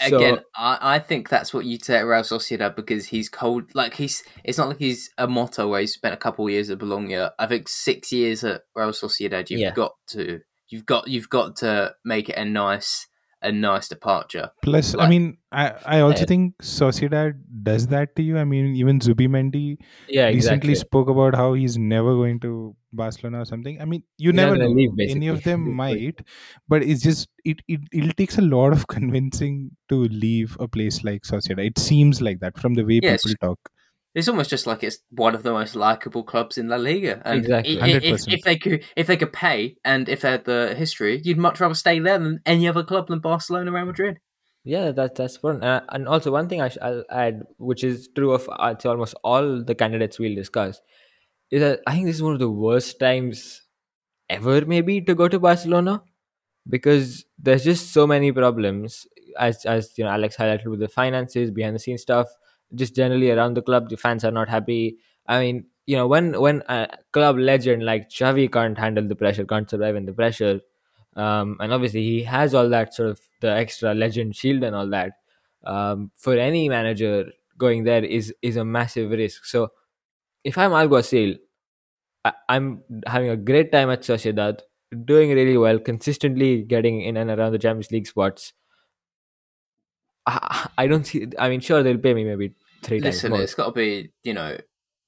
So, 0.00 0.16
Again, 0.16 0.40
I, 0.54 0.78
I 0.80 0.98
think 0.98 1.28
that's 1.28 1.52
what 1.52 1.64
you'd 1.66 1.84
say 1.84 1.96
at 1.98 2.06
Real 2.06 2.22
Sociedad 2.22 2.74
because 2.74 3.06
he's 3.06 3.28
cold. 3.28 3.64
Like 3.74 3.94
he's, 3.94 4.22
it's 4.44 4.56
not 4.56 4.68
like 4.68 4.78
he's 4.78 5.10
a 5.18 5.26
Motta 5.26 5.68
where 5.68 5.80
he's 5.80 5.92
spent 5.94 6.14
a 6.14 6.18
couple 6.18 6.46
of 6.46 6.52
years 6.52 6.70
at 6.70 6.78
Bologna. 6.78 7.26
I 7.38 7.46
think 7.46 7.68
six 7.68 8.12
years 8.12 8.44
at 8.44 8.62
Real 8.74 8.90
Sociedad, 8.92 9.50
you've 9.50 9.60
Yeah. 9.60 9.72
got 9.74 9.96
to, 10.10 10.40
you've 10.68 10.86
got, 10.86 11.08
you've 11.08 11.28
got 11.28 11.56
to 11.56 11.94
make 12.04 12.28
it 12.28 12.36
a 12.38 12.44
nice, 12.44 13.08
a 13.42 13.52
nice 13.52 13.88
departure. 13.88 14.52
Plus, 14.62 14.94
I 14.96 15.08
mean, 15.08 15.38
I, 15.52 15.74
I 15.84 16.00
also 16.00 16.20
Yeah. 16.20 16.26
think 16.26 16.58
Sociedad 16.62 17.34
does 17.62 17.84
mm-hmm. 17.84 17.94
that 17.94 18.16
to 18.16 18.22
you. 18.22 18.38
I 18.38 18.44
mean, 18.44 18.74
even 18.76 19.00
Zubimendi 19.00 19.78
yeah, 20.08 20.26
recently 20.26 20.74
spoke 20.74 21.08
about 21.08 21.34
how 21.34 21.54
he's 21.54 21.76
never 21.78 22.14
going 22.14 22.40
to 22.40 22.76
Barcelona 22.92 23.42
or 23.42 23.44
something. 23.44 23.80
I 23.80 23.84
mean, 23.84 24.02
you 24.18 24.32
never 24.32 24.56
know. 24.56 24.68
leave, 24.68 24.90
Any 24.98 25.28
of 25.28 25.42
them 25.44 25.74
might, 25.82 26.20
but 26.68 26.82
it's 26.82 27.02
just 27.02 27.28
it, 27.44 27.60
it 27.68 27.80
it 27.92 28.16
takes 28.16 28.38
a 28.38 28.42
lot 28.42 28.72
of 28.72 28.86
convincing 28.96 29.70
to 29.88 30.04
leave 30.04 30.56
a 30.60 30.68
place 30.68 31.04
like 31.04 31.22
Sociedad. 31.22 31.64
It 31.64 31.78
seems 31.78 32.20
like 32.20 32.40
that 32.40 32.58
from 32.58 32.74
the 32.74 32.84
way 32.84 33.00
Yes. 33.02 33.22
people 33.22 33.48
talk. 33.48 33.70
It's 34.12 34.28
almost 34.28 34.50
just 34.50 34.66
like 34.66 34.82
it's 34.82 34.98
one 35.10 35.36
of 35.36 35.44
the 35.44 35.52
most 35.52 35.76
likable 35.76 36.24
clubs 36.24 36.58
in 36.58 36.68
La 36.68 36.76
Liga. 36.76 37.22
And 37.24 37.40
Exactly. 37.40 37.78
if, 37.78 38.02
100%. 38.02 38.32
if 38.32 38.42
they 38.42 38.56
could, 38.56 38.84
if 38.96 39.06
they 39.06 39.16
could 39.16 39.32
pay, 39.32 39.76
and 39.84 40.08
if 40.08 40.22
they 40.22 40.32
had 40.32 40.44
the 40.44 40.74
history, 40.76 41.20
you'd 41.22 41.38
much 41.38 41.60
rather 41.60 41.74
stay 41.74 42.00
there 42.00 42.18
than 42.18 42.40
any 42.44 42.66
other 42.66 42.82
club 42.82 43.06
than 43.06 43.20
Barcelona, 43.20 43.70
Real 43.70 43.86
Madrid. 43.86 44.18
Yeah, 44.64 44.90
that, 44.92 45.14
that's 45.14 45.36
fun. 45.38 45.62
Uh, 45.62 45.82
and 45.88 46.06
also, 46.06 46.30
one 46.32 46.48
thing 46.48 46.60
I 46.60 46.68
sh- 46.68 46.78
I'll 46.82 47.04
add, 47.10 47.44
which 47.58 47.82
is 47.82 48.08
true 48.14 48.32
of 48.32 48.48
almost 48.84 49.14
all 49.24 49.62
the 49.62 49.74
candidates 49.74 50.18
we'll 50.18 50.34
discuss, 50.34 50.80
is 51.50 51.60
that 51.62 51.80
I 51.86 51.94
think 51.94 52.06
this 52.06 52.16
is 52.16 52.22
one 52.22 52.34
of 52.34 52.38
the 52.40 52.50
worst 52.50 53.00
times 53.00 53.62
ever, 54.30 54.64
maybe, 54.66 55.00
to 55.02 55.14
go 55.14 55.28
to 55.28 55.38
Barcelona 55.40 56.02
because 56.68 57.24
there's 57.38 57.64
just 57.64 57.92
so 57.92 58.06
many 58.06 58.32
problems. 58.32 59.06
As 59.38 59.64
as 59.66 59.92
you 59.98 60.04
know, 60.04 60.10
Alex 60.10 60.36
highlighted 60.36 60.66
with 60.66 60.80
the 60.80 60.88
finances, 60.88 61.50
behind 61.50 61.74
the 61.76 61.80
scenes 61.80 62.02
stuff, 62.02 62.28
just 62.74 62.96
generally 62.96 63.30
around 63.30 63.54
the 63.54 63.62
club, 63.62 63.90
the 63.90 63.96
fans 63.96 64.24
are 64.24 64.30
not 64.32 64.48
happy. 64.48 64.98
I 65.26 65.40
mean, 65.40 65.66
you 65.86 65.96
know, 65.96 66.06
when 66.06 66.40
when 66.40 66.62
a 66.68 66.88
club 67.12 67.38
legend 67.38 67.84
like 67.84 68.10
Xavi 68.10 68.52
can't 68.52 68.78
handle 68.78 69.06
the 69.08 69.16
pressure, 69.16 69.44
can't 69.44 69.70
survive 69.70 69.96
in 69.96 70.06
the 70.06 70.12
pressure, 70.12 70.60
um, 71.16 71.56
and 71.60 71.72
obviously 71.72 72.02
he 72.02 72.22
has 72.24 72.54
all 72.54 72.68
that 72.68 72.94
sort 72.94 73.10
of 73.10 73.20
the 73.40 73.50
extra 73.50 73.94
legend 73.94 74.36
shield 74.36 74.62
and 74.62 74.76
all 74.76 74.88
that. 74.90 75.12
Um, 75.64 76.10
for 76.16 76.34
any 76.38 76.68
manager 76.68 77.30
going 77.58 77.84
there 77.84 78.04
is 78.04 78.32
is 78.42 78.56
a 78.56 78.64
massive 78.64 79.10
risk. 79.10 79.44
So 79.44 79.68
if 80.44 80.56
I'm 80.56 80.70
Alguacil, 80.70 81.38
I, 82.24 82.32
I'm 82.48 82.82
having 83.06 83.28
a 83.28 83.36
great 83.36 83.70
time 83.70 83.90
at 83.90 84.02
Sociedad, 84.02 84.60
doing 85.04 85.30
really 85.30 85.56
well, 85.56 85.78
consistently 85.78 86.62
getting 86.62 87.02
in 87.02 87.16
and 87.16 87.30
around 87.30 87.52
the 87.52 87.58
Champions 87.58 87.90
League 87.90 88.06
spots. 88.06 88.52
I, 90.26 90.68
I 90.78 90.86
don't 90.86 91.06
see. 91.06 91.28
I 91.38 91.48
mean, 91.48 91.60
sure 91.60 91.82
they'll 91.82 91.98
pay 91.98 92.14
me 92.14 92.24
maybe 92.24 92.54
three 92.82 93.00
Listen, 93.00 93.30
times 93.30 93.38
more. 93.38 93.42
it's 93.42 93.54
got 93.54 93.66
to 93.66 93.72
be, 93.72 94.12
you 94.22 94.34
know, 94.34 94.56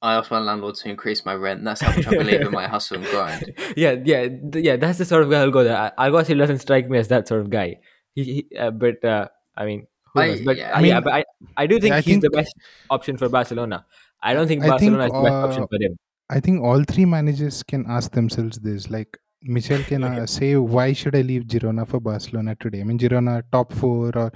I 0.03 0.15
asked 0.15 0.31
my 0.31 0.41
landlord 0.41 0.75
to 0.77 0.89
increase 0.91 1.25
my 1.25 1.35
rent. 1.35 1.63
That's 1.65 1.81
how 1.81 1.95
much 1.95 2.07
I 2.07 2.11
believe 2.23 2.41
in 2.41 2.51
my 2.51 2.67
hustle 2.67 2.97
and 2.99 3.07
grind. 3.07 3.55
yeah, 3.77 3.93
yeah, 4.05 4.29
th- 4.29 4.65
yeah. 4.65 4.77
That's 4.77 4.99
the 4.99 5.05
sort 5.05 5.23
of 5.23 5.31
guy 5.31 5.41
I'll 5.41 5.51
go 5.51 5.63
there. 5.65 5.77
I- 5.97 6.09
Alguacil 6.11 6.37
doesn't 6.39 6.59
strike 6.59 6.91
me 6.91 6.99
as 6.99 7.09
that 7.09 7.29
sort 7.29 7.41
of 7.41 7.51
guy. 7.51 7.79
He, 8.15 8.25
he 8.51 8.57
uh, 8.59 8.71
but 8.73 9.05
uh, 9.05 9.29
I 9.57 9.65
mean, 9.65 9.87
who 10.13 10.21
I- 10.21 10.27
knows? 10.29 10.41
But 10.41 10.57
yeah, 10.57 10.73
uh, 10.73 10.79
I 10.79 10.81
yeah, 10.81 11.01
but 11.01 11.13
I, 11.15 11.25
I 11.57 11.67
do 11.67 11.79
think 11.79 11.95
I 11.95 12.01
he's 12.01 12.21
the 12.21 12.31
best 12.31 12.53
option 12.91 13.17
for 13.17 13.29
Barcelona. 13.29 13.87
I 14.23 14.35
don't 14.35 14.49
think 14.49 14.63
I 14.65 14.77
think, 14.79 14.97
Barcelona 14.97 15.05
is 15.07 15.13
the 15.13 15.23
best 15.23 15.35
option 15.35 15.63
uh, 15.63 15.67
for 15.67 15.83
him. 15.85 15.97
I 16.31 16.41
think 16.41 16.63
all 16.63 16.83
three 16.85 17.05
managers 17.05 17.63
can 17.63 17.85
ask 17.89 18.13
themselves 18.13 18.59
this. 18.59 18.91
Like 18.91 19.17
Michel 19.43 19.83
can 19.85 20.03
uh, 20.05 20.27
say, 20.37 20.57
"Why 20.57 20.93
should 20.93 21.15
I 21.15 21.23
leave 21.23 21.45
Girona 21.45 21.87
for 21.87 22.01
Barcelona 22.01 22.57
today?" 22.59 22.81
I 22.81 22.85
mean, 22.85 22.99
Girona 22.99 23.43
top 23.53 23.73
four 23.73 24.11
or 24.17 24.33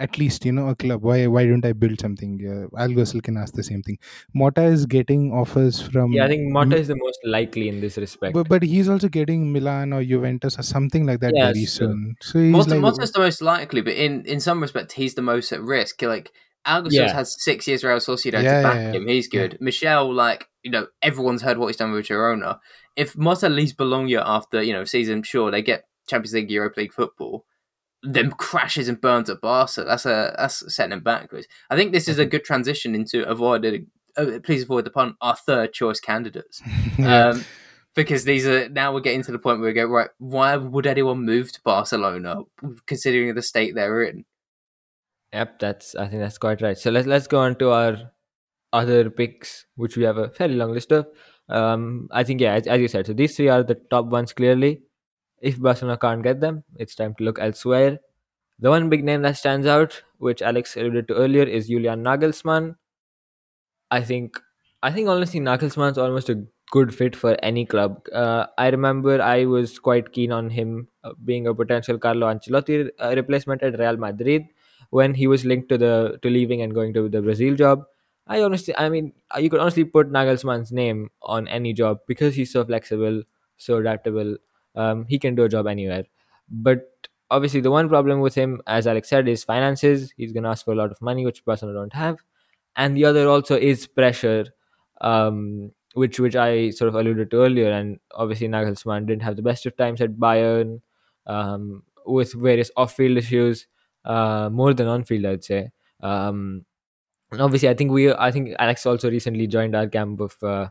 at 0.00 0.18
least 0.18 0.44
you 0.44 0.52
know 0.52 0.68
a 0.68 0.74
club. 0.74 1.02
Why 1.02 1.26
why 1.26 1.46
don't 1.46 1.64
I 1.64 1.72
build 1.72 2.00
something? 2.00 2.32
Uh, 2.52 2.76
Alguacil 2.84 3.22
can 3.22 3.36
ask 3.36 3.54
the 3.54 3.62
same 3.62 3.82
thing. 3.82 3.98
Motta 4.34 4.64
is 4.72 4.86
getting 4.86 5.32
offers 5.32 5.80
from. 5.80 6.12
Yeah, 6.12 6.24
I 6.24 6.28
think 6.28 6.52
Motta 6.52 6.70
Mi- 6.70 6.80
is 6.80 6.88
the 6.88 6.96
most 6.96 7.20
likely 7.24 7.68
in 7.68 7.80
this 7.80 7.96
respect. 7.98 8.34
But, 8.34 8.48
but 8.48 8.62
he's 8.62 8.88
also 8.88 9.08
getting 9.08 9.52
Milan 9.52 9.92
or 9.92 10.02
Juventus 10.04 10.58
or 10.58 10.62
something 10.62 11.06
like 11.06 11.20
that 11.20 11.34
very 11.34 11.64
soon. 11.66 12.16
So 12.20 12.38
he's 12.38 12.54
Motta, 12.54 12.80
like, 12.80 12.94
Motta's 12.94 13.12
the 13.12 13.20
most 13.20 13.40
likely, 13.42 13.80
but 13.82 13.94
in, 13.94 14.24
in 14.26 14.40
some 14.40 14.60
respect, 14.60 14.92
he's 14.92 15.14
the 15.14 15.22
most 15.22 15.52
at 15.52 15.60
risk. 15.60 16.02
Like 16.02 16.30
Alguacil's 16.66 16.94
Yeah. 16.94 17.12
has 17.12 17.42
six 17.42 17.66
years 17.68 17.84
Real 17.84 17.96
Sociedad 17.98 18.42
Yeah, 18.42 18.62
to 18.62 18.68
back 18.68 18.74
yeah, 18.76 18.86
yeah. 18.92 18.92
him. 18.98 19.06
He's 19.08 19.28
good. 19.28 19.58
Michel, 19.60 20.12
like 20.12 20.46
you 20.62 20.70
know, 20.70 20.86
everyone's 21.02 21.42
heard 21.42 21.58
what 21.58 21.68
he's 21.68 21.76
done 21.76 21.92
with 21.92 22.06
Girona. 22.06 22.58
If 22.96 23.14
Motta 23.14 23.54
leaves 23.54 23.72
Bologna 23.72 24.16
after 24.16 24.62
you 24.62 24.72
know 24.72 24.84
season, 24.84 25.22
sure 25.22 25.50
they 25.50 25.62
get 25.62 25.84
Champions 26.08 26.34
League, 26.34 26.50
Europa 26.50 26.80
League 26.80 26.92
football. 26.92 27.44
Then 28.02 28.30
crashes 28.30 28.88
and 28.88 29.00
burns 29.00 29.28
at 29.28 29.40
Barca. 29.40 29.84
That's 29.84 30.06
a 30.06 30.34
that's 30.38 30.74
setting 30.74 30.92
him 30.92 31.00
backwards. 31.00 31.46
I 31.68 31.76
think 31.76 31.92
this 31.92 32.08
is 32.08 32.18
a 32.18 32.24
good 32.24 32.44
transition 32.44 32.94
into 32.94 33.28
avoiding. 33.28 33.88
Uh, 34.16 34.38
please 34.42 34.62
avoid 34.62 34.84
the 34.84 34.90
pun. 34.90 35.16
Our 35.20 35.36
third 35.36 35.72
choice 35.72 36.00
candidates. 36.00 36.62
Yeah. 36.98 37.28
Um, 37.28 37.44
because 37.94 38.24
these 38.24 38.46
are 38.46 38.68
now 38.68 38.92
we're 38.92 39.00
getting 39.00 39.22
to 39.22 39.32
the 39.32 39.38
point 39.38 39.60
where 39.60 39.68
we 39.68 39.74
go 39.74 39.86
right. 39.86 40.10
Why 40.18 40.56
would 40.56 40.86
anyone 40.86 41.24
move 41.24 41.52
to 41.52 41.60
Barcelona, 41.62 42.42
considering 42.86 43.34
the 43.34 43.42
state 43.42 43.74
they're 43.74 44.02
in? 44.02 44.24
Yep, 45.32 45.58
that's 45.58 45.94
I 45.94 46.08
think 46.08 46.20
that's 46.22 46.38
quite 46.38 46.62
right. 46.62 46.78
So 46.78 46.90
let's 46.90 47.06
let's 47.06 47.26
go 47.26 47.40
on 47.40 47.56
to 47.56 47.70
our 47.70 48.12
other 48.72 49.10
picks, 49.10 49.66
which 49.76 49.96
we 49.96 50.04
have 50.04 50.18
a 50.18 50.30
fairly 50.30 50.54
long 50.54 50.72
list 50.72 50.92
of. 50.92 51.06
Um, 51.48 52.08
I 52.12 52.22
think 52.24 52.40
yeah, 52.40 52.54
as, 52.54 52.66
as 52.66 52.80
you 52.80 52.88
said, 52.88 53.06
so 53.06 53.12
these 53.12 53.36
three 53.36 53.48
are 53.48 53.62
the 53.62 53.80
top 53.90 54.06
ones 54.06 54.32
clearly. 54.32 54.82
If 55.40 55.60
Barcelona 55.60 55.98
can't 55.98 56.22
get 56.22 56.40
them, 56.40 56.64
it's 56.76 56.94
time 56.94 57.14
to 57.16 57.24
look 57.24 57.38
elsewhere. 57.38 57.98
The 58.58 58.70
one 58.70 58.88
big 58.90 59.04
name 59.04 59.22
that 59.22 59.36
stands 59.38 59.66
out, 59.66 60.02
which 60.18 60.42
Alex 60.42 60.76
alluded 60.76 61.08
to 61.08 61.14
earlier, 61.14 61.44
is 61.44 61.68
Julian 61.68 62.04
Nagelsmann. 62.04 62.76
I 63.90 64.00
think 64.02 64.38
I 64.82 64.90
think 64.92 65.08
honestly 65.08 65.40
Nagelsmann's 65.40 65.98
almost 65.98 66.28
a 66.30 66.42
good 66.70 66.94
fit 66.94 67.16
for 67.16 67.36
any 67.42 67.66
club. 67.66 68.00
Uh, 68.12 68.46
I 68.56 68.68
remember 68.70 69.20
I 69.20 69.44
was 69.44 69.78
quite 69.78 70.12
keen 70.12 70.32
on 70.32 70.50
him 70.50 70.88
uh, 71.04 71.12
being 71.24 71.46
a 71.46 71.54
potential 71.54 71.98
Carlo 71.98 72.32
Ancelotti 72.32 72.90
uh, 72.98 73.12
replacement 73.16 73.62
at 73.62 73.78
Real 73.78 73.96
Madrid 73.96 74.44
when 74.90 75.14
he 75.14 75.26
was 75.26 75.44
linked 75.44 75.68
to 75.70 75.78
the 75.78 76.18
to 76.22 76.30
leaving 76.30 76.62
and 76.62 76.74
going 76.74 76.94
to 76.94 77.08
the 77.08 77.20
Brazil 77.22 77.54
job. 77.54 77.84
I 78.26 78.42
honestly, 78.42 78.74
I 78.76 78.88
mean, 78.88 79.12
uh, 79.34 79.40
you 79.40 79.50
could 79.50 79.60
honestly 79.60 79.84
put 79.84 80.10
Nagelsmann's 80.12 80.70
name 80.72 81.10
on 81.22 81.48
any 81.48 81.72
job 81.72 81.98
because 82.06 82.34
he's 82.36 82.52
so 82.52 82.64
flexible, 82.64 83.22
so 83.56 83.78
adaptable. 83.78 84.36
Um, 84.74 85.06
he 85.08 85.18
can 85.18 85.34
do 85.34 85.44
a 85.44 85.48
job 85.48 85.66
anywhere. 85.66 86.04
But 86.48 87.08
obviously, 87.30 87.60
the 87.60 87.70
one 87.70 87.88
problem 87.88 88.20
with 88.20 88.34
him, 88.34 88.60
as 88.66 88.86
Alex 88.86 89.08
said, 89.08 89.28
is 89.28 89.44
finances. 89.44 90.12
He's 90.16 90.32
going 90.32 90.44
to 90.44 90.50
ask 90.50 90.64
for 90.64 90.72
a 90.72 90.76
lot 90.76 90.90
of 90.90 91.00
money, 91.00 91.24
which 91.24 91.44
Barcelona 91.44 91.78
don't 91.78 91.92
have. 91.92 92.18
And 92.76 92.96
the 92.96 93.04
other 93.04 93.28
also 93.28 93.56
is 93.56 93.86
pressure 93.86 94.46
um 95.00 95.72
which 95.94 96.20
which 96.20 96.36
i 96.36 96.70
sort 96.70 96.88
of 96.88 96.94
alluded 96.94 97.30
to 97.30 97.42
earlier. 97.42 97.70
And 97.70 97.98
obviously 98.14 98.48
nagelsmann 98.48 99.06
didn't 99.06 99.22
have 99.22 99.36
the 99.36 99.42
best 99.42 99.66
of 99.66 99.76
times 99.76 100.00
at 100.00 100.12
bayern 100.12 100.80
um 101.26 101.82
with 102.06 102.32
various 102.34 102.70
off-field 102.76 103.16
issues 103.16 103.66
uh 104.04 104.48
more 104.52 104.74
than 104.74 104.88
on-field 104.88 105.24
i'd 105.26 105.44
say. 105.44 105.70
Um 106.00 106.64
and 107.32 107.40
obviously 107.40 107.68
i 107.68 107.74
think 107.74 107.90
we 107.92 108.12
i 108.12 108.30
think 108.30 108.54
alex 108.58 108.84
also 108.86 109.10
recently 109.10 109.46
joined 109.46 109.74
our 109.74 109.88
camp 109.88 110.20
of 110.20 110.36
uh 110.42 110.68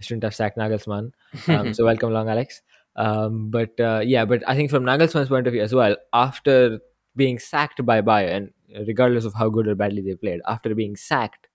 shouldn't 0.00 0.24
have 0.24 0.34
sacked 0.34 0.58
nagelsmann. 0.58 1.12
Um, 1.48 1.72
so 1.74 1.84
welcome 1.84 2.10
along 2.10 2.28
alex 2.28 2.62
um 2.96 3.50
but 3.50 3.78
uh, 3.80 4.00
yeah 4.04 4.24
but 4.24 4.42
i 4.48 4.54
think 4.54 4.70
from 4.70 4.84
nagelsmann's 4.84 5.28
point 5.28 5.46
of 5.46 5.52
view 5.52 5.62
as 5.62 5.74
well 5.74 5.96
after 6.12 6.78
being 7.14 7.38
sacked 7.38 7.84
by 7.84 8.00
bayern 8.00 8.50
regardless 8.86 9.24
of 9.24 9.34
how 9.34 9.48
good 9.48 9.68
or 9.68 9.74
badly 9.74 10.02
they 10.02 10.14
played 10.14 10.40
after 10.46 10.74
being 10.74 10.96
sacked 10.96 11.48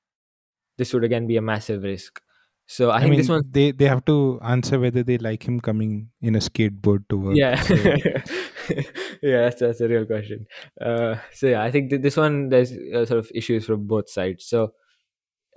this 0.81 0.93
would 0.93 1.03
again 1.03 1.27
be 1.27 1.37
a 1.37 1.41
massive 1.41 1.83
risk. 1.83 2.21
So 2.65 2.89
i, 2.89 2.97
I, 2.97 2.99
think 3.01 3.11
mean, 3.11 3.19
this 3.19 3.29
one 3.29 3.43
they 3.51 3.71
they 3.71 3.85
have 3.85 4.03
to 4.05 4.39
answer 4.41 4.79
whether 4.79 5.03
they 5.03 5.17
like 5.17 5.45
him 5.47 5.59
coming 5.59 6.09
in 6.21 6.35
a 6.35 6.39
skateboard 6.39 7.07
to 7.09 7.17
work. 7.17 7.35
yeah. 7.35 7.61
So, 7.61 7.75
yeah 9.21 9.41
that's, 9.41 9.59
that's 9.59 9.81
a 9.81 9.87
real 9.87 10.05
question. 10.05 10.47
Uh 10.79 11.15
so 11.33 11.47
yeah 11.47 11.61
i 11.61 11.69
think 11.71 11.89
th- 11.89 12.01
this 12.01 12.17
one 12.17 12.49
there's 12.49 12.71
uh, 12.71 13.05
sort 13.05 13.19
of 13.19 13.31
issues 13.35 13.65
from 13.65 13.87
both 13.87 14.09
sides. 14.09 14.45
So 14.45 14.73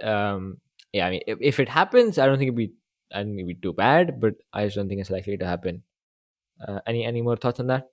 um 0.02 0.58
yeah 0.92 1.06
i 1.06 1.10
mean 1.10 1.22
if, 1.26 1.38
if 1.40 1.60
it 1.60 1.68
happens 1.68 2.18
i 2.18 2.26
don't 2.26 2.38
think 2.38 2.48
it'd 2.48 2.56
be 2.56 2.72
i 3.12 3.18
don't 3.18 3.28
think 3.36 3.38
it'd 3.40 3.48
be 3.48 3.54
too 3.66 3.72
bad 3.72 4.20
but 4.20 4.34
i 4.52 4.64
just 4.64 4.76
don't 4.76 4.88
think 4.88 5.00
it's 5.00 5.10
likely 5.10 5.36
to 5.36 5.46
happen 5.46 5.82
uh, 6.66 6.80
any 6.86 7.04
any 7.04 7.22
more 7.22 7.36
thoughts 7.36 7.60
on 7.60 7.66
that 7.68 7.90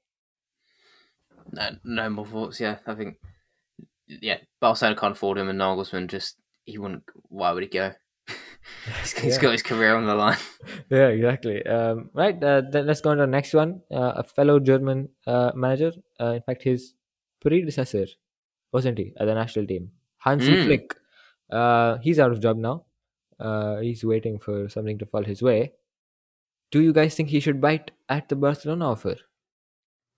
No, 1.51 1.69
no 1.83 2.09
more 2.09 2.25
thoughts. 2.25 2.59
Yeah, 2.59 2.79
I 2.87 2.95
think 2.95 3.17
yeah, 4.07 4.37
Barcelona 4.59 4.95
can't 4.99 5.13
afford 5.13 5.37
him, 5.37 5.49
and 5.49 5.59
Nagelsmann 5.59 6.07
just 6.07 6.37
he 6.65 6.77
wouldn't. 6.77 7.03
Why 7.29 7.51
would 7.51 7.63
he 7.63 7.69
go? 7.69 7.93
he's, 9.01 9.13
he's 9.13 9.35
Yeah. 9.35 9.41
got 9.41 9.51
his 9.51 9.63
career 9.63 9.95
on 9.95 10.05
the 10.05 10.15
line. 10.15 10.37
yeah 10.89 11.07
exactly 11.07 11.65
um 11.65 12.09
right 12.13 12.41
uh, 12.43 12.61
then 12.61 12.85
let's 12.85 13.01
go 13.01 13.09
on 13.09 13.17
to 13.17 13.23
the 13.23 13.27
next 13.27 13.53
one 13.53 13.81
uh, 13.91 14.13
a 14.17 14.23
fellow 14.23 14.59
german 14.59 15.09
uh, 15.25 15.51
manager 15.55 15.91
uh, 16.19 16.33
in 16.37 16.41
fact 16.43 16.63
his 16.63 16.93
predecessor 17.41 18.05
wasn't 18.71 18.97
he 18.97 19.13
at 19.19 19.25
the 19.25 19.33
national 19.33 19.65
team 19.65 19.91
hansi 20.19 20.53
Mm. 20.53 20.63
flick 20.65 20.95
uh 21.51 21.97
he's 22.05 22.19
out 22.19 22.31
of 22.31 22.39
job 22.39 22.57
now 22.57 22.85
uh 23.41 23.77
he's 23.77 24.03
waiting 24.03 24.39
for 24.39 24.69
something 24.69 24.97
to 24.97 25.05
fall 25.05 25.23
his 25.23 25.41
way 25.41 25.73
do 26.71 26.81
you 26.81 26.93
guys 26.93 27.15
think 27.15 27.29
he 27.29 27.39
should 27.39 27.59
bite 27.59 27.91
at 28.07 28.29
the 28.29 28.35
barcelona 28.35 28.91
offer 28.91 29.15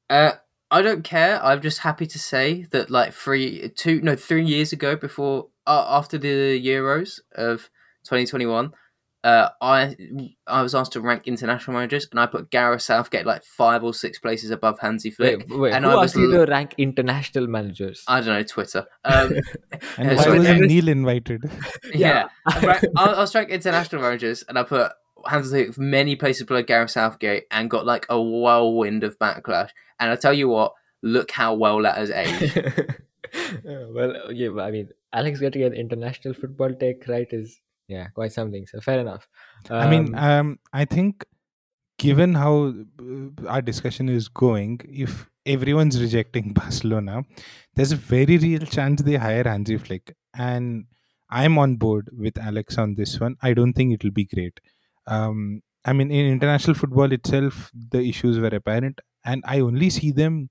Uh, 0.10 0.34
I 0.70 0.82
don't 0.82 1.04
care. 1.04 1.44
I'm 1.44 1.62
just 1.62 1.80
happy 1.80 2.08
to 2.08 2.20
say 2.20 2.66
that 2.72 2.90
like 2.90 3.14
three, 3.14 3.70
two, 3.76 4.02
no, 4.02 4.16
three 4.16 4.44
years 4.44 4.74
ago, 4.74 4.96
before 4.96 5.48
uh, 5.68 5.86
after 5.88 6.18
the 6.18 6.60
Euros 6.64 7.20
of 7.36 7.70
2021, 8.06 8.74
uh, 9.24 9.50
I 9.62 9.96
I 10.48 10.62
was 10.62 10.76
asked 10.76 10.92
to 10.94 11.02
rank 11.02 11.28
international 11.28 11.76
managers, 11.76 12.08
and 12.12 12.20
I 12.20 12.26
put 12.26 12.52
Gareth 12.52 12.82
Southgate 12.82 13.26
like 13.26 13.44
five 13.44 13.84
or 13.84 13.94
six 13.94 14.20
places 14.20 14.52
above 14.52 14.80
Hansi 14.80 15.12
Flick. 15.12 15.48
wait, 15.50 15.60
wait 15.60 15.74
and 15.74 15.86
who 15.86 15.92
I 15.92 15.96
was 15.96 16.12
asked 16.12 16.20
you 16.20 16.32
to 16.32 16.46
rank 16.46 16.76
international 16.78 17.48
managers 17.48 18.04
I 18.08 18.20
don't 18.20 18.36
know 18.36 18.44
Twitter. 18.44 18.86
Um, 19.06 19.34
and 19.98 20.10
Yeah, 20.10 20.16
why 20.16 20.24
so 20.24 20.36
wasn't 20.36 20.62
Neel 20.66 20.90
invited? 20.90 21.50
yeah, 21.94 22.28
Right, 22.62 22.84
I, 22.98 23.06
I 23.06 23.20
was 23.20 23.34
ranking 23.34 23.56
international 23.56 24.02
managers, 24.02 24.44
and 24.50 24.60
I 24.60 24.64
put 24.64 24.92
Hansi 25.26 25.50
Flick 25.50 25.78
many 25.78 26.18
places 26.18 26.46
below 26.46 26.62
Gareth 26.62 26.92
Southgate, 26.92 27.46
and 27.50 27.70
got 27.70 27.86
like 27.86 28.06
a 28.10 28.22
whirlwind 28.22 29.06
of 29.06 29.18
backlash. 29.20 29.70
And 30.00 30.12
I 30.12 30.18
tell 30.18 30.34
you 30.34 30.50
what, 30.50 30.74
look 31.02 31.32
how 31.32 31.54
well 31.54 31.82
that 31.84 31.98
has 31.98 32.12
aged. 32.12 32.90
Uh, 33.36 33.88
well, 33.90 34.32
yeah, 34.32 34.50
but 34.50 34.64
I 34.64 34.72
mean, 34.72 34.90
Alex 35.12 35.40
getting 35.40 35.64
an 35.64 35.74
international 35.74 36.36
football 36.36 36.72
take 36.74 37.08
right 37.08 37.28
is 37.32 37.60
yeah 37.88 38.08
quite 38.10 38.32
something. 38.34 38.66
So 38.68 38.80
fair 38.82 39.00
enough. 39.00 39.28
I 39.78 39.88
mean, 39.88 40.14
Um, 40.14 40.16
um, 40.16 40.60
I 40.72 40.86
think 40.86 41.26
given 42.00 42.36
how 42.36 42.74
uh, 43.02 43.48
our 43.48 43.62
discussion 43.62 44.10
is 44.10 44.28
going, 44.30 44.82
if 44.90 45.30
everyone's 45.46 46.02
rejecting 46.02 46.54
Barcelona, 46.62 47.24
there's 47.76 47.92
a 47.92 47.98
very 47.98 48.38
real 48.38 48.66
chance 48.66 49.02
they 49.02 49.16
hire 49.16 49.44
Hansi 49.44 49.78
Flick, 49.78 50.16
and 50.36 50.86
I'm 51.30 51.58
on 51.58 51.78
board 51.78 52.10
with 52.18 52.38
Alex 52.38 52.78
on 52.78 52.96
this 52.96 53.20
one. 53.20 53.38
I 53.42 53.54
don't 53.54 53.74
think 53.74 53.94
it'll 53.94 54.12
be 54.12 54.26
great. 54.26 54.60
Um, 55.08 55.62
I 55.86 55.94
mean, 55.94 56.12
in 56.12 56.28
international 56.28 56.76
football 56.76 57.12
itself, 57.12 57.72
the 57.74 58.02
issues 58.02 58.40
were 58.40 58.48
apparent, 58.48 59.02
and 59.26 59.44
I 59.48 59.60
only 59.62 59.90
see 59.90 60.12
them 60.12 60.50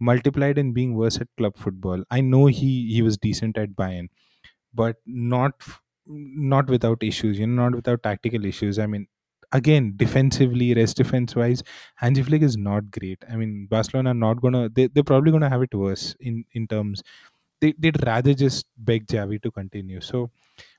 multiplied 0.00 0.58
in 0.58 0.72
being 0.72 0.94
worse 0.96 1.20
at 1.20 1.28
club 1.38 1.56
football. 1.56 2.04
I 2.10 2.20
know 2.20 2.46
he 2.46 2.92
he 2.92 3.02
was 3.02 3.18
decent 3.18 3.58
at 3.58 3.70
Bayern, 3.76 4.08
but 4.74 4.96
not 5.06 5.54
not 6.06 6.68
without 6.68 7.02
issues. 7.02 7.38
You 7.38 7.46
know, 7.46 7.62
not 7.64 7.74
without 7.76 8.02
tactical 8.02 8.44
issues. 8.44 8.78
I 8.78 8.86
mean, 8.86 9.06
again, 9.52 9.94
defensively, 9.96 10.74
rest 10.74 10.96
defense 10.96 11.34
wise, 11.36 11.62
Hansi 11.96 12.22
Flick 12.22 12.42
is 12.42 12.56
not 12.56 12.90
great. 12.90 13.22
I 13.30 13.36
mean, 13.36 13.66
Barcelona 13.70 14.10
are 14.10 14.14
not 14.14 14.40
gonna. 14.40 14.68
They 14.68 14.88
they're 14.88 15.04
probably 15.04 15.32
gonna 15.32 15.50
have 15.50 15.62
it 15.62 15.74
worse 15.74 16.14
in 16.20 16.44
in 16.52 16.66
terms. 16.68 17.02
They 17.60 17.74
they'd 17.78 18.04
rather 18.06 18.34
just 18.34 18.66
beg 18.76 19.06
Xavi 19.06 19.42
to 19.42 19.50
continue. 19.50 20.00
So. 20.00 20.30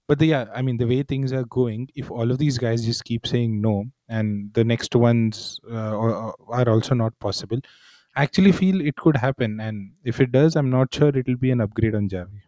But 0.08 0.20
the, 0.20 0.26
yeah, 0.28 0.46
I 0.54 0.62
mean, 0.62 0.78
the 0.78 0.88
way 0.88 1.04
things 1.04 1.34
are 1.34 1.46
going, 1.46 1.90
if 1.96 2.12
all 2.12 2.32
of 2.32 2.38
these 2.38 2.58
guys 2.58 2.86
just 2.86 3.06
keep 3.06 3.26
saying 3.28 3.62
no, 3.62 3.86
and 4.10 4.54
the 4.54 4.64
next 4.64 4.96
ones 4.96 5.60
uh, 5.72 5.98
are 5.98 6.36
are 6.50 6.70
also 6.70 6.96
not 6.96 7.18
possible, 7.20 7.60
I 8.16 8.24
actually 8.24 8.52
feel 8.52 8.82
it 8.82 8.96
could 8.98 9.18
happen. 9.18 9.60
And 9.62 9.94
if 10.04 10.20
it 10.22 10.32
does, 10.32 10.56
I'm 10.56 10.70
not 10.70 10.94
sure 10.94 11.10
it'll 11.10 11.38
be 11.38 11.52
an 11.52 11.62
upgrade 11.62 11.96
on 11.96 12.10
Xavi. 12.10 12.42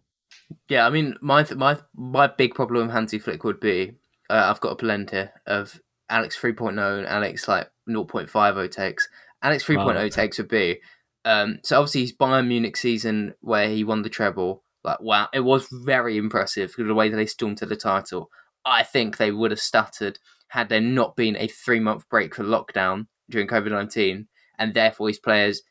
Yeah, 0.70 0.86
I 0.86 0.90
mean, 0.90 1.16
my 1.22 1.44
th- 1.44 1.58
my 1.58 1.78
my 1.96 2.28
big 2.28 2.54
problem 2.56 2.88
with 2.88 2.94
Hansi 2.96 3.20
Flick 3.20 3.44
would 3.44 3.60
be 3.60 3.94
uh, 4.30 4.48
I've 4.50 4.62
got 4.62 4.72
a 4.72 4.76
blend 4.76 5.12
here 5.12 5.32
of 5.46 5.80
Alex 6.10 6.40
3.0 6.40 6.70
and 7.00 7.08
Alex 7.08 7.48
like 7.48 7.70
0.50 7.90 8.72
takes. 8.72 9.08
Alex 9.42 9.64
3.0 9.66 9.86
Wow. 9.86 10.08
takes 10.08 10.38
would 10.38 10.48
be 10.48 10.80
um, 11.24 11.60
so 11.64 11.80
obviously 11.80 12.02
his 12.02 12.14
Bayern 12.14 12.48
Munich 12.48 12.78
season 12.78 13.34
where 13.42 13.68
he 13.70 13.84
won 13.84 14.04
the 14.04 14.10
treble. 14.10 14.64
Like 14.84 15.02
wow, 15.02 15.28
it 15.34 15.40
was 15.40 15.68
very 15.72 16.18
impressive 16.18 16.74
the 16.78 16.94
way 16.94 17.10
that 17.10 17.16
they 17.16 17.26
stormed 17.26 17.58
to 17.58 17.66
the 17.66 17.76
title. 17.76 18.30
I 18.64 18.84
think 18.84 19.18
they 19.18 19.32
would 19.32 19.52
have 19.52 19.60
stuttered 19.60 20.20
had 20.50 20.70
there 20.70 20.82
not 20.82 21.16
been 21.16 21.36
a 21.38 21.48
three 21.48 21.80
month 21.80 22.08
break 22.08 22.36
for 22.36 22.44
lockdown 22.44 23.08
during 23.30 23.48
COVID 23.48 23.72
nineteen, 23.72 24.28
and 24.60 24.76
therefore 24.76 25.08
his 25.08 25.18
players 25.18 25.64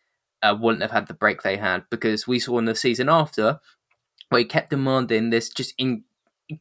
uh, 0.43 0.57
wouldn't 0.61 0.83
have 0.83 0.91
had 0.91 1.07
the 1.07 1.15
break 1.15 1.43
they 1.43 1.57
had 1.57 1.85
because 1.91 2.27
we 2.27 2.41
saw 2.41 2.59
in 2.59 2.65
the 2.65 2.75
season 2.75 3.09
after 3.09 3.61
where 4.29 4.41
he 4.41 4.45
kept 4.45 4.71
demanding 4.71 5.31
this 5.31 5.49
just 5.49 5.75
in 5.79 6.05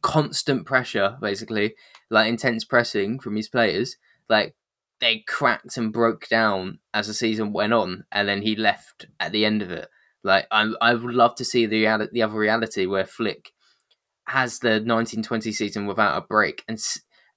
constant 0.02 0.66
pressure, 0.66 1.16
basically, 1.20 1.74
like 2.10 2.28
intense 2.28 2.64
pressing 2.64 3.18
from 3.18 3.36
his 3.36 3.48
players. 3.48 3.96
Like 4.28 4.54
they 5.00 5.24
cracked 5.26 5.76
and 5.76 5.92
broke 5.92 6.28
down 6.28 6.78
as 6.92 7.06
the 7.06 7.14
season 7.14 7.52
went 7.52 7.72
on, 7.72 8.04
and 8.12 8.28
then 8.28 8.42
he 8.42 8.56
left 8.56 9.06
at 9.20 9.32
the 9.32 9.44
end 9.44 9.62
of 9.62 9.70
it. 9.70 9.88
Like 10.22 10.46
I, 10.50 10.72
I 10.80 10.94
would 10.94 11.14
love 11.14 11.34
to 11.36 11.44
see 11.44 11.66
the 11.66 12.08
the 12.12 12.22
other 12.22 12.38
reality 12.38 12.86
where 12.86 13.06
Flick 13.06 13.52
has 14.26 14.58
the 14.60 14.80
1920 14.80 15.52
season 15.52 15.86
without 15.86 16.16
a 16.16 16.26
break, 16.26 16.64
and 16.68 16.78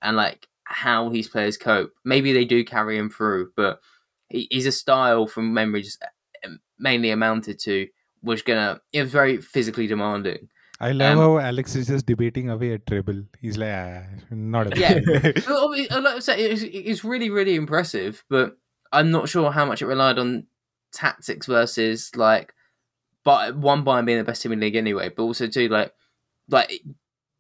and 0.02 0.16
like 0.16 0.48
how 0.64 1.10
his 1.10 1.28
players 1.28 1.58
cope. 1.58 1.92
Maybe 2.04 2.34
they 2.34 2.46
do 2.46 2.64
carry 2.64 2.98
him 2.98 3.10
through, 3.10 3.52
but 3.56 3.80
he, 4.30 4.48
he's 4.52 4.66
a 4.66 4.72
style 4.72 5.28
from 5.28 5.54
memory 5.54 5.82
just 5.82 6.04
um, 6.46 6.60
mainly 6.80 7.10
amounted 7.10 7.60
to 7.60 7.88
was 8.24 8.42
gonna. 8.42 8.82
It 8.94 9.02
was 9.04 9.12
very 9.12 9.42
physically 9.42 9.88
demanding. 9.88 10.50
I 10.80 10.92
love 10.92 11.14
Um, 11.14 11.18
how 11.18 11.38
Alex 11.40 11.76
is 11.76 11.88
just 11.88 12.06
debating 12.06 12.50
away 12.52 12.74
at 12.74 12.86
treble. 12.86 13.24
He's 13.42 13.58
like, 13.58 13.72
ah, 13.74 14.04
not 14.30 14.72
a 14.76 14.80
Yeah. 14.80 15.00
big- 15.00 15.44
Well, 15.48 15.70
I 15.70 15.76
mean, 15.76 15.88
like 16.04 16.16
I 16.18 16.20
say, 16.20 16.40
it's, 16.40 16.62
it's 16.62 17.04
really, 17.04 17.32
really 17.32 17.56
impressive, 17.56 18.24
but 18.30 18.58
I'm 18.92 19.10
not 19.10 19.28
sure 19.28 19.52
how 19.52 19.66
much 19.66 19.82
it 19.82 19.88
relied 19.88 20.20
on 20.20 20.46
tactics 20.94 21.48
versus 21.48 22.16
like, 22.16 22.54
but 23.24 23.58
one 23.58 23.84
Bayern 23.84 24.06
being 24.06 24.20
the 24.20 24.24
best 24.24 24.44
team 24.44 24.52
in 24.52 24.60
the 24.60 24.68
league 24.68 24.76
anyway, 24.76 25.10
but 25.10 25.24
also 25.24 25.48
too 25.48 25.68
like, 25.68 25.94
like 26.48 26.72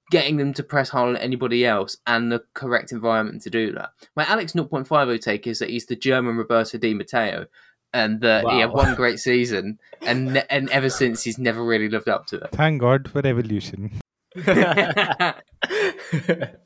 getting 0.10 0.38
them 0.38 0.54
to 0.54 0.64
press 0.64 0.90
harder 0.90 1.14
than 1.14 1.22
anybody 1.22 1.64
else 1.64 1.98
and 2.08 2.32
the 2.32 2.42
correct 2.56 2.92
environment 2.92 3.44
to 3.44 3.50
do 3.52 3.72
that. 3.74 3.90
My 4.16 4.26
Alex 4.26 4.54
0.50 4.54 5.22
take 5.22 5.46
is 5.46 5.60
that 5.60 5.70
he's 5.70 5.86
the 5.86 5.96
German 5.96 6.38
Roberto 6.38 6.78
Di 6.80 6.94
Matteo, 6.96 7.46
and 7.94 8.22
that 8.22 8.48
he 8.50 8.60
had 8.60 8.72
one 8.72 8.96
great 8.96 9.20
season, 9.20 9.80
and 10.02 10.34
ne- 10.34 10.46
and 10.50 10.70
ever 10.70 10.90
since 10.90 11.24
he's 11.24 11.38
never 11.38 11.64
really 11.64 11.90
lived 11.90 12.10
up 12.10 12.28
to 12.28 12.38
that. 12.38 12.52
Thank 12.52 12.82
God 12.82 13.10
for 13.10 13.26
evolution. 13.26 14.00
that. 14.36 15.44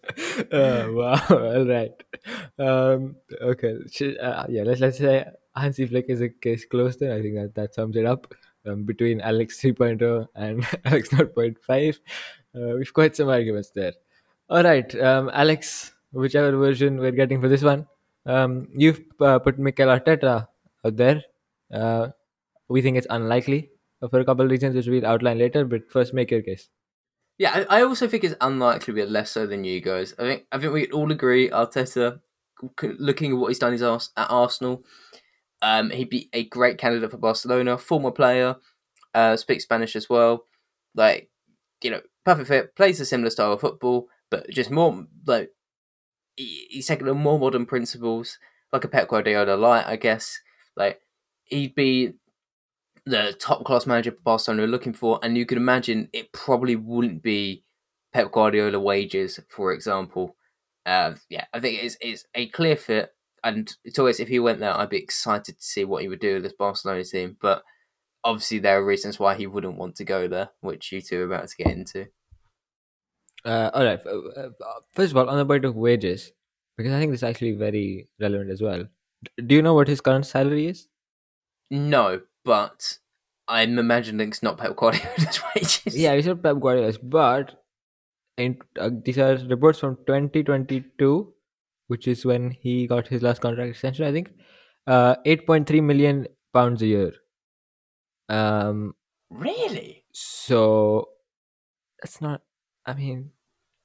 oh, 0.51 0.93
wow. 0.93 1.21
All 1.29 1.65
right. 1.65 1.91
Um, 2.59 3.15
okay. 3.41 3.77
Uh, 4.21 4.45
yeah. 4.49 4.63
Let's 4.63 4.81
let's 4.81 4.97
say 4.97 5.25
Hansi 5.55 5.87
Flick 5.87 6.05
is 6.09 6.21
a 6.21 6.29
case 6.29 6.65
closed. 6.65 6.99
Then 6.99 7.11
I 7.11 7.21
think 7.21 7.35
that 7.35 7.55
that 7.55 7.73
sums 7.73 7.95
it 7.95 8.05
up. 8.05 8.33
Um, 8.63 8.83
between 8.83 9.21
Alex 9.21 9.59
3.0 9.59 10.27
and 10.35 10.63
Alex 10.85 11.09
0.5, 11.09 11.95
uh, 12.53 12.77
we've 12.77 12.93
quite 12.93 13.15
some 13.15 13.27
arguments 13.27 13.71
there. 13.71 13.93
All 14.51 14.61
right, 14.61 14.93
um, 15.01 15.31
Alex, 15.33 15.93
whichever 16.11 16.51
version 16.55 16.99
we're 16.99 17.09
getting 17.09 17.41
for 17.41 17.47
this 17.47 17.63
one, 17.63 17.87
um, 18.27 18.67
you've 18.75 19.01
uh, 19.19 19.39
put 19.39 19.57
Mikel 19.57 19.87
Arteta 19.87 20.47
out 20.85 20.97
there. 20.97 21.23
Uh, 21.73 22.09
we 22.69 22.81
think 22.81 22.97
it's 22.97 23.07
unlikely 23.09 23.69
for 24.09 24.19
a 24.19 24.25
couple 24.25 24.45
of 24.45 24.51
reasons, 24.51 24.75
which 24.75 24.87
we'll 24.87 25.05
outline 25.05 25.37
later. 25.37 25.65
But 25.65 25.91
first, 25.91 26.13
make 26.13 26.31
your 26.31 26.41
case. 26.41 26.69
Yeah, 27.37 27.65
I 27.69 27.81
also 27.81 28.07
think 28.07 28.23
it's 28.23 28.35
unlikely, 28.39 28.93
but 28.93 29.09
less 29.09 29.31
so 29.31 29.47
than 29.47 29.63
you 29.63 29.81
guys. 29.81 30.13
I 30.19 30.23
think 30.23 30.45
I 30.51 30.59
think 30.59 30.73
we 30.73 30.87
all 30.91 31.11
agree 31.11 31.49
Arteta, 31.49 32.19
looking 32.81 33.31
at 33.31 33.37
what 33.37 33.47
he's 33.47 33.59
done 33.59 33.73
at 33.73 34.01
Arsenal, 34.17 34.83
um, 35.61 35.89
he'd 35.91 36.09
be 36.09 36.29
a 36.33 36.43
great 36.43 36.77
candidate 36.77 37.11
for 37.11 37.17
Barcelona. 37.17 37.77
Former 37.77 38.11
player, 38.11 38.55
uh, 39.13 39.37
speaks 39.37 39.63
Spanish 39.63 39.95
as 39.95 40.09
well. 40.09 40.45
Like, 40.95 41.29
you 41.81 41.91
know, 41.91 42.01
perfect 42.25 42.47
fit. 42.47 42.75
Plays 42.75 42.99
a 42.99 43.05
similar 43.05 43.29
style 43.29 43.53
of 43.53 43.61
football, 43.61 44.07
but 44.29 44.49
just 44.49 44.71
more 44.71 45.05
like 45.25 45.49
he's 46.35 46.87
taking 46.87 47.07
on 47.07 47.17
more 47.17 47.39
modern 47.39 47.65
principles, 47.65 48.39
like 48.73 48.83
a 48.83 48.87
Pep 48.87 49.07
Guardiola 49.07 49.55
light, 49.55 49.85
I 49.85 49.95
guess. 49.95 50.39
Like 50.75 51.01
he'd 51.45 51.75
be 51.75 52.13
the 53.05 53.35
top 53.39 53.65
class 53.65 53.85
manager 53.85 54.11
for 54.11 54.21
Barcelona 54.21 54.63
are 54.63 54.67
looking 54.67 54.93
for, 54.93 55.19
and 55.23 55.37
you 55.37 55.45
can 55.45 55.57
imagine 55.57 56.09
it 56.13 56.31
probably 56.31 56.75
wouldn't 56.75 57.23
be 57.23 57.63
Pep 58.13 58.31
Guardiola 58.31 58.79
wages, 58.79 59.39
for 59.49 59.73
example. 59.73 60.35
Uh, 60.85 61.13
yeah, 61.29 61.45
I 61.53 61.59
think 61.59 61.83
it's 61.83 61.97
it's 62.01 62.25
a 62.35 62.47
clear 62.47 62.75
fit, 62.75 63.13
and 63.43 63.73
it's 63.83 63.99
always 63.99 64.19
if 64.19 64.27
he 64.27 64.39
went 64.39 64.59
there, 64.59 64.75
I'd 64.75 64.89
be 64.89 64.97
excited 64.97 65.57
to 65.57 65.63
see 65.63 65.85
what 65.85 66.01
he 66.01 66.07
would 66.07 66.19
do 66.19 66.35
with 66.35 66.43
this 66.43 66.53
Barcelona 66.53 67.03
team. 67.03 67.37
But 67.41 67.63
obviously, 68.23 68.59
there 68.59 68.79
are 68.79 68.85
reasons 68.85 69.19
why 69.19 69.35
he 69.35 69.47
wouldn't 69.47 69.77
want 69.77 69.95
to 69.97 70.03
go 70.05 70.27
there, 70.27 70.49
which 70.61 70.91
you 70.91 71.01
two 71.01 71.21
are 71.21 71.25
about 71.25 71.47
to 71.47 71.57
get 71.57 71.67
into. 71.67 72.07
Uh, 73.43 73.71
all 73.73 73.83
right. 73.83 73.99
f- 73.99 74.05
uh, 74.05 74.39
uh, 74.39 74.79
First 74.93 75.11
of 75.11 75.17
all, 75.17 75.29
on 75.29 75.37
the 75.37 75.45
point 75.45 75.65
of 75.65 75.75
wages, 75.75 76.31
because 76.77 76.93
I 76.93 76.99
think 76.99 77.11
this 77.11 77.19
is 77.19 77.23
actually 77.23 77.53
very 77.53 78.07
relevant 78.19 78.51
as 78.51 78.61
well. 78.61 78.85
Do 79.45 79.55
you 79.55 79.61
know 79.61 79.73
what 79.73 79.87
his 79.87 80.01
current 80.01 80.25
salary 80.25 80.67
is? 80.67 80.87
No, 81.69 82.21
but 82.43 82.97
I'm 83.47 83.77
imagining 83.79 84.27
it's 84.29 84.43
not 84.43 84.57
Pep 84.57 84.75
Guardiola's 84.75 85.39
wages. 85.55 85.95
Yeah, 85.97 86.13
it's 86.13 86.27
not 86.27 86.41
Pep 86.41 86.59
Guardiola's, 86.59 86.97
but 86.97 87.63
in, 88.37 88.57
uh, 88.79 88.89
these 89.05 89.17
are 89.19 89.35
reports 89.47 89.79
from 89.79 89.97
2022, 90.07 91.33
which 91.87 92.07
is 92.07 92.25
when 92.25 92.51
he 92.51 92.87
got 92.87 93.07
his 93.07 93.21
last 93.21 93.41
contract 93.41 93.69
extension, 93.69 94.05
I 94.05 94.11
think. 94.11 94.31
Uh, 94.87 95.15
8.3 95.25 95.83
million 95.83 96.27
pounds 96.53 96.81
a 96.81 96.87
year. 96.87 97.11
Um, 98.29 98.95
really, 99.29 100.03
so 100.13 101.09
that's 102.01 102.21
not. 102.21 102.41
I 102.85 102.93
mean, 102.93 103.31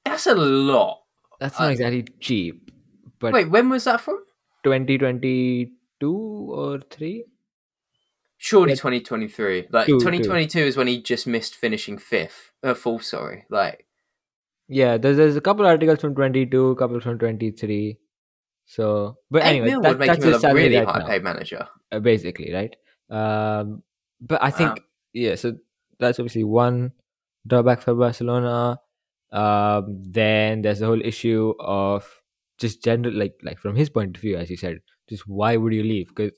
that's 0.05 0.25
a 0.27 0.35
lot. 0.35 1.01
that's 1.39 1.59
not 1.59 1.67
Uh, 1.67 1.71
exactly 1.71 2.03
cheap. 2.19 2.71
But 3.19 3.33
Wait, 3.33 3.49
when 3.49 3.69
was 3.69 3.83
that 3.85 4.01
from? 4.01 4.23
2022 4.67 6.51
or 6.51 6.79
three? 6.79 7.25
Surely 8.37 8.73
2023. 8.73 9.67
Like 9.71 9.87
Two, 9.87 9.93
two. 9.93 9.99
2022 9.99 10.59
is 10.59 10.77
when 10.77 10.87
he 10.87 11.01
just 11.01 11.25
missed 11.25 11.55
finishing 11.55 11.97
fifth. 11.97 12.51
Uh, 12.63 12.73
fourth, 12.73 13.03
sorry. 13.03 13.45
Like 13.49 13.85
Yeah, 14.67 14.97
there's 14.97 15.17
there's 15.17 15.35
a 15.35 15.41
couple 15.41 15.65
articles 15.65 15.99
from 15.99 16.13
22, 16.15 16.69
a 16.69 16.75
couple 16.75 16.99
from 17.01 17.17
23. 17.17 17.97
So, 18.65 19.17
but 19.31 19.43
anyway, 19.43 19.69
that, 19.69 19.81
would 19.81 19.99
make 19.99 20.07
that's 20.07 20.23
him 20.25 20.51
a 20.51 20.53
really 20.53 20.75
right 20.77 20.87
high 20.87 21.07
paid 21.07 21.23
manager. 21.23 21.67
uh, 21.91 21.99
basically, 21.99 22.53
right? 22.53 22.75
Um, 23.09 23.81
but 24.19 24.43
I 24.43 24.51
think 24.51 24.69
Wow. 24.71 24.83
yeah, 25.13 25.35
so 25.35 25.55
that's 25.99 26.19
obviously 26.19 26.43
one 26.43 26.91
drawback 27.47 27.81
for 27.81 27.95
Barcelona. 27.95 28.81
Um, 29.31 30.03
then 30.03 30.61
there's 30.61 30.79
the 30.79 30.85
whole 30.85 31.01
issue 31.01 31.53
of 31.59 32.05
just 32.57 32.83
general, 32.83 33.13
like 33.13 33.35
like 33.43 33.59
from 33.59 33.75
his 33.75 33.89
point 33.89 34.15
of 34.15 34.21
view, 34.21 34.37
as 34.37 34.49
you 34.49 34.57
said, 34.57 34.79
just 35.09 35.27
why 35.27 35.57
would 35.57 35.73
you 35.73 35.83
leave? 35.83 36.07
Because 36.09 36.31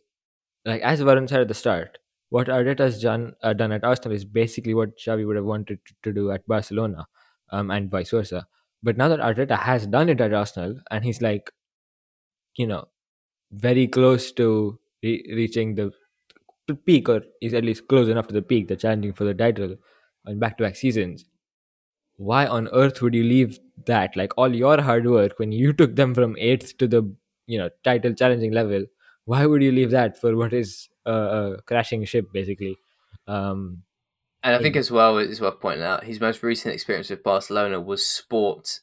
like 0.65 0.81
as 0.81 1.01
Varun 1.01 1.29
said 1.29 1.41
at 1.41 1.47
the 1.47 1.53
start, 1.53 1.97
what 2.29 2.47
Arteta's 2.47 3.01
done 3.01 3.33
uh, 3.41 3.53
done 3.53 3.71
at 3.71 3.83
Arsenal 3.83 4.15
is 4.15 4.25
basically 4.25 4.73
what 4.73 4.97
Xavi 4.97 5.25
would 5.25 5.35
have 5.35 5.45
wanted 5.45 5.79
to, 5.85 5.93
to 6.03 6.13
do 6.13 6.31
at 6.31 6.45
Barcelona, 6.47 7.07
um, 7.51 7.71
and 7.71 7.89
vice 7.89 8.11
versa. 8.11 8.45
But 8.81 8.97
now 8.97 9.07
that 9.09 9.19
Arteta 9.19 9.57
has 9.57 9.87
done 9.87 10.09
it 10.09 10.21
at 10.21 10.33
Arsenal, 10.33 10.79
and 10.89 11.03
he's 11.03 11.21
like, 11.21 11.51
you 12.55 12.67
know, 12.67 12.87
very 13.51 13.87
close 13.87 14.31
to 14.33 14.79
re- 15.03 15.25
reaching 15.35 15.75
the 15.75 15.91
peak, 16.85 17.09
or 17.09 17.21
is 17.41 17.53
at 17.53 17.63
least 17.63 17.87
close 17.87 18.07
enough 18.07 18.27
to 18.27 18.33
the 18.33 18.41
peak, 18.41 18.67
the 18.67 18.75
challenging 18.75 19.11
for 19.13 19.23
the 19.23 19.33
title 19.33 19.75
on 20.27 20.39
back-to-back 20.39 20.75
seasons. 20.75 21.25
Why 22.17 22.45
on 22.45 22.67
earth 22.73 23.01
would 23.01 23.15
you 23.15 23.23
leave 23.23 23.57
that? 23.85 24.15
Like 24.15 24.33
all 24.37 24.53
your 24.53 24.81
hard 24.81 25.05
work 25.07 25.39
when 25.39 25.51
you 25.51 25.73
took 25.81 25.95
them 25.95 26.13
from 26.13 26.35
eighth 26.37 26.77
to 26.77 26.87
the 26.87 27.03
you 27.47 27.57
know 27.57 27.69
title 27.83 28.13
challenging 28.13 28.51
level. 28.51 28.85
Why 29.25 29.45
would 29.45 29.61
you 29.61 29.71
leave 29.71 29.91
that 29.91 30.19
for 30.19 30.35
what 30.35 30.53
is 30.53 30.89
a, 31.05 31.13
a 31.13 31.61
crashing 31.63 32.03
ship, 32.05 32.27
basically? 32.33 32.77
Um, 33.27 33.83
And 34.43 34.55
I 34.55 34.59
think 34.59 34.75
as 34.75 34.89
well, 34.89 35.17
it's 35.17 35.41
worth 35.41 35.59
pointing 35.59 35.83
out, 35.83 36.03
his 36.05 36.19
most 36.19 36.41
recent 36.41 36.73
experience 36.73 37.09
with 37.09 37.23
Barcelona 37.23 37.79
was 37.79 38.05
sport, 38.05 38.79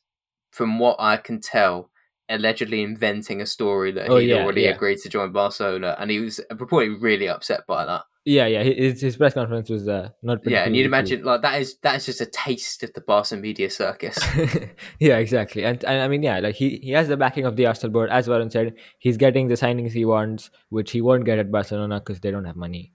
from 0.51 0.79
what 0.79 0.97
I 1.01 1.17
can 1.17 1.41
tell, 1.41 1.91
allegedly 2.29 2.83
inventing 2.83 3.41
a 3.41 3.47
story 3.47 3.91
that 3.93 4.09
Oh, 4.09 4.19
he'd 4.19 4.29
yeah, 4.31 4.43
already 4.45 4.63
yeah. 4.63 4.71
agreed 4.75 4.99
to 4.99 5.09
join 5.09 5.33
Barcelona. 5.33 5.97
And 5.99 6.11
he 6.11 6.21
was 6.21 6.41
reportedly 6.53 7.01
really 7.01 7.29
upset 7.29 7.67
by 7.67 7.85
that. 7.87 8.05
Yeah, 8.27 8.47
yeah. 8.47 8.65
His, 8.65 9.01
his 9.01 9.17
press 9.17 9.35
conference 9.35 9.71
was 9.71 9.87
uh, 9.87 10.11
not. 10.21 10.41
Yeah, 10.45 10.65
and 10.65 10.75
you'd 10.75 10.85
imagine 10.85 11.23
like 11.23 11.43
that 11.43 11.61
is 11.61 11.77
that 11.83 11.95
is 11.95 12.07
just 12.07 12.21
a 12.21 12.27
taste 12.27 12.83
of 12.83 12.93
the 12.93 13.01
Barca 13.01 13.37
media 13.37 13.71
circus. 13.71 14.19
yeah, 14.99 15.19
exactly. 15.19 15.65
And, 15.65 15.83
and 15.85 16.03
I 16.03 16.09
mean, 16.09 16.25
yeah, 16.25 16.41
like 16.41 16.57
he, 16.57 16.81
he 16.83 16.91
has 16.91 17.07
the 17.07 17.17
backing 17.17 17.47
of 17.47 17.55
the 17.55 17.67
Arsenal 17.67 17.93
board. 17.93 18.11
As 18.11 18.27
Varun 18.27 18.51
said, 18.51 18.75
he's 18.99 19.17
getting 19.17 19.47
the 19.47 19.55
signings 19.55 19.93
he 19.93 20.05
wants, 20.05 20.51
which 20.71 20.91
he 20.91 21.01
won't 21.01 21.25
get 21.25 21.39
at 21.39 21.53
Barcelona 21.53 22.01
because 22.01 22.19
they 22.19 22.33
don't 22.33 22.45
have 22.45 22.57
money. 22.57 22.93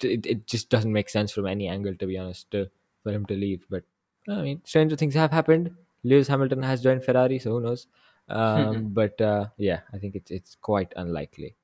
It, 0.00 0.24
it 0.24 0.46
just 0.46 0.70
doesn't 0.70 0.92
make 0.92 1.08
sense 1.08 1.32
from 1.32 1.46
any 1.46 1.66
angle, 1.66 1.96
to 1.96 2.06
be 2.06 2.16
honest, 2.16 2.48
to, 2.52 2.70
for 3.02 3.10
him 3.10 3.26
to 3.26 3.34
leave. 3.34 3.66
But 3.68 3.82
I 4.28 4.42
mean, 4.42 4.62
stranger 4.64 4.94
things 4.94 5.14
have 5.14 5.32
happened. 5.32 5.72
Lewis 6.04 6.28
Hamilton 6.28 6.62
has 6.62 6.80
joined 6.80 7.04
Ferrari, 7.04 7.40
so 7.40 7.50
who 7.50 7.60
knows? 7.60 7.88
Um, 8.30 8.90
but 8.90 9.18
uh, 9.22 9.46
yeah, 9.56 9.80
I 9.90 9.96
think 9.96 10.14
it's 10.14 10.30
it's 10.30 10.54
quite 10.60 10.92
unlikely. 10.96 11.56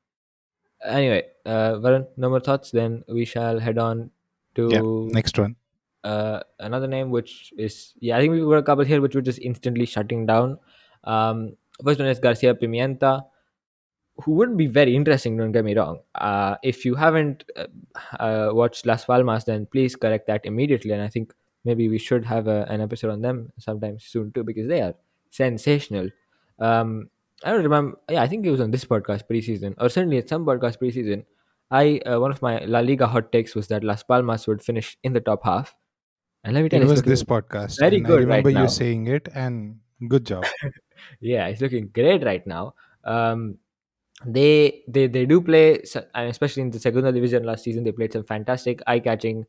Anyway, 0.85 1.22
uh, 1.47 1.74
Varun, 1.85 2.07
no 2.16 2.28
more 2.30 2.41
thoughts. 2.41 2.70
Then 2.70 3.05
we 3.09 3.24
shall 3.24 3.59
head 3.59 3.78
on 3.78 4.11
to 4.57 4.68
Yeah, 4.70 4.82
Next 5.12 5.39
one. 5.39 5.57
uh, 6.05 6.41
another 6.61 6.87
name 6.87 7.11
which 7.11 7.53
is 7.57 7.95
yeah 7.99 8.16
i 8.16 8.20
think 8.20 8.30
we've 8.32 8.45
got 8.45 8.59
a 8.59 8.62
couple 8.62 8.85
here 8.85 9.01
which 9.01 9.14
were 9.14 9.22
just 9.28 9.39
instantly 9.41 9.87
shutting 9.87 10.26
down 10.26 10.59
um, 11.05 11.57
first 11.82 11.99
one 11.99 12.09
is 12.09 12.18
garcia 12.18 12.55
pimienta 12.55 13.12
who 14.22 14.32
would 14.32 14.57
be 14.57 14.66
very 14.66 14.95
interesting 14.95 15.37
don't 15.37 15.53
get 15.53 15.64
me 15.64 15.74
wrong 15.74 15.99
uh, 16.14 16.57
if 16.62 16.85
you 16.85 16.95
haven't 16.95 17.45
uh, 17.57 17.66
uh, 18.20 18.51
watched 18.53 18.85
las 18.87 19.07
palmas 19.07 19.45
then 19.45 19.66
please 19.66 19.97
correct 19.97 20.26
that 20.26 20.45
immediately 20.45 20.93
and 20.93 21.03
i 21.03 21.09
think 21.09 21.32
maybe 21.64 21.89
we 21.89 21.99
should 21.99 22.24
have 22.26 22.47
a, 22.47 22.66
an 22.68 22.80
episode 22.80 23.11
on 23.11 23.22
them 23.22 23.51
sometime 23.59 23.99
soon 23.99 24.30
too 24.32 24.45
because 24.45 24.68
they 24.68 24.80
are 24.80 24.95
sensational 25.30 26.09
um, 26.59 27.09
i 27.45 27.51
don't 27.51 27.62
remember 27.62 27.99
yeah 28.11 28.22
i 28.22 28.26
think 28.26 28.45
it 28.47 28.51
was 28.51 28.61
on 28.61 28.70
this 28.70 28.84
podcast 28.84 29.22
preseason 29.30 29.74
or 29.78 29.88
certainly 29.88 30.18
at 30.18 30.28
some 30.28 30.45
podcast 30.45 30.78
preseason 30.78 31.24
I 31.70 31.99
uh, 32.07 32.20
one 32.20 32.30
of 32.30 32.42
my 32.42 32.59
La 32.66 32.80
Liga 32.80 33.07
hot 33.07 33.32
takes 33.32 33.55
was 33.55 33.68
that 33.68 33.82
Las 33.82 34.03
Palmas 34.03 34.47
would 34.47 34.62
finish 34.62 34.97
in 35.03 35.14
the 35.14 35.20
top 35.20 35.45
half, 35.45 35.74
and 36.45 36.55
let 36.55 36.62
me 36.62 36.68
tell 36.68 36.78
It 36.78 36.84
you, 36.84 36.90
it's 36.90 37.01
was 37.01 37.03
this 37.03 37.22
podcast, 37.24 37.78
very 37.80 37.97
and 37.97 38.07
I 38.07 38.11
good 38.11 38.28
right 38.28 38.45
remember 38.45 38.51
now. 38.53 38.62
you 38.62 38.68
saying 38.68 39.07
it, 39.07 39.28
and 39.34 39.80
good 40.07 40.26
job. 40.26 40.45
yeah, 41.20 41.47
it's 41.47 41.62
looking 41.62 41.88
great 41.88 42.22
right 42.22 42.47
now. 42.47 42.74
Um, 43.03 43.59
they 44.26 44.82
they 44.88 45.07
they 45.07 45.24
do 45.24 45.40
play, 45.40 45.82
and 46.14 46.28
especially 46.28 46.62
in 46.62 46.70
the 46.70 46.78
Segunda 46.78 47.12
Division 47.12 47.45
last 47.45 47.64
season, 47.64 47.82
they 47.82 47.92
played 47.92 48.12
some 48.12 48.24
fantastic, 48.24 48.82
eye-catching, 48.86 49.47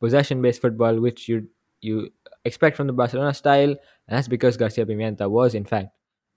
possession-based 0.00 0.60
football, 0.60 0.98
which 0.98 1.28
you 1.28 1.48
you 1.80 2.08
expect 2.44 2.76
from 2.76 2.86
the 2.86 2.92
Barcelona 2.94 3.34
style, 3.34 3.70
and 3.70 4.16
that's 4.16 4.26
because 4.26 4.56
Garcia 4.56 4.86
Pimienta 4.86 5.30
was 5.30 5.54
in 5.54 5.64
fact 5.66 5.88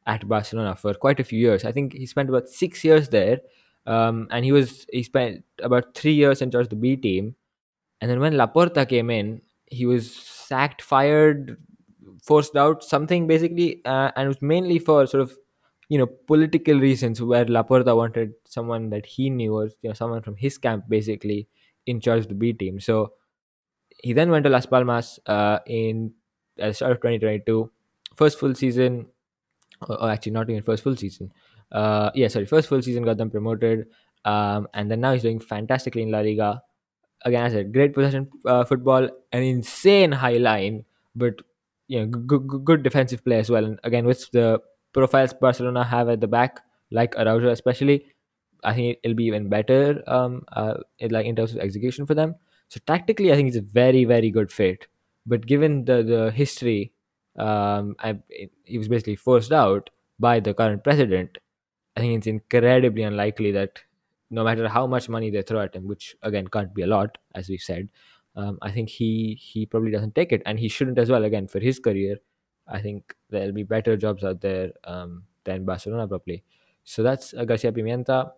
at 0.07 0.27
Barcelona 0.27 0.75
for 0.75 0.93
quite 0.93 1.19
a 1.19 1.23
few 1.23 1.39
years. 1.39 1.65
I 1.65 1.71
think 1.71 1.93
he 1.93 2.05
spent 2.05 2.29
about 2.29 2.49
six 2.49 2.83
years 2.83 3.09
there, 3.09 3.39
um, 3.85 4.27
and 4.31 4.45
he 4.45 4.51
was 4.51 4.85
he 4.91 5.03
spent 5.03 5.43
about 5.61 5.95
three 5.95 6.13
years 6.13 6.41
in 6.41 6.51
charge 6.51 6.65
of 6.65 6.69
the 6.69 6.75
B 6.75 6.95
team, 6.95 7.35
and 8.01 8.09
then 8.09 8.19
when 8.19 8.33
Laporta 8.33 8.87
came 8.87 9.09
in, 9.09 9.41
he 9.67 9.85
was 9.85 10.13
sacked, 10.13 10.81
fired, 10.81 11.57
forced 12.23 12.55
out, 12.55 12.83
something 12.83 13.27
basically, 13.27 13.81
uh, 13.85 14.11
and 14.15 14.25
it 14.25 14.27
was 14.27 14.41
mainly 14.41 14.79
for 14.79 15.05
sort 15.05 15.21
of 15.21 15.37
you 15.89 15.97
know 15.97 16.07
political 16.07 16.79
reasons 16.79 17.21
where 17.21 17.45
Laporta 17.45 17.95
wanted 17.95 18.33
someone 18.45 18.89
that 18.89 19.05
he 19.05 19.29
knew 19.29 19.55
or 19.55 19.65
you 19.81 19.89
know 19.89 19.93
someone 19.93 20.21
from 20.21 20.35
his 20.35 20.57
camp 20.57 20.85
basically 20.87 21.47
in 21.85 21.99
charge 21.99 22.21
of 22.21 22.29
the 22.29 22.35
B 22.35 22.53
team. 22.53 22.79
So 22.79 23.13
he 24.01 24.13
then 24.13 24.31
went 24.31 24.43
to 24.45 24.49
Las 24.49 24.65
Palmas 24.65 25.19
uh, 25.25 25.59
in 25.65 26.13
the 26.57 26.73
start 26.73 26.93
of 26.93 26.97
2022, 26.99 27.71
first 28.15 28.39
full 28.39 28.55
season, 28.55 29.07
or, 29.87 30.01
or 30.01 30.09
actually 30.09 30.33
not 30.33 30.49
even 30.49 30.61
first 30.61 30.83
full 30.83 30.95
season. 30.95 31.31
Uh, 31.71 32.11
yeah, 32.15 32.27
sorry, 32.27 32.45
first 32.45 32.67
full 32.67 32.81
season 32.81 33.03
got 33.03 33.17
them 33.17 33.29
promoted, 33.29 33.87
um, 34.25 34.67
and 34.73 34.91
then 34.91 34.99
now 35.01 35.13
he's 35.13 35.21
doing 35.21 35.39
fantastically 35.39 36.01
in 36.01 36.11
La 36.11 36.19
Liga 36.19 36.61
again, 37.25 37.43
I 37.43 37.49
said 37.49 37.73
great 37.73 37.93
possession 37.93 38.29
uh, 38.45 38.63
football, 38.63 39.09
an 39.31 39.43
insane 39.43 40.11
high 40.11 40.37
line, 40.37 40.85
but 41.15 41.41
you 41.87 41.99
know, 41.99 42.05
good, 42.07 42.47
good, 42.47 42.65
good 42.65 42.83
defensive 42.83 43.23
play 43.23 43.39
as 43.39 43.49
well. 43.49 43.65
And 43.65 43.79
again, 43.83 44.05
with 44.05 44.29
the 44.31 44.61
profiles 44.93 45.33
Barcelona 45.33 45.83
have 45.83 46.09
at 46.09 46.21
the 46.21 46.27
back, 46.27 46.61
like 46.91 47.15
Araujo 47.17 47.49
especially, 47.49 48.05
I 48.63 48.73
think 48.73 48.99
it'll 49.03 49.15
be 49.15 49.25
even 49.25 49.49
better. 49.49 50.03
Um, 50.07 50.43
uh, 50.53 50.75
in, 50.99 51.11
like 51.11 51.25
in 51.25 51.35
terms 51.35 51.53
of 51.53 51.59
execution 51.59 52.05
for 52.05 52.13
them. 52.13 52.35
So 52.69 52.79
tactically, 52.85 53.31
I 53.31 53.35
think 53.35 53.49
it's 53.49 53.57
a 53.57 53.61
very, 53.61 54.05
very 54.05 54.31
good 54.31 54.51
fit. 54.51 54.87
But 55.25 55.45
given 55.45 55.85
the 55.85 56.03
the 56.03 56.31
history, 56.31 56.93
um, 57.37 57.95
I, 57.99 58.19
he 58.63 58.77
was 58.77 58.87
basically 58.87 59.15
forced 59.15 59.51
out 59.51 59.89
by 60.19 60.39
the 60.39 60.53
current 60.53 60.83
president. 60.83 61.37
I 61.95 62.01
think 62.01 62.17
it's 62.17 62.27
incredibly 62.27 63.03
unlikely 63.03 63.51
that 63.51 63.79
no 64.29 64.43
matter 64.43 64.67
how 64.67 64.87
much 64.87 65.09
money 65.09 65.29
they 65.29 65.41
throw 65.41 65.61
at 65.61 65.75
him, 65.75 65.87
which 65.87 66.15
again 66.21 66.47
can't 66.47 66.73
be 66.73 66.83
a 66.83 66.87
lot, 66.87 67.17
as 67.35 67.49
we've 67.49 67.61
said, 67.61 67.89
um, 68.35 68.57
I 68.61 68.71
think 68.71 68.89
he 68.89 69.37
he 69.41 69.65
probably 69.65 69.91
doesn't 69.91 70.15
take 70.15 70.31
it, 70.31 70.41
and 70.45 70.57
he 70.59 70.69
shouldn't 70.69 70.97
as 70.97 71.09
well. 71.09 71.25
Again, 71.25 71.47
for 71.47 71.59
his 71.59 71.79
career, 71.79 72.17
I 72.67 72.81
think 72.81 73.13
there'll 73.29 73.51
be 73.51 73.63
better 73.63 73.97
jobs 73.97 74.23
out 74.23 74.41
there 74.41 74.71
um, 74.85 75.23
than 75.43 75.65
Barcelona 75.65 76.07
probably. 76.07 76.43
So 76.83 77.03
that's 77.03 77.33
uh, 77.33 77.45
Garcia 77.45 77.71
Pimienta. 77.71 78.31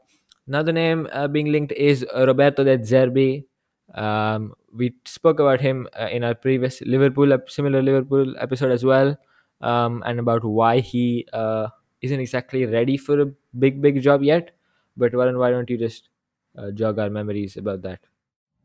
Another 0.47 0.73
name 0.73 1.07
uh, 1.11 1.27
being 1.27 1.51
linked 1.51 1.71
is 1.73 2.05
Roberto 2.13 2.63
De 2.63 2.77
Zerbi. 2.79 3.45
Um, 3.93 4.53
we 4.76 4.95
spoke 5.05 5.39
about 5.39 5.61
him 5.61 5.88
uh, 5.99 6.07
in 6.07 6.24
our 6.24 6.34
previous 6.34 6.82
Liverpool, 6.82 7.38
similar 7.47 7.82
Liverpool 7.82 8.34
episode 8.39 8.71
as 8.71 8.84
well, 8.84 9.17
um, 9.61 10.03
and 10.05 10.19
about 10.19 10.43
why 10.43 10.80
he 10.80 11.28
uh, 11.34 11.67
isn't 12.01 12.19
exactly 12.19 12.65
ready 12.65 12.97
for 12.97 13.21
a 13.21 13.26
big, 13.57 13.82
big 13.82 14.01
job 14.01 14.24
yet. 14.24 14.51
But 14.97 15.13
Varun, 15.13 15.38
why 15.38 15.51
don't 15.51 15.69
you 15.69 15.78
just 15.78 16.09
uh, 16.57 16.71
jog 16.71 16.99
our 16.99 17.09
memories 17.09 17.57
about 17.57 17.82
that? 17.84 17.99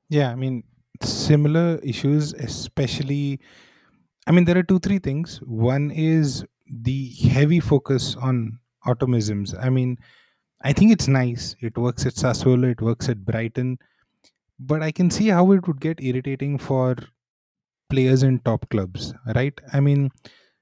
Yeah, 0.08 0.30
I 0.30 0.34
mean, 0.34 0.64
similar 1.02 1.78
issues, 1.82 2.32
especially. 2.34 3.40
I 4.26 4.32
mean, 4.32 4.44
there 4.44 4.58
are 4.58 4.62
two, 4.62 4.78
three 4.78 4.98
things. 4.98 5.38
One 5.44 5.90
is 5.90 6.44
the 6.70 7.14
heavy 7.30 7.60
focus 7.60 8.16
on 8.16 8.58
automisms. 8.86 9.54
I 9.58 9.70
mean, 9.70 9.98
I 10.62 10.72
think 10.72 10.92
it's 10.92 11.08
nice. 11.08 11.56
It 11.60 11.78
works 11.78 12.04
at 12.04 12.14
Sassuolo, 12.14 12.72
it 12.72 12.82
works 12.82 13.08
at 13.08 13.24
Brighton, 13.24 13.78
but 14.58 14.82
I 14.82 14.92
can 14.92 15.10
see 15.10 15.28
how 15.28 15.52
it 15.52 15.66
would 15.66 15.80
get 15.80 16.02
irritating 16.02 16.58
for 16.58 16.96
players 17.90 18.22
in 18.22 18.38
top 18.40 18.68
clubs, 18.70 19.14
right? 19.34 19.58
I 19.72 19.80
mean, 19.80 20.10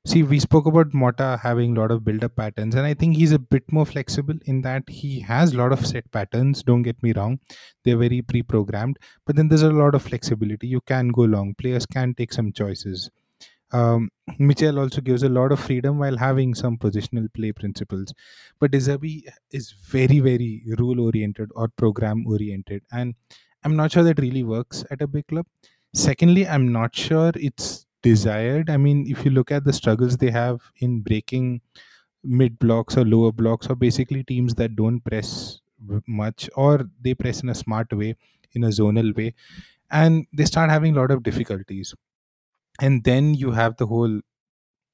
see, 0.06 0.22
we 0.22 0.38
spoke 0.40 0.66
about 0.66 0.90
Motta 0.92 1.40
having 1.40 1.76
a 1.76 1.80
lot 1.80 1.90
of 1.90 2.04
build 2.04 2.24
up 2.24 2.36
patterns, 2.36 2.74
and 2.74 2.86
I 2.86 2.94
think 2.94 3.16
he's 3.16 3.32
a 3.32 3.38
bit 3.38 3.64
more 3.72 3.86
flexible 3.86 4.34
in 4.46 4.62
that 4.62 4.84
he 4.88 5.20
has 5.20 5.52
a 5.54 5.58
lot 5.58 5.72
of 5.72 5.86
set 5.86 6.10
patterns. 6.12 6.62
Don't 6.62 6.82
get 6.82 7.02
me 7.02 7.12
wrong, 7.12 7.40
they're 7.84 7.98
very 7.98 8.22
pre 8.22 8.42
programmed, 8.42 8.98
but 9.26 9.36
then 9.36 9.48
there's 9.48 9.62
a 9.62 9.70
lot 9.72 9.94
of 9.94 10.02
flexibility. 10.02 10.68
You 10.68 10.80
can 10.82 11.08
go 11.08 11.22
long, 11.22 11.54
players 11.54 11.86
can 11.86 12.14
take 12.14 12.32
some 12.32 12.52
choices. 12.52 13.10
Um, 13.72 14.10
Michel 14.38 14.78
also 14.78 15.00
gives 15.00 15.22
a 15.24 15.28
lot 15.28 15.52
of 15.52 15.60
freedom 15.60 15.98
while 15.98 16.16
having 16.16 16.54
some 16.54 16.78
positional 16.78 17.32
play 17.34 17.52
principles. 17.52 18.14
But 18.60 18.70
De 18.70 18.78
Zerbi 18.78 19.22
is 19.50 19.72
very, 19.72 20.20
very 20.20 20.62
rule 20.78 21.00
oriented 21.00 21.50
or 21.54 21.68
program 21.68 22.26
oriented. 22.26 22.82
And 22.92 23.14
I'm 23.64 23.76
not 23.76 23.92
sure 23.92 24.02
that 24.04 24.18
really 24.20 24.42
works 24.42 24.84
at 24.90 25.02
a 25.02 25.06
big 25.06 25.26
club. 25.26 25.46
Secondly, 25.94 26.46
I'm 26.46 26.72
not 26.72 26.94
sure 26.94 27.32
it's 27.34 27.86
desired. 28.02 28.70
I 28.70 28.76
mean, 28.76 29.06
if 29.08 29.24
you 29.24 29.30
look 29.30 29.50
at 29.50 29.64
the 29.64 29.72
struggles 29.72 30.16
they 30.16 30.30
have 30.30 30.60
in 30.78 31.00
breaking 31.00 31.60
mid 32.24 32.58
blocks 32.58 32.96
or 32.96 33.04
lower 33.04 33.32
blocks, 33.32 33.68
or 33.68 33.76
basically 33.76 34.24
teams 34.24 34.54
that 34.56 34.76
don't 34.76 35.00
press 35.00 35.60
much 36.06 36.50
or 36.56 36.88
they 37.02 37.14
press 37.14 37.42
in 37.42 37.48
a 37.50 37.54
smart 37.54 37.92
way, 37.92 38.16
in 38.52 38.64
a 38.64 38.68
zonal 38.68 39.16
way, 39.16 39.34
and 39.90 40.26
they 40.32 40.44
start 40.46 40.70
having 40.70 40.96
a 40.96 41.00
lot 41.00 41.10
of 41.10 41.22
difficulties 41.22 41.94
and 42.80 43.04
then 43.04 43.34
you 43.34 43.52
have 43.52 43.76
the 43.76 43.86
whole 43.86 44.20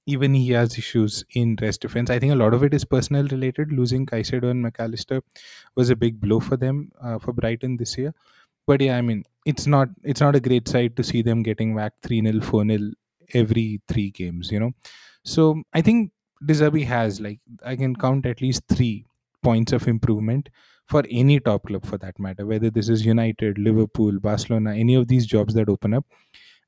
even 0.06 0.34
he 0.34 0.50
has 0.50 0.78
issues 0.78 1.24
in 1.34 1.56
rest 1.62 1.80
defense. 1.82 2.10
I 2.10 2.18
think 2.18 2.32
a 2.32 2.36
lot 2.36 2.54
of 2.54 2.64
it 2.64 2.74
is 2.74 2.84
personnel 2.84 3.26
related. 3.28 3.72
Losing 3.72 4.06
Caicedo 4.06 4.50
and 4.50 4.62
Mac 4.62 4.76
Allister 4.80 5.22
was 5.76 5.90
a 5.90 5.96
big 5.96 6.20
blow 6.20 6.40
for 6.40 6.56
them 6.56 6.90
uh, 7.00 7.18
for 7.18 7.32
Brighton 7.32 7.76
this 7.76 7.96
year. 7.98 8.14
But 8.66 8.80
yeah, 8.80 8.96
I 8.96 9.02
mean, 9.02 9.24
it's 9.44 9.66
not 9.66 9.88
it's 10.04 10.20
not 10.20 10.36
a 10.36 10.40
great 10.40 10.68
sight 10.68 10.96
to 10.96 11.02
see 11.02 11.22
them 11.22 11.42
getting 11.42 11.74
whacked 11.74 12.02
three 12.02 12.22
0 12.22 12.40
four 12.40 12.64
0 12.64 12.92
every 13.34 13.80
three 13.88 14.10
games. 14.10 14.50
You 14.50 14.60
know, 14.60 14.70
so 15.24 15.62
I 15.72 15.82
think 15.82 16.12
De 16.44 16.54
Zerbi 16.54 16.84
has 16.86 17.20
like 17.20 17.40
I 17.64 17.76
can 17.76 17.96
count 17.96 18.26
at 18.26 18.40
least 18.40 18.62
three 18.68 19.06
points 19.42 19.72
of 19.72 19.88
improvement 19.88 20.48
for 20.86 21.02
any 21.10 21.40
top 21.40 21.66
club 21.66 21.84
for 21.86 21.98
that 21.98 22.18
matter. 22.18 22.46
Whether 22.46 22.70
this 22.70 22.88
is 22.88 23.04
United, 23.04 23.58
Liverpool, 23.58 24.18
Barcelona, 24.20 24.74
any 24.74 24.94
of 24.94 25.08
these 25.08 25.26
jobs 25.26 25.54
that 25.54 25.68
open 25.68 25.94
up 25.94 26.04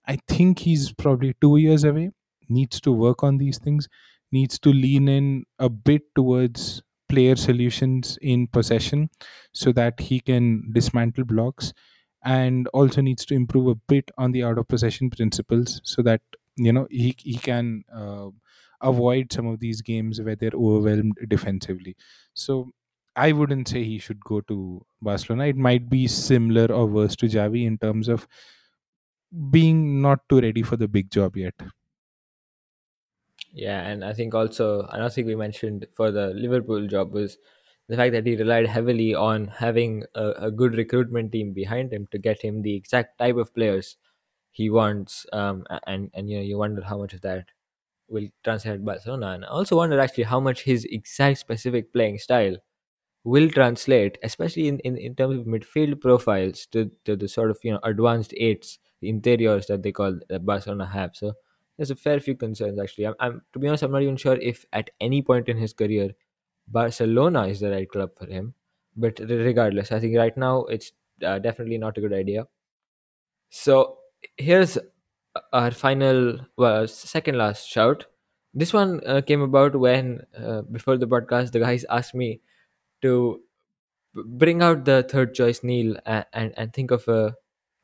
I 0.07 0.19
think 0.29 0.61
he's 0.61 0.93
probably 0.93 1.35
two 1.41 1.57
years 1.57 1.85
away. 1.85 2.11
Needs 2.49 2.81
to 2.83 2.93
work 2.93 3.23
on 3.23 3.39
these 3.39 3.59
things. 3.59 3.89
Needs 4.33 4.59
to 4.61 4.71
lean 4.71 5.09
in 5.09 5.45
a 5.59 5.69
bit 5.69 6.03
towards 6.15 6.83
player 7.09 7.37
solutions 7.37 8.19
in 8.23 8.47
possession, 8.49 9.11
so 9.53 9.73
that 9.73 10.01
he 10.01 10.21
can 10.21 10.73
dismantle 10.73 11.25
blocks, 11.25 11.73
and 12.25 12.69
also 12.69 13.01
needs 13.01 13.25
to 13.27 13.35
improve 13.35 13.69
a 13.69 13.75
bit 13.89 14.11
on 14.19 14.33
the 14.33 14.43
out 14.45 14.59
of 14.59 14.69
possession 14.69 15.11
principles, 15.11 15.81
so 15.85 16.03
that 16.03 16.21
you 16.57 16.73
know 16.73 16.87
he 16.91 17.15
he 17.19 17.37
can 17.37 17.85
uh, 17.95 18.29
avoid 18.81 19.33
some 19.33 19.47
of 19.47 19.61
these 19.61 19.81
games 19.83 20.21
where 20.21 20.37
they're 20.37 20.51
overwhelmed 20.55 21.19
defensively. 21.29 21.97
So. 22.35 22.71
I 23.17 23.31
wouldn't 23.31 23.69
say 23.69 23.85
he 23.85 24.01
should 24.01 24.19
go 24.25 24.41
to 24.41 24.85
Barcelona. 25.01 25.47
It 25.47 25.55
might 25.57 25.89
be 25.89 26.09
similar 26.09 26.67
or 26.73 26.87
worse 26.87 27.15
to 27.19 27.27
Xavi 27.27 27.65
in 27.65 27.79
terms 27.79 28.09
of 28.09 28.27
being 29.51 30.01
not 30.01 30.21
too 30.29 30.41
ready 30.41 30.63
for 30.63 30.77
the 30.77 30.89
big 30.89 31.11
job 31.11 31.37
yet. 31.37 31.55
Yeah, 33.55 33.81
and 33.87 34.05
I 34.05 34.13
think 34.13 34.35
also 34.35 34.83
another 34.91 35.11
thing 35.11 35.27
we 35.27 35.37
mentioned 35.37 35.87
for 35.95 36.11
the 36.11 36.29
Liverpool 36.35 36.87
job 36.89 37.13
was 37.13 37.39
the 37.89 37.97
fact 37.97 38.13
that 38.13 38.27
he 38.27 38.37
relied 38.37 38.67
heavily 38.67 39.15
on 39.15 39.47
having 39.49 40.05
a, 40.15 40.31
a 40.49 40.51
good 40.51 40.75
recruitment 40.75 41.31
team 41.33 41.53
behind 41.53 41.93
him 41.93 42.07
to 42.11 42.19
get 42.19 42.43
him 42.43 42.63
the 42.63 42.75
exact 42.75 43.19
type 43.19 43.37
of 43.37 43.55
players 43.55 43.97
he 44.51 44.71
wants. 44.71 45.27
Um, 45.33 45.65
and 45.87 46.11
and 46.15 46.29
you 46.31 46.39
know 46.39 46.43
you 46.45 46.59
wonder 46.59 46.83
how 46.83 46.99
much 46.99 47.15
of 47.15 47.21
that 47.23 47.47
will 48.09 48.29
translate 48.45 48.77
at 48.77 48.85
Barcelona, 48.85 49.29
and 49.33 49.45
I 49.47 49.49
also 49.49 49.77
wonder 49.77 50.01
actually 50.01 50.25
how 50.25 50.41
much 50.41 50.63
his 50.63 50.85
exact 50.87 51.39
specific 51.41 51.93
playing 51.93 52.19
style 52.19 52.57
will 53.25 53.49
translate, 53.51 54.19
especially 54.23 54.69
in, 54.69 54.79
in, 54.81 54.97
in 54.99 55.15
terms 55.15 55.39
of 55.39 55.47
midfield 55.47 56.01
profiles, 56.01 56.67
to, 56.67 56.91
to 57.05 57.17
the 57.17 57.29
sort 57.29 57.51
of 57.51 57.59
you 57.63 57.73
know 57.73 57.81
advanced 57.83 58.35
eights, 58.37 58.79
interiors 59.03 59.67
that 59.67 59.83
they 59.83 59.93
call 59.93 60.19
that 60.29 60.45
Barcelona 60.47 60.87
have. 60.87 61.11
So 61.15 61.33
there's 61.77 61.91
a 61.91 61.97
fair 61.97 62.21
few 62.21 62.35
concerns 62.37 62.79
actually. 62.79 63.07
I'm, 63.07 63.15
I'm 63.21 63.43
to 63.53 63.59
be 63.59 63.69
honest, 63.69 63.83
I'm 63.83 63.93
not 63.93 64.03
even 64.03 64.17
sure 64.17 64.37
if 64.37 64.65
at 64.73 64.91
any 65.01 65.23
point 65.23 65.49
in 65.49 65.57
his 65.57 65.73
career 65.73 66.11
Barcelona 66.69 67.47
is 67.47 67.61
the 67.61 67.71
right 67.71 67.89
club 67.89 68.11
for 68.17 68.27
him. 68.27 68.55
But 68.97 69.19
regardless, 69.19 69.91
I 69.93 70.01
think 70.01 70.17
right 70.17 70.37
now 70.37 70.65
it's 70.65 70.93
uh, 71.25 71.39
definitely 71.39 71.79
not 71.79 71.99
a 71.99 72.01
good 72.01 72.13
idea. 72.13 72.47
So 73.51 73.99
here's 74.37 74.79
our 75.53 75.71
final, 75.71 76.39
well, 76.57 76.87
second 76.87 77.39
last 77.39 77.69
shout. 77.69 78.07
This 78.53 78.73
one 78.73 79.01
uh, 79.05 79.21
came 79.21 79.43
about 79.43 79.75
when 79.75 80.23
uh, 80.39 80.63
before 80.63 80.97
the 80.97 81.09
podcast, 81.09 81.51
the 81.51 81.59
guys 81.59 81.85
asked 81.91 82.15
me 82.15 82.41
to 83.03 83.41
bring 84.15 84.63
out 84.63 84.85
the 84.85 85.03
third 85.09 85.35
choice 85.35 85.65
Neel 85.65 85.97
and 86.07 86.25
and, 86.33 86.55
and 86.57 86.73
think 86.73 86.93
of 86.93 87.07
a, 87.09 87.35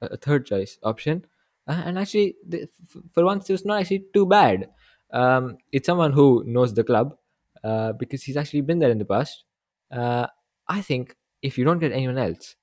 a 0.00 0.16
third 0.16 0.46
choice 0.46 0.78
option. 0.84 1.26
Uh, 1.70 1.82
and 1.86 1.98
actually, 2.00 2.34
the, 2.46 2.68
for 3.12 3.24
once, 3.24 3.48
it 3.48 3.52
was 3.52 3.64
not 3.64 3.80
actually 3.80 4.02
too 4.12 4.26
bad. 4.26 4.68
Um, 5.12 5.58
it's 5.70 5.86
someone 5.86 6.12
who 6.12 6.42
knows 6.44 6.74
the 6.74 6.82
club 6.82 7.14
uh, 7.62 7.92
because 7.92 8.24
he's 8.24 8.36
actually 8.36 8.62
been 8.62 8.80
there 8.80 8.90
in 8.90 8.98
the 8.98 9.04
past. 9.04 9.44
Uh, 9.90 10.26
I 10.66 10.80
think 10.80 11.14
if 11.42 11.56
you 11.56 11.64
don't 11.64 11.78
get 11.78 11.92
anyone 11.92 12.18
else, 12.18 12.56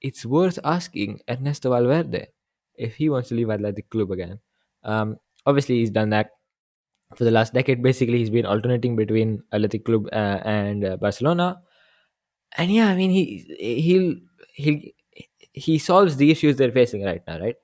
it's 0.00 0.26
worth 0.26 0.58
asking 0.64 1.20
Ernesto 1.30 1.70
Valverde 1.70 2.26
if 2.74 2.96
he 2.96 3.08
wants 3.08 3.28
to 3.28 3.36
leave 3.36 3.50
Athletic 3.50 3.90
Club 3.90 4.10
again. 4.10 4.40
Um, 4.82 5.18
obviously, 5.46 5.76
he's 5.76 5.90
done 5.90 6.10
that 6.10 6.30
for 7.14 7.22
the 7.22 7.30
last 7.30 7.54
decade. 7.54 7.80
Basically, 7.80 8.18
he's 8.18 8.30
been 8.30 8.46
alternating 8.46 8.96
between 8.96 9.42
Athletic 9.52 9.84
Club 9.84 10.08
uh, 10.12 10.40
and 10.44 10.84
uh, 10.84 10.96
Barcelona. 10.96 11.60
And 12.56 12.72
yeah, 12.72 12.88
I 12.88 12.96
mean, 12.96 13.10
he 13.10 13.46
he'll 13.58 14.14
he 14.52 14.94
he 15.52 15.78
solves 15.78 16.16
the 16.16 16.30
issues 16.30 16.56
they're 16.56 16.72
facing 16.72 17.04
right 17.04 17.22
now, 17.26 17.38
right? 17.38 17.56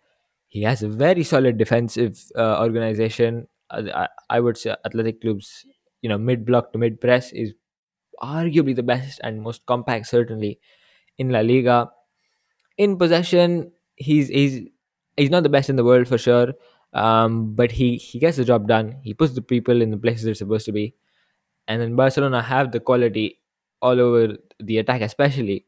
He 0.55 0.63
has 0.63 0.83
a 0.85 0.89
very 0.89 1.25
solid 1.25 1.59
defensive 1.59 2.15
uh, 2.39 2.61
organization. 2.63 3.49
Uh, 3.71 3.83
I, 3.95 4.09
I 4.31 4.41
would 4.41 4.57
say 4.57 4.77
Athletic 4.87 5.21
Club's 5.21 5.67
you 6.01 6.09
know 6.09 6.19
mid 6.19 6.45
block 6.47 6.73
to 6.73 6.79
mid 6.79 7.01
press 7.01 7.33
is 7.33 7.55
arguably 8.23 8.77
the 8.77 8.85
best 8.85 9.21
and 9.25 9.43
most 9.43 9.67
compact, 9.67 10.07
certainly 10.07 10.61
in 11.19 11.31
La 11.31 11.41
Liga. 11.41 11.91
In 12.79 12.97
possession, 12.99 13.73
he's 13.97 14.29
he's 14.29 14.63
he's 15.17 15.31
not 15.31 15.43
the 15.43 15.49
best 15.57 15.71
in 15.71 15.77
the 15.77 15.85
world 15.85 16.09
for 16.09 16.19
sure, 16.19 16.55
um, 16.93 17.55
but 17.55 17.73
he 17.73 17.97
he 17.97 18.21
gets 18.21 18.37
the 18.37 18.45
job 18.45 18.69
done. 18.69 18.97
He 19.03 19.15
puts 19.15 19.35
the 19.35 19.43
people 19.43 19.83
in 19.83 19.91
the 19.91 19.99
places 19.99 20.25
they're 20.25 20.35
supposed 20.45 20.67
to 20.67 20.73
be, 20.73 20.95
and 21.69 21.83
then 21.83 21.97
Barcelona 21.97 22.43
have 22.43 22.73
the 22.73 22.81
quality 22.81 23.41
all 23.83 24.01
over 24.01 24.37
the 24.61 24.79
attack, 24.79 25.03
especially 25.03 25.67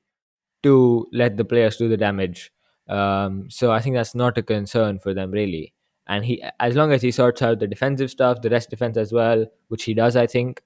to 0.65 1.07
let 1.13 1.37
the 1.37 1.45
players 1.45 1.77
do 1.79 1.89
the 1.89 1.97
damage. 1.99 2.53
Um, 2.89 3.51
so 3.51 3.73
I 3.73 3.81
think 3.81 3.97
that's 3.97 4.15
not 4.15 4.39
a 4.39 4.43
concern 4.43 4.99
for 4.99 5.13
them 5.15 5.31
really. 5.31 5.73
And 6.07 6.25
he, 6.25 6.43
as 6.61 6.77
long 6.77 6.93
as 6.93 7.03
he 7.03 7.11
sorts 7.11 7.43
out 7.43 7.59
the 7.59 7.67
defensive 7.67 8.11
stuff, 8.11 8.41
the 8.41 8.51
rest 8.51 8.71
defense 8.71 8.97
as 8.97 9.13
well, 9.13 9.47
which 9.69 9.85
he 9.85 9.95
does, 9.95 10.15
I 10.15 10.27
think, 10.27 10.63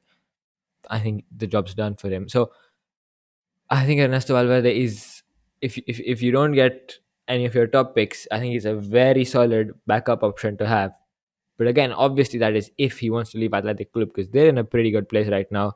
I 0.90 0.98
think 0.98 1.24
the 1.34 1.46
job's 1.46 1.74
done 1.74 1.96
for 1.96 2.10
him. 2.10 2.28
So 2.28 2.50
I 3.70 3.86
think 3.86 4.00
Ernesto 4.00 4.34
Valverde 4.34 4.76
is, 4.76 5.22
if 5.62 5.78
if 5.86 6.00
if 6.00 6.22
you 6.22 6.32
don't 6.32 6.52
get 6.52 6.98
any 7.28 7.46
of 7.46 7.54
your 7.54 7.66
top 7.66 7.94
picks, 7.94 8.26
I 8.30 8.38
think 8.38 8.52
he's 8.52 8.64
a 8.64 8.74
very 8.74 9.24
solid 9.24 9.72
backup 9.86 10.22
option 10.22 10.56
to 10.58 10.66
have. 10.66 10.92
But 11.56 11.68
again, 11.68 11.92
obviously 11.92 12.38
that 12.40 12.56
is 12.56 12.70
if 12.78 12.98
he 12.98 13.10
wants 13.10 13.32
to 13.32 13.38
leave 13.38 13.54
Athletic 13.54 13.92
Club 13.92 14.08
because 14.08 14.28
they're 14.30 14.48
in 14.48 14.58
a 14.58 14.64
pretty 14.64 14.90
good 14.90 15.08
place 15.08 15.28
right 15.28 15.50
now. 15.52 15.74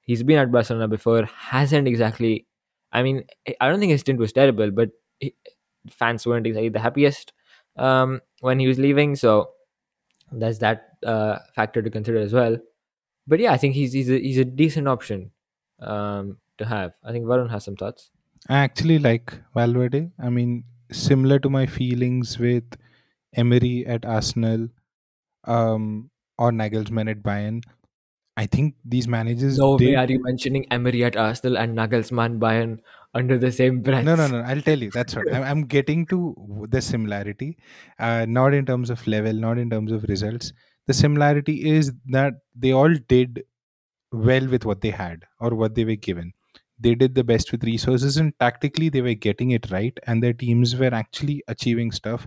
He's 0.00 0.22
been 0.22 0.38
at 0.38 0.52
Barcelona 0.52 0.88
before, 0.88 1.24
hasn't 1.24 1.88
exactly. 1.88 2.46
I 2.92 3.02
mean, 3.02 3.24
I 3.60 3.68
don't 3.68 3.80
think 3.80 3.90
his 3.90 4.02
stint 4.02 4.20
was 4.20 4.32
terrible, 4.32 4.70
but 4.70 4.90
fans 5.92 6.26
weren't 6.26 6.46
exactly 6.46 6.68
the 6.68 6.80
happiest 6.80 7.32
um, 7.76 8.20
when 8.40 8.58
he 8.58 8.66
was 8.66 8.78
leaving. 8.78 9.16
So 9.16 9.50
there's 10.32 10.58
that 10.60 10.90
uh, 11.04 11.38
factor 11.54 11.82
to 11.82 11.90
consider 11.90 12.18
as 12.18 12.32
well. 12.32 12.58
But 13.26 13.40
yeah, 13.40 13.52
I 13.52 13.56
think 13.56 13.74
he's 13.74 13.92
he's 13.92 14.10
a, 14.10 14.18
he's 14.18 14.38
a 14.38 14.44
decent 14.44 14.88
option 14.88 15.32
um, 15.80 16.38
to 16.58 16.64
have. 16.64 16.92
I 17.04 17.12
think 17.12 17.26
Varun 17.26 17.50
has 17.50 17.64
some 17.64 17.76
thoughts. 17.76 18.10
I 18.48 18.58
actually 18.58 18.98
like 18.98 19.34
Valverde. 19.54 20.10
I 20.18 20.30
mean, 20.30 20.64
similar 20.92 21.38
to 21.40 21.50
my 21.50 21.66
feelings 21.66 22.38
with 22.38 22.64
Emery 23.34 23.84
at 23.86 24.04
Arsenal 24.04 24.68
um, 25.44 26.10
or 26.38 26.52
Nagelsmann 26.52 27.10
at 27.10 27.22
Bayern. 27.22 27.62
I 28.36 28.46
think 28.46 28.74
these 28.84 29.08
managers. 29.08 29.58
No 29.58 29.78
did, 29.78 29.88
way 29.88 29.94
are 29.96 30.06
you 30.06 30.22
mentioning 30.22 30.66
Emery 30.70 31.04
at 31.04 31.16
Arsenal 31.16 31.58
and 31.58 31.76
Nagelsmann 31.76 32.38
Bayern 32.38 32.78
under 33.20 33.38
the 33.38 33.50
same 33.52 33.80
breath. 33.82 34.04
No, 34.04 34.14
no, 34.16 34.26
no. 34.26 34.40
I'll 34.40 34.60
tell 34.60 34.78
you. 34.78 34.90
That's 34.90 35.16
what 35.16 35.32
I'm, 35.32 35.42
I'm 35.42 35.62
getting 35.64 36.06
to 36.06 36.66
the 36.70 36.80
similarity, 36.80 37.56
uh, 37.98 38.26
not 38.28 38.54
in 38.54 38.66
terms 38.66 38.90
of 38.90 39.06
level, 39.06 39.32
not 39.32 39.58
in 39.58 39.70
terms 39.70 39.92
of 39.92 40.04
results. 40.04 40.52
The 40.86 40.94
similarity 40.94 41.56
is 41.70 41.92
that 42.06 42.34
they 42.54 42.72
all 42.72 42.94
did 43.08 43.42
well 44.12 44.46
with 44.48 44.64
what 44.64 44.80
they 44.82 44.90
had 44.90 45.24
or 45.40 45.50
what 45.54 45.74
they 45.74 45.84
were 45.84 45.96
given. 45.96 46.32
They 46.78 46.94
did 46.94 47.14
the 47.14 47.24
best 47.24 47.52
with 47.52 47.64
resources, 47.64 48.18
and 48.18 48.32
tactically, 48.38 48.90
they 48.90 49.02
were 49.02 49.14
getting 49.14 49.52
it 49.52 49.70
right, 49.70 49.98
and 50.06 50.22
their 50.22 50.34
teams 50.34 50.76
were 50.76 50.94
actually 50.94 51.42
achieving 51.48 51.90
stuff. 51.92 52.26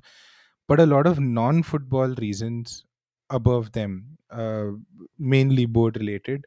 But 0.67 0.79
a 0.79 0.85
lot 0.85 1.07
of 1.07 1.19
non 1.19 1.63
football 1.63 2.15
reasons 2.15 2.85
above 3.29 3.71
them, 3.73 4.17
uh, 4.31 4.71
mainly 5.19 5.65
board 5.65 5.97
related 5.97 6.45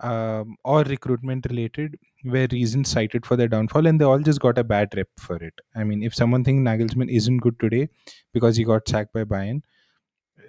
um, 0.00 0.56
or 0.64 0.82
recruitment 0.84 1.46
related, 1.50 1.96
were 2.24 2.46
reasons 2.52 2.88
cited 2.90 3.26
for 3.26 3.36
their 3.36 3.48
downfall, 3.48 3.86
and 3.86 4.00
they 4.00 4.04
all 4.04 4.18
just 4.20 4.40
got 4.40 4.58
a 4.58 4.64
bad 4.64 4.88
rep 4.96 5.08
for 5.18 5.36
it. 5.36 5.54
I 5.74 5.84
mean, 5.84 6.02
if 6.02 6.14
someone 6.14 6.44
thinks 6.44 6.68
Nagelsmann 6.68 7.10
isn't 7.10 7.38
good 7.38 7.58
today 7.60 7.88
because 8.32 8.56
he 8.56 8.64
got 8.64 8.88
sacked 8.88 9.12
by 9.12 9.24
Bayern, 9.24 9.62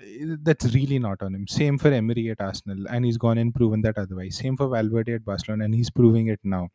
eh, 0.01 0.36
that's 0.41 0.74
really 0.74 0.99
not 0.99 1.22
on 1.22 1.36
him. 1.36 1.47
Same 1.47 1.78
for 1.78 1.89
Emery 1.89 2.30
at 2.30 2.41
Arsenal, 2.41 2.88
and 2.89 3.05
he's 3.05 3.17
gone 3.17 3.38
and 3.38 3.53
proven 3.53 3.82
that 3.82 3.97
otherwise. 3.97 4.38
Same 4.38 4.57
for 4.57 4.67
Valverde 4.69 5.13
at 5.13 5.26
Barcelona, 5.26 5.65
and 5.65 5.76
he's 5.76 5.89
proving 5.89 6.28
it 6.28 6.39
now. 6.43 6.69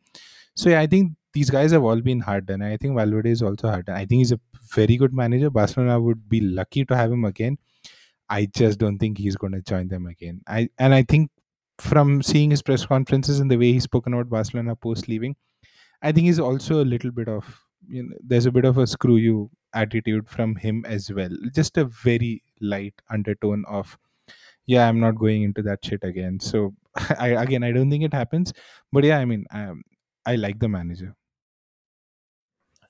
So 0.55 0.69
yeah, 0.69 0.81
I 0.81 0.87
think 0.87 1.13
these 1.33 1.49
guys 1.49 1.71
have 1.71 1.83
all 1.83 2.01
been 2.01 2.21
hard 2.21 2.47
done. 2.47 2.61
I 2.61 2.77
think 2.77 2.95
Valverde 2.97 3.29
is 3.29 3.41
also 3.43 3.69
hard 3.69 3.85
done. 3.87 3.95
I 3.97 4.05
think 4.05 4.19
he's 4.19 4.31
a 4.31 4.39
very 4.73 4.97
good 4.97 5.13
manager. 5.13 5.49
Barcelona 5.49 5.99
would 5.99 6.27
be 6.29 6.41
lucky 6.41 6.85
to 6.85 6.95
have 6.95 7.11
him 7.11 7.25
again. 7.25 7.57
I 8.29 8.45
just 8.45 8.79
don't 8.79 8.97
think 8.97 9.17
he's 9.17 9.35
going 9.37 9.53
to 9.53 9.61
join 9.61 9.87
them 9.87 10.05
again. 10.07 10.41
I 10.47 10.69
and 10.77 10.93
I 10.93 11.03
think 11.03 11.31
from 11.79 12.21
seeing 12.21 12.51
his 12.51 12.61
press 12.61 12.85
conferences 12.85 13.39
and 13.39 13.49
the 13.51 13.57
way 13.57 13.71
he's 13.71 13.83
spoken 13.83 14.13
about 14.13 14.29
Barcelona 14.29 14.75
post 14.75 15.07
leaving, 15.07 15.35
I 16.01 16.11
think 16.11 16.25
he's 16.25 16.39
also 16.39 16.81
a 16.81 16.85
little 16.85 17.11
bit 17.11 17.27
of 17.27 17.45
you 17.87 18.03
know 18.03 18.15
there's 18.19 18.45
a 18.45 18.51
bit 18.51 18.65
of 18.65 18.77
a 18.77 18.87
screw 18.87 19.17
you 19.17 19.49
attitude 19.73 20.27
from 20.27 20.55
him 20.55 20.83
as 20.85 21.11
well. 21.11 21.29
Just 21.53 21.77
a 21.77 21.85
very 21.85 22.43
light 22.61 22.93
undertone 23.09 23.63
of 23.67 23.97
yeah, 24.65 24.87
I'm 24.87 24.99
not 24.99 25.15
going 25.15 25.43
into 25.43 25.61
that 25.63 25.83
shit 25.83 26.03
again. 26.03 26.39
So 26.39 26.73
I 27.19 27.29
again 27.29 27.63
I 27.63 27.71
don't 27.71 27.89
think 27.89 28.03
it 28.03 28.13
happens, 28.13 28.53
but 28.91 29.03
yeah, 29.03 29.19
I 29.19 29.25
mean 29.25 29.45
um, 29.51 29.83
I 30.25 30.35
like 30.35 30.59
the 30.59 30.67
manager. 30.67 31.15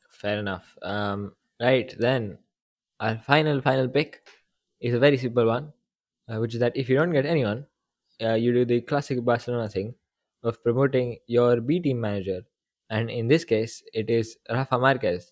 Fair 0.09 0.39
enough. 0.39 0.75
Um, 0.81 1.33
right 1.61 1.93
then, 1.99 2.39
our 2.99 3.17
final 3.19 3.61
final 3.61 3.87
pick 3.87 4.27
is 4.79 4.93
a 4.93 4.99
very 4.99 5.17
simple 5.17 5.45
one, 5.45 5.71
uh, 6.27 6.39
which 6.39 6.55
is 6.55 6.59
that 6.59 6.75
if 6.75 6.89
you 6.89 6.95
don't 6.95 7.11
get 7.11 7.25
anyone, 7.25 7.65
uh, 8.21 8.33
you 8.33 8.53
do 8.53 8.65
the 8.65 8.81
classic 8.81 9.23
Barcelona 9.23 9.69
thing 9.69 9.95
of 10.43 10.63
promoting 10.63 11.17
your 11.27 11.61
B 11.61 11.79
team 11.79 12.01
manager, 12.01 12.41
and 12.89 13.09
in 13.09 13.27
this 13.27 13.43
case, 13.43 13.83
it 13.93 14.09
is 14.09 14.37
Rafa 14.49 14.77
Marquez. 14.77 15.31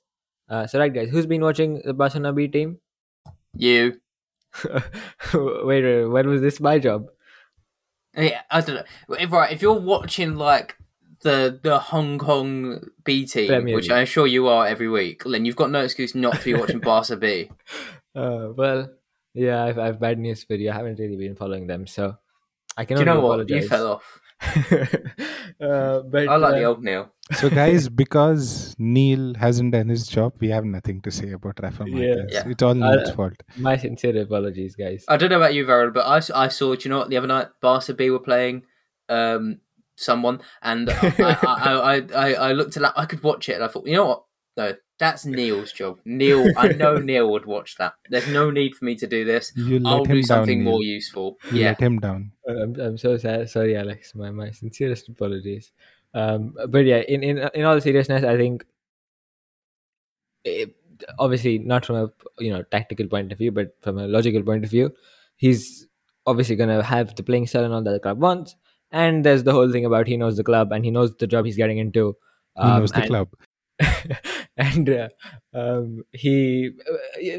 Uh, 0.49 0.67
so 0.67 0.79
right, 0.79 0.93
guys, 0.93 1.09
who's 1.09 1.25
been 1.25 1.41
watching 1.41 1.81
the 1.83 1.93
Barcelona 1.93 2.33
B 2.33 2.47
team? 2.47 2.79
You. 3.55 3.99
wait, 5.33 6.05
when 6.05 6.29
was 6.29 6.41
this 6.41 6.59
my 6.59 6.79
job? 6.79 7.07
Yeah, 8.15 8.41
I 8.49 8.61
don't 8.61 8.75
know. 8.75 9.15
If, 9.17 9.31
right, 9.31 9.51
if 9.51 9.61
you're 9.61 9.73
watching 9.73 10.35
like 10.35 10.77
the 11.21 11.59
the 11.61 11.79
Hong 11.79 12.17
Kong 12.17 12.89
B 13.03 13.25
team, 13.25 13.47
Premier 13.47 13.75
which. 13.75 13.89
I'm 13.89 14.05
sure 14.05 14.27
you 14.27 14.47
are 14.47 14.67
every 14.67 14.89
week, 14.89 15.23
then 15.25 15.45
you've 15.45 15.55
got 15.55 15.71
no 15.71 15.81
excuse 15.81 16.15
not 16.15 16.39
to 16.39 16.45
be 16.45 16.53
watching 16.53 16.79
Barca 16.91 17.17
B. 17.17 17.49
Uh, 18.15 18.49
well, 18.55 18.89
yeah, 19.33 19.63
I've, 19.63 19.77
I've 19.77 19.99
bad 19.99 20.19
news 20.19 20.43
for 20.43 20.55
you. 20.55 20.69
I 20.69 20.73
haven't 20.73 20.99
really 20.99 21.17
been 21.17 21.35
following 21.35 21.67
them, 21.67 21.87
so 21.87 22.17
I 22.77 22.85
can 22.85 22.97
Do 22.97 23.03
you 23.03 23.09
only 23.09 23.21
know 23.21 23.27
what? 23.27 23.33
apologize. 23.41 23.63
You 23.63 23.69
fell 23.69 23.87
off. 23.93 24.19
uh, 25.61 26.01
but 26.01 26.27
I 26.27 26.35
like 26.35 26.53
uh, 26.53 26.57
the 26.57 26.63
old 26.65 26.83
Neel. 26.83 27.09
So 27.33 27.49
guys, 27.49 27.87
because 28.03 28.75
Neel 28.77 29.33
hasn't 29.35 29.71
done 29.71 29.89
his 29.89 30.07
job, 30.07 30.33
we 30.39 30.49
have 30.49 30.65
nothing 30.65 31.01
to 31.03 31.11
say 31.11 31.31
about 31.31 31.59
Rafa 31.61 31.85
Yeah. 31.87 31.95
Marquez. 32.15 32.29
Yeah. 32.33 32.43
It's 32.49 32.63
all 32.63 32.71
Uh, 32.71 32.95
Neel's 32.95 33.11
fault. 33.11 33.41
my 33.57 33.77
sincere 33.77 34.21
apologies, 34.21 34.75
guys. 34.75 35.05
I 35.07 35.17
don't 35.17 35.29
know 35.29 35.37
about 35.37 35.53
you, 35.53 35.65
Varun, 35.65 35.93
but 35.93 36.05
I, 36.05 36.45
I 36.45 36.47
saw. 36.49 36.75
Do 36.75 36.81
you 36.83 36.89
know 36.91 36.99
what? 36.99 37.09
The 37.09 37.17
other 37.17 37.27
night, 37.27 37.47
Barca 37.61 37.93
B 37.93 38.09
were 38.09 38.19
playing 38.19 38.63
um, 39.09 39.59
someone, 39.95 40.41
and 40.61 40.89
I, 40.89 41.15
I, 41.19 41.73
I, 41.73 41.95
I, 42.15 42.33
I 42.33 42.51
looked 42.51 42.75
at 42.77 42.83
that. 42.83 42.93
I 42.97 43.05
could 43.05 43.23
watch 43.23 43.49
it, 43.49 43.53
and 43.53 43.63
I 43.63 43.67
thought, 43.67 43.87
you 43.87 43.93
know 43.93 44.05
what? 44.05 44.23
No, 44.57 44.73
that's 44.97 45.25
Neel's 45.37 45.71
job. 45.71 45.99
Neel, 46.05 46.47
I 46.57 46.69
know 46.69 46.97
Neel 47.09 47.29
would 47.31 47.45
watch 47.45 47.75
that. 47.77 47.93
There's 48.09 48.27
no 48.29 48.49
need 48.51 48.75
for 48.75 48.85
me 48.85 48.95
to 48.95 49.07
do 49.07 49.25
this. 49.25 49.51
You 49.55 49.79
let 49.79 49.89
I'll 49.91 50.05
him 50.05 50.11
do 50.15 50.21
down. 50.21 50.23
something 50.23 50.63
Neel. 50.63 50.71
more 50.71 50.83
useful. 50.83 51.37
You 51.51 51.59
yeah, 51.61 51.67
let 51.69 51.79
him 51.81 51.99
down. 51.99 52.31
Uh, 52.47 52.53
I'm, 52.63 52.79
I'm 52.79 52.97
so 52.97 53.17
sad. 53.17 53.49
Sorry, 53.49 53.75
Alex. 53.77 54.15
My 54.15 54.31
my 54.31 54.51
sincerest 54.51 55.09
apologies. 55.09 55.71
Um, 56.13 56.55
but 56.69 56.85
yeah, 56.85 56.99
in, 56.99 57.23
in 57.23 57.37
in 57.53 57.65
all 57.65 57.81
seriousness, 57.81 58.23
I 58.23 58.37
think 58.37 58.65
it, 60.43 60.75
obviously 61.19 61.57
not 61.57 61.85
from 61.85 61.95
a 61.97 62.09
you 62.39 62.51
know 62.51 62.63
tactical 62.63 63.07
point 63.07 63.31
of 63.31 63.37
view, 63.37 63.51
but 63.51 63.75
from 63.81 63.97
a 63.97 64.07
logical 64.07 64.43
point 64.43 64.63
of 64.63 64.71
view, 64.71 64.91
he's 65.35 65.87
obviously 66.25 66.55
gonna 66.55 66.81
have 66.83 67.15
the 67.15 67.23
playing 67.23 67.47
style 67.47 67.65
and 67.65 67.73
all 67.73 67.83
that 67.83 67.91
the 67.91 67.99
club 67.99 68.19
wants. 68.21 68.55
And 68.91 69.25
there's 69.25 69.43
the 69.43 69.51
whole 69.51 69.69
thing 69.71 69.83
about 69.85 70.07
he 70.07 70.15
knows 70.15 70.37
the 70.37 70.43
club 70.43 70.71
and 70.71 70.85
he 70.85 70.91
knows 70.91 71.13
the 71.17 71.27
job 71.27 71.45
he's 71.45 71.57
getting 71.57 71.79
into. 71.79 72.15
He 72.55 72.61
Um, 72.63 72.79
knows 72.79 72.91
the 72.91 72.99
and- 73.01 73.07
club. 73.07 73.27
and 74.57 74.89
uh, 74.89 75.09
um, 75.53 76.03
he, 76.13 76.71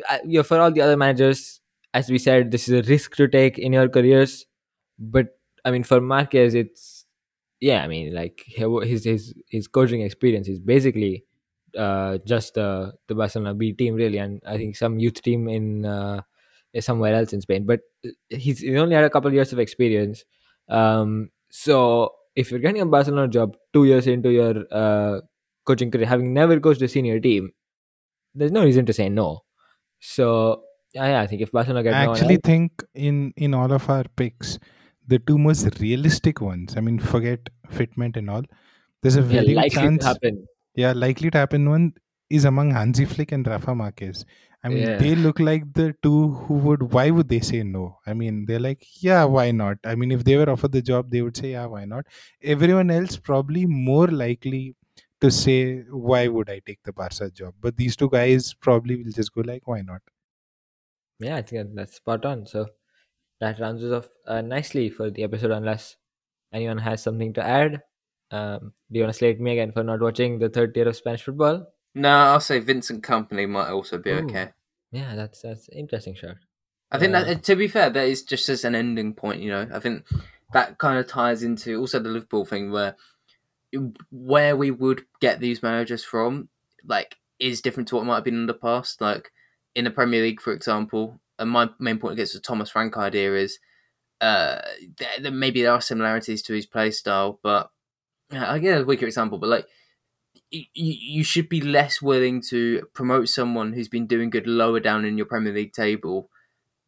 uh, 0.09 0.43
for 0.43 0.61
all 0.61 0.71
the 0.71 0.83
other 0.83 0.97
managers, 0.97 1.61
as 1.95 2.11
we 2.11 2.19
said, 2.19 2.51
this 2.51 2.69
is 2.69 2.75
a 2.75 2.89
risk 2.91 3.17
to 3.17 3.27
take 3.27 3.59
in 3.59 3.73
your 3.73 3.89
careers. 3.89 4.45
But 4.99 5.39
I 5.65 5.71
mean, 5.71 5.83
for 5.83 6.01
Marquez, 6.01 6.55
it's 6.55 7.07
yeah, 7.61 7.83
I 7.83 7.89
mean, 7.89 8.15
like 8.15 8.45
his 8.47 9.05
his 9.05 9.35
his 9.49 9.67
coaching 9.67 10.03
experience 10.03 10.49
is 10.49 10.61
basically 10.61 11.25
uh, 11.77 12.19
just 12.27 12.55
the 12.55 12.93
the 13.09 13.15
Barcelona 13.15 13.55
B 13.55 13.73
team, 13.73 13.95
really, 13.95 14.19
and 14.19 14.43
I 14.47 14.59
think 14.59 14.77
some 14.77 14.99
youth 14.99 15.23
team 15.23 15.49
in 15.49 15.87
uh, 15.87 16.21
somewhere 16.81 17.15
else 17.15 17.33
in 17.33 17.41
Spain. 17.41 17.65
But 17.65 17.81
uh, 18.05 18.11
he's 18.29 18.61
he 18.61 18.77
only 18.77 18.95
had 18.95 19.05
a 19.05 19.11
couple 19.11 19.29
of 19.29 19.35
years 19.35 19.53
of 19.53 19.59
experience. 19.59 20.25
Um, 20.69 21.31
so 21.51 22.13
if 22.35 22.51
you're 22.51 22.61
getting 22.61 22.83
a 22.83 22.87
Barcelona 22.87 23.29
job 23.29 23.57
two 23.73 23.85
years 23.85 24.07
into 24.07 24.31
your 24.31 24.65
uh, 24.71 25.21
coaching 25.67 25.91
career, 25.91 26.07
having 26.07 26.33
never 26.35 26.59
coached 26.61 26.83
a 26.83 26.89
senior 26.89 27.21
team, 27.21 27.51
there's 28.35 28.53
no 28.53 28.65
reason 28.65 28.87
to 28.87 28.93
say 28.93 29.09
no. 29.09 29.29
So 30.01 30.63
yeah, 30.95 31.07
yeah, 31.09 31.21
I 31.21 31.27
think 31.27 31.43
if 31.43 31.53
Barcelona 31.53 31.83
get 31.83 31.95
I 31.95 32.07
no 32.07 32.13
actually 32.13 32.35
else, 32.35 32.43
think 32.45 32.83
in 32.95 33.33
in 33.37 33.55
all 33.55 33.73
of 33.73 33.89
our 33.91 34.05
picks, 34.17 34.59
the 35.07 35.19
two 35.19 35.39
most 35.39 35.79
realistic 35.81 36.41
ones. 36.41 36.77
I 36.77 36.81
mean, 36.81 36.99
forget 36.99 37.49
fitment 37.71 38.17
and 38.17 38.31
all. 38.31 38.43
There's 39.03 39.17
a 39.17 39.23
very 39.23 39.55
to 39.55 39.69
chance. 39.71 40.05
happen. 40.05 40.47
Yeah, 40.75 40.93
likely 40.93 41.31
to 41.31 41.39
happen. 41.39 41.69
One 41.71 41.93
is 42.31 42.45
among 42.45 42.71
Hansi 42.73 43.05
Flick 43.05 43.33
and 43.33 43.47
Rafa 43.47 43.75
Marquez. 43.75 44.25
I 44.65 44.69
mean, 44.69 44.83
Yeah. 44.83 44.97
they 44.99 45.15
look 45.15 45.39
like 45.39 45.67
the 45.75 45.95
two 46.03 46.31
who 46.47 46.55
would. 46.69 46.83
Why 46.93 47.11
would 47.11 47.29
they 47.29 47.41
say 47.41 47.63
no? 47.63 47.99
I 48.07 48.15
mean, 48.15 48.47
they're 48.47 48.65
like, 48.69 48.87
yeah, 49.01 49.25
why 49.25 49.51
not? 49.53 49.79
I 49.85 49.95
mean, 49.95 50.11
if 50.11 50.25
they 50.25 50.37
were 50.37 50.49
offered 50.51 50.73
the 50.73 50.83
job, 50.83 51.11
they 51.11 51.23
would 51.23 51.37
say, 51.37 51.53
yeah, 51.53 51.67
why 51.67 51.85
not? 51.85 52.07
Everyone 52.43 52.91
else 52.91 53.17
probably 53.17 53.65
more 53.67 54.09
likely 54.09 54.75
to 55.27 55.31
say, 55.31 55.83
why 55.91 56.29
would 56.29 56.49
I 56.51 56.61
take 56.65 56.83
the 56.85 56.93
Barca 56.93 57.31
job? 57.31 57.55
But 57.61 57.77
these 57.77 57.97
two 57.97 58.09
guys 58.09 58.55
probably 58.55 58.97
will 59.03 59.13
just 59.13 59.33
go 59.35 59.43
like, 59.43 59.67
why 59.67 59.83
not? 59.83 60.03
Yeah, 61.21 61.37
I 61.37 61.43
think 61.43 61.75
that's 61.75 61.97
spot 61.97 62.25
on. 62.25 62.47
So 62.47 62.67
that 63.41 63.61
rounds 63.61 63.83
us 63.85 63.93
off 63.93 64.09
uh, 64.27 64.41
nicely 64.43 64.91
for 64.91 65.11
the 65.11 65.25
episode. 65.25 65.51
Unless 65.51 65.97
anyone 66.53 66.79
has 66.79 67.03
something 67.03 67.33
to 67.35 67.43
add, 67.43 67.83
um, 68.31 68.73
do 68.91 68.99
you 68.99 69.03
want 69.03 69.15
to 69.15 69.19
slate 69.19 69.41
me 69.41 69.53
again 69.53 69.73
for 69.73 69.83
not 69.83 70.01
watching 70.01 70.39
the 70.39 70.49
third 70.49 70.75
tier 70.75 70.89
of 70.89 70.97
Spanish 70.97 71.23
football? 71.23 71.67
No, 71.95 72.11
I'll 72.11 72.41
say 72.41 72.59
Vincent 72.59 73.03
Kompany 73.03 73.49
might 73.49 73.71
also 73.71 73.99
be 73.99 74.11
Ooh. 74.11 74.25
okay. 74.25 74.51
Yeah, 74.93 75.15
that's 75.15 75.43
that's 75.43 75.69
interesting 75.71 76.15
shot. 76.15 76.37
I 76.91 76.99
think 76.99 77.15
Uh, 77.15 77.25
that 77.25 77.43
to 77.45 77.57
be 77.57 77.69
fair, 77.69 77.91
that 77.91 78.07
is 78.07 78.23
just 78.23 78.49
as 78.49 78.65
an 78.65 78.75
ending 78.75 79.15
point. 79.15 79.43
You 79.43 79.51
know, 79.51 79.69
I 79.73 79.81
think 79.81 80.07
that 80.53 80.79
kind 80.79 80.99
of 80.99 81.07
ties 81.07 81.43
into 81.43 81.81
also 81.81 81.99
the 81.99 82.11
Liverpool 82.11 82.45
thing 82.45 82.71
where 82.71 82.97
where 84.11 84.57
we 84.57 84.71
would 84.71 85.05
get 85.21 85.41
these 85.41 85.63
managers 85.63 86.05
from, 86.05 86.49
like, 86.85 87.17
is 87.39 87.61
different 87.61 87.89
to 87.89 87.97
what 87.97 88.07
might 88.07 88.17
have 88.17 88.25
been 88.25 88.35
in 88.35 88.47
the 88.47 88.55
past. 88.55 89.01
Like 89.01 89.31
in 89.75 89.85
the 89.85 89.91
Premier 89.91 90.23
League, 90.23 90.41
for 90.41 90.53
example, 90.53 91.21
and 91.39 91.51
my 91.51 91.69
main 91.79 91.99
point 91.99 92.15
against 92.15 92.35
the 92.35 92.41
Thomas 92.41 92.71
Frank 92.71 92.97
idea 92.97 93.35
is, 93.35 93.59
uh, 94.21 94.59
there, 95.21 95.31
maybe 95.31 95.63
there 95.63 95.73
are 95.73 95.81
similarities 95.81 96.43
to 96.43 96.55
his 96.55 96.67
play 96.67 96.91
style, 96.91 97.39
but 97.43 97.71
yeah, 98.33 98.51
I 98.51 98.59
get 98.59 98.81
a 98.81 98.85
weaker 98.85 99.07
example, 99.07 99.39
but 99.39 99.51
like. 99.51 99.67
You 100.53 101.25
should 101.25 101.49
be 101.49 101.61
less 101.61 102.01
willing 102.01 102.41
to 102.51 102.87
promote 102.95 103.29
someone 103.29 103.73
who's 103.73 103.89
been 103.89 104.07
doing 104.07 104.31
good 104.31 104.47
lower 104.47 104.79
down 104.79 105.05
in 105.05 105.17
your 105.17 105.27
Premier 105.27 105.53
League 105.53 105.73
table 105.73 106.31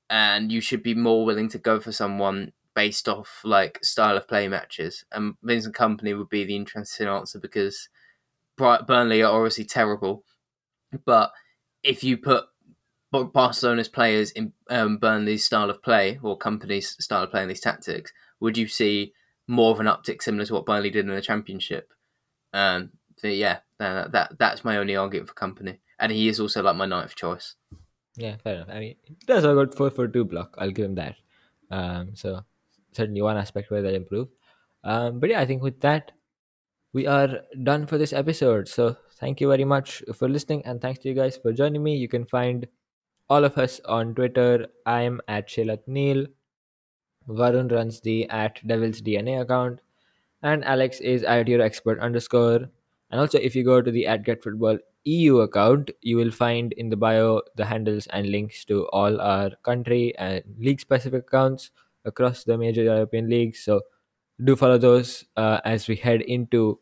and 0.09 0.51
you 0.51 0.61
should 0.61 0.83
be 0.83 0.95
more 0.95 1.25
willing 1.25 1.49
to 1.49 1.59
go 1.59 1.81
for 1.81 1.93
someone 1.93 2.53
based 2.79 3.09
off 3.09 3.41
like 3.43 3.85
style 3.85 4.17
of 4.17 4.29
play 4.29 4.47
matches. 4.47 5.05
And 5.11 5.35
Vincent 5.43 5.75
Kompany 5.75 6.17
would 6.17 6.29
be 6.29 6.45
the 6.45 6.55
interesting 6.55 7.09
answer 7.09 7.41
because 7.41 7.89
Burnley 8.57 9.21
are 9.21 9.35
obviously 9.35 9.65
terrible, 9.65 10.23
but 11.05 11.33
if 11.83 12.05
you 12.05 12.17
put 12.17 12.45
Bar- 13.11 13.25
Barcelona's 13.25 13.89
players 13.89 14.31
in 14.31 14.53
um, 14.71 14.99
Burnley's 14.99 15.45
style 15.45 15.71
of 15.71 15.83
play 15.83 16.21
or 16.23 16.39
Kompany's 16.39 16.95
style 17.03 17.25
of 17.25 17.33
play 17.33 17.41
and 17.41 17.51
these 17.51 17.59
tactics, 17.59 18.13
would 18.39 18.57
you 18.57 18.69
see 18.69 19.13
more 19.49 19.73
of 19.73 19.81
an 19.81 19.87
uptick 19.87 20.23
similar 20.23 20.45
to 20.45 20.55
what 20.55 20.67
Burnley 20.67 20.91
did 20.91 21.05
in 21.09 21.13
the 21.13 21.21
Championship? 21.21 21.93
Um, 22.53 22.91
so 23.17 23.27
yeah, 23.27 23.59
that, 23.81 24.13
that 24.13 24.39
that's 24.39 24.65
my 24.65 24.77
only 24.77 24.95
argument 24.95 25.29
for 25.29 25.35
Kompany, 25.35 25.79
and 25.99 26.13
he 26.13 26.29
is 26.29 26.39
also 26.39 26.63
like 26.63 26.77
my 26.77 26.87
ninth 26.87 27.17
choice. 27.17 27.57
Yeah, 28.17 28.37
fair 28.37 28.55
enough. 28.55 28.69
I 28.71 28.79
mean, 28.79 28.95
that's 29.27 29.45
a 29.45 29.53
good 29.55 29.75
four 29.75 29.91
for 29.91 30.07
two 30.07 30.25
block. 30.25 30.55
I'll 30.59 30.71
give 30.71 30.85
him 30.85 30.95
that. 30.95 31.17
Um, 31.73 32.15
so 32.15 32.45
certainly 32.99 33.23
one 33.23 33.37
aspect 33.37 33.71
where 33.71 33.83
they'll 33.83 34.03
improve. 34.03 34.29
Um, 34.85 35.21
but 35.21 35.31
yeah, 35.31 35.41
I 35.41 35.47
think 35.47 35.63
with 35.63 35.81
that, 35.81 36.13
we 36.93 37.07
are 37.07 37.41
done 37.63 37.87
for 37.87 37.99
this 37.99 38.13
episode. 38.13 38.69
So 38.69 38.97
thank 39.21 39.41
you 39.41 39.49
very 39.49 39.65
much 39.65 40.03
for 40.15 40.29
listening, 40.29 40.63
and 40.65 40.81
thanks 40.81 41.01
to 41.01 41.09
you 41.09 41.15
guys 41.15 41.37
for 41.37 41.53
joining 41.53 41.83
me. 41.83 41.97
You 41.97 42.09
can 42.09 42.25
find 42.27 42.67
all 43.29 43.45
of 43.45 43.59
us 43.59 43.81
on 43.85 44.15
Twitter. 44.15 44.67
I 44.87 45.03
am 45.03 45.21
at 45.29 45.49
Shelat 45.49 45.87
Neel. 45.87 46.27
Varun 47.29 47.71
runs 47.71 48.01
the 48.01 48.29
at 48.31 48.67
Devil's 48.67 49.03
DNA 49.03 49.41
account, 49.43 49.81
and 50.43 50.65
Alex 50.65 51.01
is 51.01 51.23
at 51.23 51.47
EuroExpert 51.47 52.01
underscore. 52.01 52.69
And 53.11 53.21
also, 53.21 53.39
if 53.39 53.55
you 53.55 53.65
go 53.65 53.81
to 53.83 53.91
the 53.91 54.07
at 54.07 54.25
Get 54.25 54.43
Football 54.43 54.79
EU 55.05 55.39
account, 55.39 55.91
you 56.01 56.17
will 56.17 56.31
find 56.31 56.73
in 56.73 56.89
the 56.89 56.97
bio 56.97 57.43
the 57.57 57.67
handles 57.67 58.07
and 58.09 58.31
links 58.31 58.65
to 58.67 58.87
all 58.89 59.21
our 59.21 59.51
country 59.63 60.17
and 60.19 60.43
league 60.59 60.81
specific 60.81 61.27
accounts 61.29 61.71
across 62.05 62.45
the 62.45 62.57
major 62.59 62.83
European 62.83 63.29
leagues. 63.29 63.61
So 63.61 63.83
do 64.43 64.57
follow 64.57 64.79
those 64.79 65.25
uh, 65.37 65.61
as 65.65 65.89
we 65.89 65.97
head 65.97 66.23
into 66.23 66.79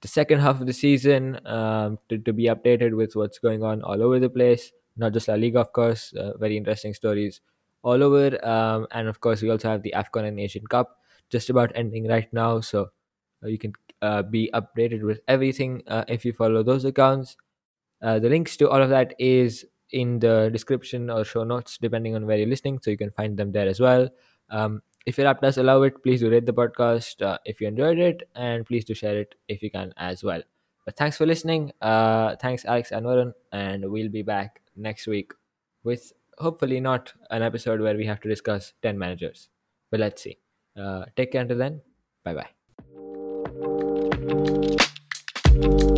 the 0.00 0.08
second 0.08 0.40
half 0.40 0.60
of 0.60 0.66
the 0.66 0.72
season 0.72 1.40
um, 1.46 1.98
to, 2.08 2.18
to 2.18 2.32
be 2.32 2.44
updated 2.44 2.96
with 2.96 3.16
what's 3.16 3.38
going 3.38 3.62
on 3.62 3.82
all 3.82 4.02
over 4.02 4.18
the 4.18 4.30
place. 4.30 4.72
Not 4.96 5.12
just 5.12 5.28
La 5.28 5.34
Liga, 5.34 5.60
of 5.60 5.72
course, 5.72 6.12
uh, 6.14 6.36
very 6.38 6.56
interesting 6.56 6.94
stories 6.94 7.40
all 7.82 8.02
over. 8.02 8.44
Um, 8.46 8.86
and 8.90 9.08
of 9.08 9.20
course, 9.20 9.42
we 9.42 9.50
also 9.50 9.68
have 9.68 9.82
the 9.82 9.94
AFCON 9.96 10.26
and 10.26 10.38
Asian 10.38 10.66
Cup 10.66 10.98
just 11.30 11.50
about 11.50 11.72
ending 11.74 12.06
right 12.06 12.32
now. 12.32 12.60
So 12.60 12.90
uh, 13.42 13.48
you 13.48 13.58
can 13.58 13.72
uh, 14.02 14.22
be 14.22 14.50
updated 14.54 15.02
with 15.02 15.20
everything 15.28 15.82
uh, 15.86 16.04
if 16.08 16.24
you 16.24 16.32
follow 16.32 16.62
those 16.62 16.84
accounts. 16.84 17.36
Uh, 18.02 18.18
the 18.18 18.28
links 18.28 18.56
to 18.56 18.68
all 18.68 18.82
of 18.82 18.90
that 18.90 19.14
is 19.18 19.64
in 19.90 20.18
the 20.18 20.50
description 20.52 21.10
or 21.10 21.24
show 21.24 21.44
notes, 21.44 21.78
depending 21.80 22.14
on 22.14 22.26
where 22.26 22.36
you're 22.36 22.46
listening. 22.46 22.78
So 22.82 22.90
you 22.90 22.98
can 22.98 23.10
find 23.10 23.36
them 23.36 23.52
there 23.52 23.66
as 23.66 23.80
well. 23.80 24.08
Um, 24.50 24.82
if 25.06 25.16
your 25.18 25.26
app 25.26 25.40
does 25.40 25.58
allow 25.58 25.82
it, 25.82 26.02
please 26.02 26.20
do 26.20 26.30
rate 26.30 26.46
the 26.46 26.52
podcast 26.52 27.22
uh, 27.22 27.38
if 27.44 27.60
you 27.60 27.68
enjoyed 27.68 27.98
it, 27.98 28.28
and 28.34 28.66
please 28.66 28.84
do 28.84 28.94
share 28.94 29.18
it 29.18 29.34
if 29.48 29.62
you 29.62 29.70
can 29.70 29.92
as 29.96 30.22
well. 30.22 30.42
But 30.84 30.96
thanks 30.96 31.16
for 31.16 31.26
listening. 31.26 31.72
Uh, 31.80 32.36
thanks, 32.36 32.64
Alex 32.64 32.92
and 32.92 33.04
Varun, 33.04 33.32
and 33.52 33.90
we'll 33.90 34.08
be 34.08 34.22
back 34.22 34.60
next 34.76 35.06
week 35.06 35.32
with 35.84 36.12
hopefully 36.38 36.80
not 36.80 37.12
an 37.30 37.42
episode 37.42 37.80
where 37.80 37.96
we 37.96 38.06
have 38.06 38.20
to 38.20 38.28
discuss 38.28 38.72
10 38.82 38.98
managers. 38.98 39.48
But 39.90 40.00
let's 40.00 40.22
see. 40.22 40.38
Uh, 40.76 41.04
take 41.16 41.32
care 41.32 41.42
until 41.42 41.58
then. 41.58 41.80
Bye 42.24 42.34
bye. 45.54 45.94